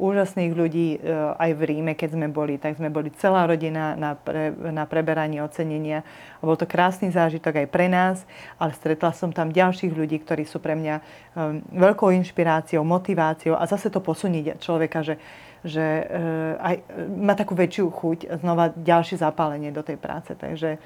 úžasných 0.00 0.52
ľudí 0.56 0.88
e, 0.96 0.98
aj 1.36 1.50
v 1.52 1.62
Ríme, 1.68 1.92
keď 1.92 2.16
sme 2.16 2.26
boli. 2.32 2.56
Tak 2.56 2.80
sme 2.80 2.88
boli 2.88 3.12
celá 3.12 3.44
rodina 3.44 3.92
na, 3.94 4.16
pre, 4.16 4.50
na 4.72 4.88
preberanie 4.88 5.44
ocenenia. 5.44 6.00
A 6.40 6.42
bol 6.48 6.56
to 6.56 6.64
krásny 6.64 7.12
zážitok 7.12 7.60
aj 7.60 7.68
pre 7.68 7.86
nás, 7.92 8.24
ale 8.56 8.72
stretla 8.72 9.12
som 9.12 9.28
tam 9.28 9.52
ďalších 9.52 9.92
ľudí, 9.92 10.24
ktorí 10.24 10.48
sú 10.48 10.56
pre 10.58 10.72
mňa 10.72 10.94
um, 10.96 11.60
veľkou 11.76 12.08
inšpiráciou, 12.16 12.80
motiváciou 12.80 13.60
a 13.60 13.68
zase 13.68 13.92
to 13.92 14.00
posunie 14.00 14.56
človeka, 14.56 15.04
že 15.04 15.20
že 15.60 16.08
aj, 16.56 16.80
má 17.20 17.36
takú 17.36 17.52
väčšiu 17.52 17.92
chuť 17.92 18.18
znova 18.40 18.72
ďalšie 18.72 19.20
zapálenie 19.20 19.68
do 19.68 19.84
tej 19.84 20.00
práce. 20.00 20.32
Takže 20.32 20.80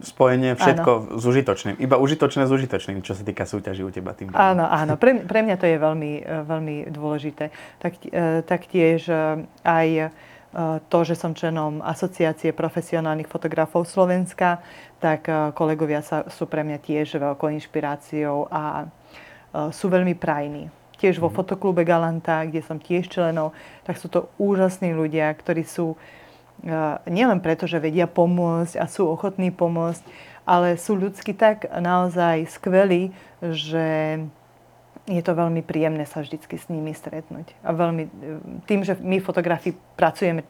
Spojenie 0.00 0.56
všetko 0.56 0.90
áno. 0.90 1.20
s 1.20 1.24
užitočným. 1.28 1.76
Iba 1.76 2.00
užitočné 2.00 2.48
s 2.48 2.52
užitočným, 2.52 3.04
čo 3.04 3.12
sa 3.12 3.22
týka 3.22 3.44
súťaží 3.44 3.84
u 3.84 3.92
teba 3.92 4.16
tým. 4.16 4.32
Áno, 4.32 4.64
áno. 4.64 4.96
Pre, 4.96 5.28
pre 5.28 5.40
mňa 5.44 5.56
to 5.60 5.66
je 5.68 5.76
veľmi, 5.76 6.12
veľmi 6.48 6.76
dôležité. 6.88 7.52
Tak, 7.78 7.92
taktiež 8.48 9.06
aj 9.62 10.12
to, 10.88 10.98
že 11.04 11.14
som 11.14 11.36
členom 11.36 11.84
Asociácie 11.84 12.56
profesionálnych 12.56 13.28
fotografov 13.28 13.84
Slovenska, 13.84 14.64
tak 14.96 15.28
kolegovia 15.52 16.00
sa, 16.00 16.24
sú 16.32 16.48
pre 16.48 16.64
mňa 16.64 16.78
tiež 16.80 17.20
veľkou 17.20 17.52
inšpiráciou 17.52 18.48
a 18.48 18.88
sú 19.68 19.92
veľmi 19.92 20.16
prajní. 20.16 20.72
Tiež 20.98 21.20
vo 21.22 21.30
mhm. 21.30 21.36
fotoklube 21.36 21.84
Galanta, 21.84 22.48
kde 22.48 22.64
som 22.64 22.80
tiež 22.80 23.12
členom, 23.12 23.52
tak 23.84 24.00
sú 24.00 24.08
to 24.08 24.32
úžasní 24.40 24.96
ľudia, 24.96 25.30
ktorí 25.36 25.62
sú 25.62 25.94
nielen 27.06 27.38
preto, 27.38 27.70
že 27.70 27.82
vedia 27.82 28.10
pomôcť 28.10 28.78
a 28.78 28.90
sú 28.90 29.06
ochotní 29.06 29.54
pomôcť, 29.54 30.02
ale 30.48 30.80
sú 30.80 30.96
ľudsky 30.96 31.36
tak 31.36 31.68
naozaj 31.68 32.48
skvelí, 32.48 33.12
že 33.44 34.18
je 35.08 35.22
to 35.24 35.32
veľmi 35.32 35.64
príjemné 35.64 36.04
sa 36.04 36.20
vždycky 36.20 36.60
s 36.60 36.68
nimi 36.68 36.92
stretnúť. 36.92 37.56
A 37.64 37.72
veľmi, 37.72 38.04
tým, 38.68 38.84
že 38.84 38.96
my 39.00 39.24
fotografi 39.24 39.72
pracujeme 39.96 40.44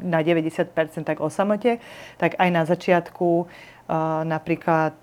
na 0.00 0.24
90% 0.24 0.72
tak 1.04 1.20
o 1.20 1.28
samote, 1.28 1.76
tak 2.16 2.40
aj 2.40 2.48
na 2.48 2.64
začiatku 2.64 3.48
Napríklad 4.28 5.00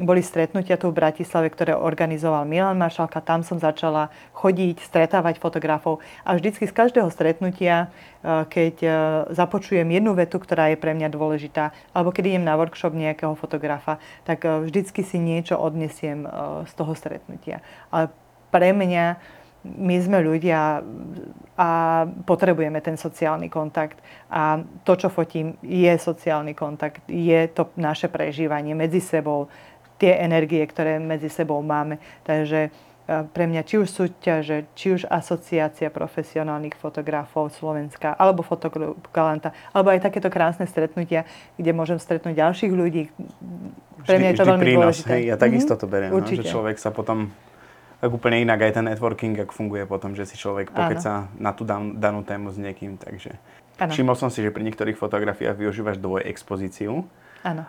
boli 0.00 0.24
stretnutia 0.24 0.80
tu 0.80 0.88
v 0.88 0.96
Bratislave, 0.96 1.52
ktoré 1.52 1.76
organizoval 1.76 2.48
Milan 2.48 2.80
Maršalka. 2.80 3.20
Tam 3.20 3.44
som 3.44 3.60
začala 3.60 4.08
chodiť, 4.32 4.80
stretávať 4.80 5.36
fotografov. 5.36 6.00
A 6.24 6.32
vždycky 6.32 6.64
z 6.64 6.72
každého 6.72 7.12
stretnutia, 7.12 7.92
keď 8.24 8.80
započujem 9.28 9.84
jednu 9.92 10.16
vetu, 10.16 10.40
ktorá 10.40 10.72
je 10.72 10.80
pre 10.80 10.96
mňa 10.96 11.12
dôležitá, 11.12 11.76
alebo 11.92 12.16
keď 12.16 12.32
idem 12.32 12.48
na 12.48 12.56
workshop 12.56 12.96
nejakého 12.96 13.36
fotografa, 13.36 14.00
tak 14.24 14.40
vždycky 14.40 15.04
si 15.04 15.20
niečo 15.20 15.60
odnesiem 15.60 16.24
z 16.64 16.72
toho 16.72 16.96
stretnutia. 16.96 17.60
Ale 17.92 18.08
pre 18.48 18.72
mňa 18.72 19.20
my 19.64 19.96
sme 20.00 20.20
ľudia 20.20 20.84
a 21.54 22.02
potrebujeme 22.26 22.82
ten 22.82 22.98
sociálny 22.98 23.46
kontakt. 23.46 24.02
A 24.30 24.58
to, 24.82 24.98
čo 24.98 25.06
fotím, 25.06 25.54
je 25.62 25.94
sociálny 25.94 26.50
kontakt. 26.54 27.06
Je 27.06 27.46
to 27.54 27.70
naše 27.78 28.10
prežívanie 28.10 28.74
medzi 28.74 28.98
sebou, 28.98 29.46
tie 30.02 30.18
energie, 30.18 30.66
ktoré 30.66 30.98
medzi 30.98 31.30
sebou 31.30 31.62
máme. 31.62 32.02
Takže 32.26 32.60
e, 32.66 32.70
pre 33.30 33.46
mňa 33.46 33.62
či 33.62 33.78
už 33.78 33.86
súťaže, 33.86 34.66
či 34.74 34.98
už 34.98 35.06
asociácia 35.06 35.94
profesionálnych 35.94 36.74
fotografov 36.74 37.54
Slovenska, 37.54 38.18
alebo 38.18 38.42
fotoklub 38.42 38.98
Galanta, 39.14 39.54
alebo 39.70 39.94
aj 39.94 40.10
takéto 40.10 40.34
krásne 40.34 40.66
stretnutia, 40.66 41.22
kde 41.54 41.70
môžem 41.70 42.02
stretnúť 42.02 42.34
ďalších 42.34 42.72
ľudí. 42.74 43.14
Pre 44.02 44.16
mňa 44.18 44.28
je 44.34 44.38
to 44.42 44.44
veľmi 44.50 44.64
prínos, 44.66 44.82
dôležité. 44.82 45.12
Hej, 45.14 45.22
ja 45.30 45.36
takisto 45.38 45.78
to 45.78 45.86
beriem, 45.86 46.10
no, 46.10 46.26
že 46.26 46.42
človek 46.42 46.82
sa 46.82 46.90
potom 46.90 47.30
tak 48.04 48.12
úplne 48.12 48.44
inak 48.44 48.60
aj 48.68 48.76
ten 48.76 48.84
networking, 48.84 49.32
ak 49.40 49.56
funguje 49.56 49.88
potom, 49.88 50.12
že 50.12 50.28
si 50.28 50.36
človek 50.36 50.76
pokeca 50.76 51.32
na 51.40 51.56
tú 51.56 51.64
dan- 51.64 51.96
danú 51.96 52.20
tému 52.20 52.52
s 52.52 52.60
niekým. 52.60 53.00
Takže 53.00 53.32
ano. 53.80 53.88
všimol 53.96 54.12
som 54.12 54.28
si, 54.28 54.44
že 54.44 54.52
pri 54.52 54.60
niektorých 54.68 55.00
fotografiách 55.00 55.56
využívaš 55.56 55.96
dvojexpozíciu. 56.04 57.08
Áno. 57.48 57.64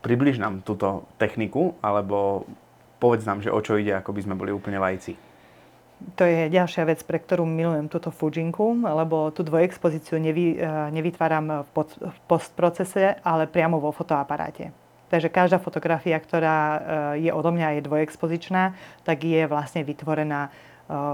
Približ 0.00 0.40
nám 0.40 0.64
túto 0.64 1.04
techniku, 1.20 1.76
alebo 1.84 2.48
povedz 2.96 3.28
nám, 3.28 3.44
že 3.44 3.52
o 3.52 3.60
čo 3.60 3.76
ide, 3.76 3.92
ako 3.92 4.16
by 4.16 4.20
sme 4.24 4.40
boli 4.40 4.56
úplne 4.56 4.80
lajci. 4.80 5.20
To 6.16 6.24
je 6.24 6.48
ďalšia 6.48 6.88
vec, 6.88 7.04
pre 7.04 7.20
ktorú 7.20 7.44
milujem 7.44 7.92
túto 7.92 8.08
Fujinku, 8.08 8.80
lebo 8.80 9.36
tú 9.36 9.44
dvojexpozíciu 9.44 10.16
nevy, 10.16 10.56
eh, 10.56 10.88
nevytváram 10.96 11.60
v, 11.60 11.68
pod, 11.76 11.92
v 12.00 12.18
postprocese, 12.24 13.20
ale 13.20 13.44
priamo 13.44 13.76
vo 13.84 13.92
fotoaparáte. 13.92 14.83
Takže 15.08 15.28
každá 15.28 15.60
fotografia, 15.60 16.16
ktorá 16.16 16.58
eh, 16.58 16.80
je 17.28 17.30
odo 17.32 17.52
mňa, 17.52 17.78
je 17.78 17.86
dvojexpozičná, 17.86 18.72
tak 19.04 19.24
je 19.24 19.44
vlastne 19.44 19.84
vytvorená 19.84 20.48
eh, 20.48 20.52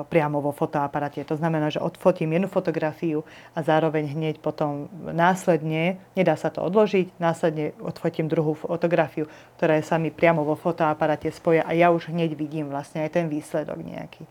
priamo 0.07 0.38
vo 0.38 0.55
fotoaparáte. 0.55 1.26
To 1.26 1.34
znamená, 1.34 1.74
že 1.74 1.82
odfotím 1.82 2.38
jednu 2.38 2.47
fotografiu 2.47 3.26
a 3.53 3.66
zároveň 3.66 4.14
hneď 4.14 4.38
potom 4.38 4.86
následne, 5.11 5.99
nedá 6.14 6.38
sa 6.38 6.55
to 6.55 6.62
odložiť, 6.62 7.18
následne 7.18 7.74
odfotím 7.82 8.30
druhú 8.30 8.55
fotografiu, 8.55 9.26
ktorá 9.59 9.74
sa 9.82 9.99
mi 9.99 10.14
priamo 10.14 10.47
vo 10.47 10.55
fotoaparáte 10.55 11.28
spoja 11.34 11.66
a 11.66 11.74
ja 11.74 11.91
už 11.91 12.14
hneď 12.14 12.38
vidím 12.38 12.70
vlastne 12.70 13.03
aj 13.03 13.11
ten 13.11 13.26
výsledok 13.26 13.78
nejaký. 13.82 14.24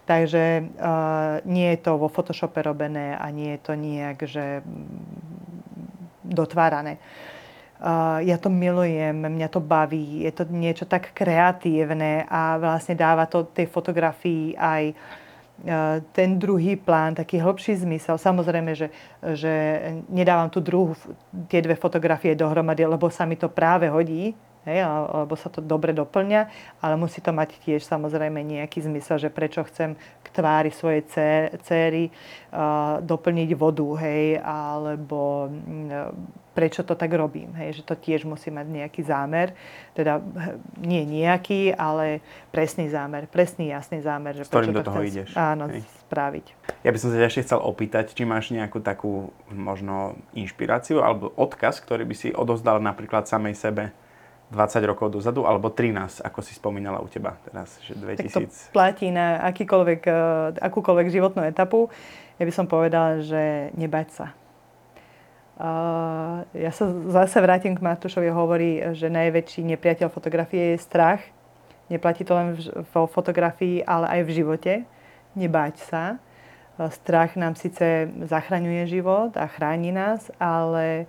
Takže 0.00 0.42
uh, 0.66 1.38
nie 1.46 1.70
je 1.70 1.86
to 1.86 1.94
vo 1.94 2.10
Photoshope 2.10 2.58
robené 2.66 3.14
a 3.14 3.30
nie 3.30 3.54
je 3.54 3.60
to 3.62 3.78
nejak, 3.78 4.18
že 4.26 4.58
dotvárané. 6.26 6.98
Uh, 6.98 7.39
ja 8.20 8.36
to 8.36 8.52
milujem, 8.52 9.16
mňa 9.24 9.48
to 9.48 9.60
baví, 9.64 10.28
je 10.28 10.32
to 10.36 10.44
niečo 10.52 10.84
tak 10.84 11.16
kreatívne 11.16 12.28
a 12.28 12.60
vlastne 12.60 12.92
dáva 12.92 13.24
to 13.24 13.48
tej 13.48 13.72
fotografii 13.72 14.52
aj 14.52 14.92
e, 14.92 14.94
ten 16.12 16.36
druhý 16.36 16.76
plán, 16.76 17.16
taký 17.16 17.40
hlbší 17.40 17.80
zmysel. 17.80 18.20
Samozrejme, 18.20 18.76
že, 18.76 18.92
že 19.32 19.52
nedávam 20.12 20.52
tu 20.52 20.60
druhú, 20.60 20.92
tie 21.48 21.64
dve 21.64 21.72
fotografie 21.72 22.36
dohromady, 22.36 22.84
lebo 22.84 23.08
sa 23.08 23.24
mi 23.24 23.40
to 23.40 23.48
práve 23.48 23.88
hodí, 23.88 24.36
hej, 24.68 24.84
alebo 24.84 25.32
sa 25.40 25.48
to 25.48 25.64
dobre 25.64 25.96
doplňa, 25.96 26.40
ale 26.84 26.94
musí 27.00 27.24
to 27.24 27.32
mať 27.32 27.56
tiež 27.64 27.80
samozrejme 27.80 28.44
nejaký 28.44 28.84
zmysel, 28.84 29.16
že 29.16 29.32
prečo 29.32 29.64
chcem 29.64 29.96
k 29.96 30.28
tvári 30.28 30.68
svojej 30.68 31.00
céry 31.64 32.12
uh, 32.52 33.00
doplniť 33.00 33.50
vodu, 33.56 33.88
hej, 34.04 34.36
alebo 34.44 35.48
uh, 35.48 36.12
prečo 36.60 36.84
to 36.84 36.92
tak 36.92 37.08
robím. 37.16 37.56
Hej, 37.56 37.80
že 37.80 37.82
to 37.88 37.96
tiež 37.96 38.28
musí 38.28 38.52
mať 38.52 38.68
nejaký 38.68 39.00
zámer. 39.00 39.56
Teda 39.96 40.20
nie 40.76 41.08
nejaký, 41.08 41.72
ale 41.72 42.20
presný 42.52 42.92
zámer. 42.92 43.24
Presný, 43.32 43.72
jasný 43.72 44.04
zámer. 44.04 44.36
Že 44.36 44.44
S 44.44 44.52
ktorým 44.52 44.76
do 44.76 44.84
toho 44.84 45.00
ideš. 45.00 45.32
Áno, 45.32 45.72
hej. 45.72 45.80
spraviť. 46.04 46.76
Ja 46.84 46.92
by 46.92 46.98
som 47.00 47.08
sa 47.08 47.24
ešte 47.24 47.48
chcel 47.48 47.64
opýtať, 47.64 48.12
či 48.12 48.28
máš 48.28 48.52
nejakú 48.52 48.84
takú 48.84 49.32
možno 49.48 50.20
inšpiráciu 50.36 51.00
alebo 51.00 51.32
odkaz, 51.32 51.80
ktorý 51.80 52.04
by 52.04 52.12
si 52.12 52.28
odozdal 52.28 52.76
napríklad 52.84 53.24
samej 53.24 53.56
sebe 53.56 53.96
20 54.52 54.84
rokov 54.84 55.16
dozadu, 55.16 55.48
alebo 55.48 55.72
13, 55.72 56.20
ako 56.20 56.44
si 56.44 56.52
spomínala 56.52 57.00
u 57.00 57.08
teba 57.08 57.40
teraz, 57.48 57.80
že 57.80 57.96
2000. 57.96 58.20
Tak 58.20 58.28
to 58.28 58.74
platí 58.76 59.08
na 59.08 59.40
akýkoľvek, 59.48 60.00
eh, 60.04 60.14
akúkoľvek 60.60 61.08
životnú 61.08 61.40
etapu. 61.48 61.88
Ja 62.36 62.44
by 62.44 62.52
som 62.52 62.66
povedala, 62.68 63.24
že 63.24 63.72
nebať 63.78 64.08
sa 64.12 64.26
ja 66.56 66.72
sa 66.72 66.84
zase 67.12 67.36
vrátim 67.36 67.76
k 67.76 67.84
Matúšovi, 67.84 68.32
hovorí, 68.32 68.80
že 68.96 69.12
najväčší 69.12 69.60
nepriateľ 69.76 70.08
fotografie 70.08 70.72
je 70.72 70.80
strach. 70.80 71.20
Neplatí 71.92 72.24
to 72.24 72.32
len 72.32 72.56
vo 72.96 73.04
fotografii, 73.04 73.84
ale 73.84 74.08
aj 74.08 74.20
v 74.24 74.34
živote. 74.40 74.72
Nebáť 75.36 75.74
sa. 75.84 76.02
Strach 76.80 77.36
nám 77.36 77.60
síce 77.60 78.08
zachraňuje 78.24 78.88
život 78.88 79.36
a 79.36 79.44
chráni 79.44 79.92
nás, 79.92 80.32
ale 80.40 81.04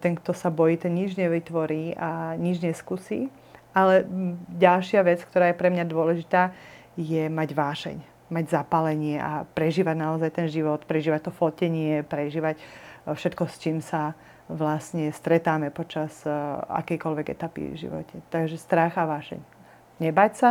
ten, 0.00 0.16
kto 0.16 0.32
sa 0.32 0.48
bojí, 0.48 0.80
ten 0.80 0.96
nič 0.96 1.20
nevytvorí 1.20 1.92
a 2.00 2.32
nič 2.40 2.64
neskusí. 2.64 3.28
Ale 3.76 4.08
ďalšia 4.56 5.04
vec, 5.04 5.20
ktorá 5.20 5.52
je 5.52 5.60
pre 5.60 5.68
mňa 5.68 5.84
dôležitá, 5.84 6.56
je 6.96 7.28
mať 7.28 7.52
vášeň, 7.52 7.96
mať 8.32 8.44
zapálenie 8.56 9.20
a 9.20 9.44
prežívať 9.52 9.96
naozaj 10.00 10.30
ten 10.32 10.48
život, 10.48 10.80
prežívať 10.88 11.28
to 11.28 11.32
fotenie, 11.34 12.00
prežívať 12.00 12.56
uh, 12.56 12.85
všetko, 13.14 13.42
s 13.46 13.56
čím 13.62 13.78
sa 13.78 14.18
vlastne 14.46 15.10
stretáme 15.10 15.74
počas 15.74 16.22
e, 16.22 16.30
akejkoľvek 16.70 17.26
etapy 17.34 17.74
v 17.74 17.76
živote. 17.86 18.22
Takže 18.30 18.58
strach 18.58 18.94
a 18.98 19.06
vášeň. 19.06 19.42
Nebať 19.98 20.32
sa 20.34 20.50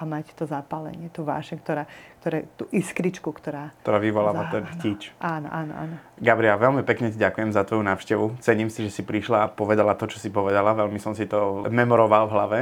a 0.00 0.02
mať 0.08 0.32
to 0.32 0.48
zapálenie, 0.48 1.12
tú 1.12 1.28
vášeň, 1.28 1.56
ktorá, 1.60 1.84
ktoré, 2.24 2.48
tú 2.56 2.64
iskričku, 2.72 3.28
ktorá... 3.28 3.68
Ktorá 3.84 4.00
vyvoláva 4.00 4.48
ten 4.48 4.64
chtič. 4.64 5.12
Áno, 5.20 5.52
áno, 5.52 5.76
áno. 5.76 5.94
Gabriela, 6.16 6.56
veľmi 6.56 6.80
pekne 6.88 7.12
ti 7.12 7.20
ďakujem 7.20 7.52
za 7.52 7.68
tvoju 7.68 7.84
návštevu. 7.84 8.40
Cením 8.40 8.72
si, 8.72 8.88
že 8.88 8.96
si 8.96 9.02
prišla 9.04 9.44
a 9.44 9.50
povedala 9.52 9.92
to, 9.92 10.08
čo 10.08 10.16
si 10.16 10.32
povedala. 10.32 10.72
Veľmi 10.72 10.96
som 10.96 11.12
si 11.12 11.28
to 11.28 11.68
memoroval 11.68 12.32
v 12.32 12.34
hlave. 12.34 12.58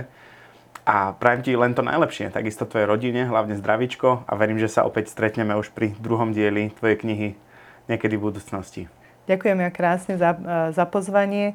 A 0.83 1.15
prajem 1.15 1.45
ti 1.45 1.53
len 1.55 1.77
to 1.77 1.85
najlepšie, 1.85 2.33
takisto 2.33 2.65
tvojej 2.65 2.89
rodine, 2.89 3.29
hlavne 3.29 3.55
zdravíčko 3.61 4.25
a 4.25 4.33
verím, 4.35 4.57
že 4.57 4.73
sa 4.73 4.89
opäť 4.89 5.13
stretneme 5.13 5.53
už 5.53 5.71
pri 5.77 5.93
druhom 6.01 6.33
dieli 6.33 6.73
tvojej 6.75 6.97
knihy 6.97 7.29
niekedy 7.93 8.17
v 8.17 8.25
budúcnosti. 8.25 8.83
Ďakujem 9.29 9.59
ja 9.61 9.71
krásne 9.71 10.15
za, 10.17 10.33
e, 10.33 10.73
za 10.73 10.85
pozvanie, 10.89 11.53
e, 11.53 11.55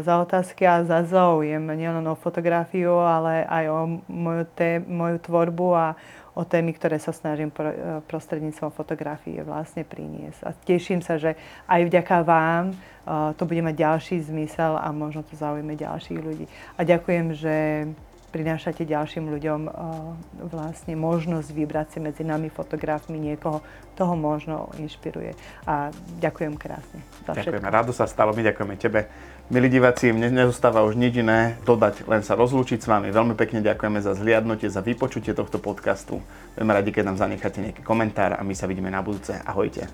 za 0.00 0.14
otázky 0.24 0.64
a 0.64 0.80
za 0.80 1.04
záujem 1.04 1.60
nielen 1.60 2.00
o 2.08 2.16
fotografiu, 2.16 2.96
ale 3.04 3.44
aj 3.44 3.64
o 3.68 3.80
moju, 4.08 4.44
té, 4.56 4.80
moju 4.80 5.20
tvorbu 5.20 5.68
a 5.76 5.86
o 6.32 6.44
témy, 6.48 6.72
ktoré 6.72 6.96
sa 6.96 7.12
snažím 7.12 7.52
e, 7.52 8.00
prostredníctvom 8.08 8.72
fotografie 8.72 9.44
vlastne 9.44 9.84
priniesť. 9.84 10.40
A 10.48 10.56
teším 10.56 11.04
sa, 11.04 11.20
že 11.20 11.36
aj 11.68 11.84
vďaka 11.84 12.16
vám 12.24 12.72
to 13.38 13.46
bude 13.46 13.62
mať 13.62 13.86
ďalší 13.86 14.18
zmysel 14.18 14.74
a 14.82 14.90
možno 14.90 15.22
to 15.22 15.38
zaujíme 15.38 15.78
ďalších 15.78 16.18
ľudí. 16.18 16.50
A 16.74 16.82
ďakujem, 16.82 17.38
že 17.38 17.54
prinášate 18.36 18.84
ďalším 18.84 19.32
ľuďom 19.32 19.60
uh, 19.64 19.72
vlastne 20.52 20.92
možnosť 20.92 21.48
vybrať 21.56 21.86
si 21.96 21.98
medzi 22.04 22.20
nami 22.20 22.52
fotografmi 22.52 23.16
niekoho, 23.16 23.64
toho 23.96 24.12
možno 24.12 24.68
inšpiruje. 24.76 25.32
A 25.64 25.88
ďakujem 26.20 26.60
krásne 26.60 27.00
za 27.24 27.32
Ďakujeme, 27.32 27.64
všetko. 27.64 27.72
rado 27.72 27.92
sa 27.96 28.04
stalo, 28.04 28.36
my 28.36 28.44
ďakujeme 28.44 28.76
tebe. 28.76 29.08
Milí 29.48 29.72
diváci, 29.72 30.12
mne 30.12 30.28
nezostáva 30.28 30.84
už 30.84 31.00
nič 31.00 31.22
iné 31.22 31.56
dodať, 31.64 32.04
len 32.04 32.20
sa 32.20 32.36
rozlúčiť 32.36 32.82
s 32.82 32.90
vami. 32.90 33.08
Veľmi 33.08 33.32
pekne 33.38 33.64
ďakujeme 33.64 34.04
za 34.04 34.12
zliadnutie, 34.12 34.68
za 34.68 34.84
vypočutie 34.84 35.32
tohto 35.32 35.56
podcastu. 35.56 36.20
Budeme 36.52 36.76
radi, 36.76 36.92
keď 36.92 37.14
nám 37.14 37.16
zanecháte 37.16 37.64
nejaký 37.64 37.80
komentár 37.80 38.36
a 38.36 38.44
my 38.44 38.52
sa 38.52 38.68
vidíme 38.68 38.92
na 38.92 39.00
budúce. 39.00 39.32
Ahojte. 39.48 39.88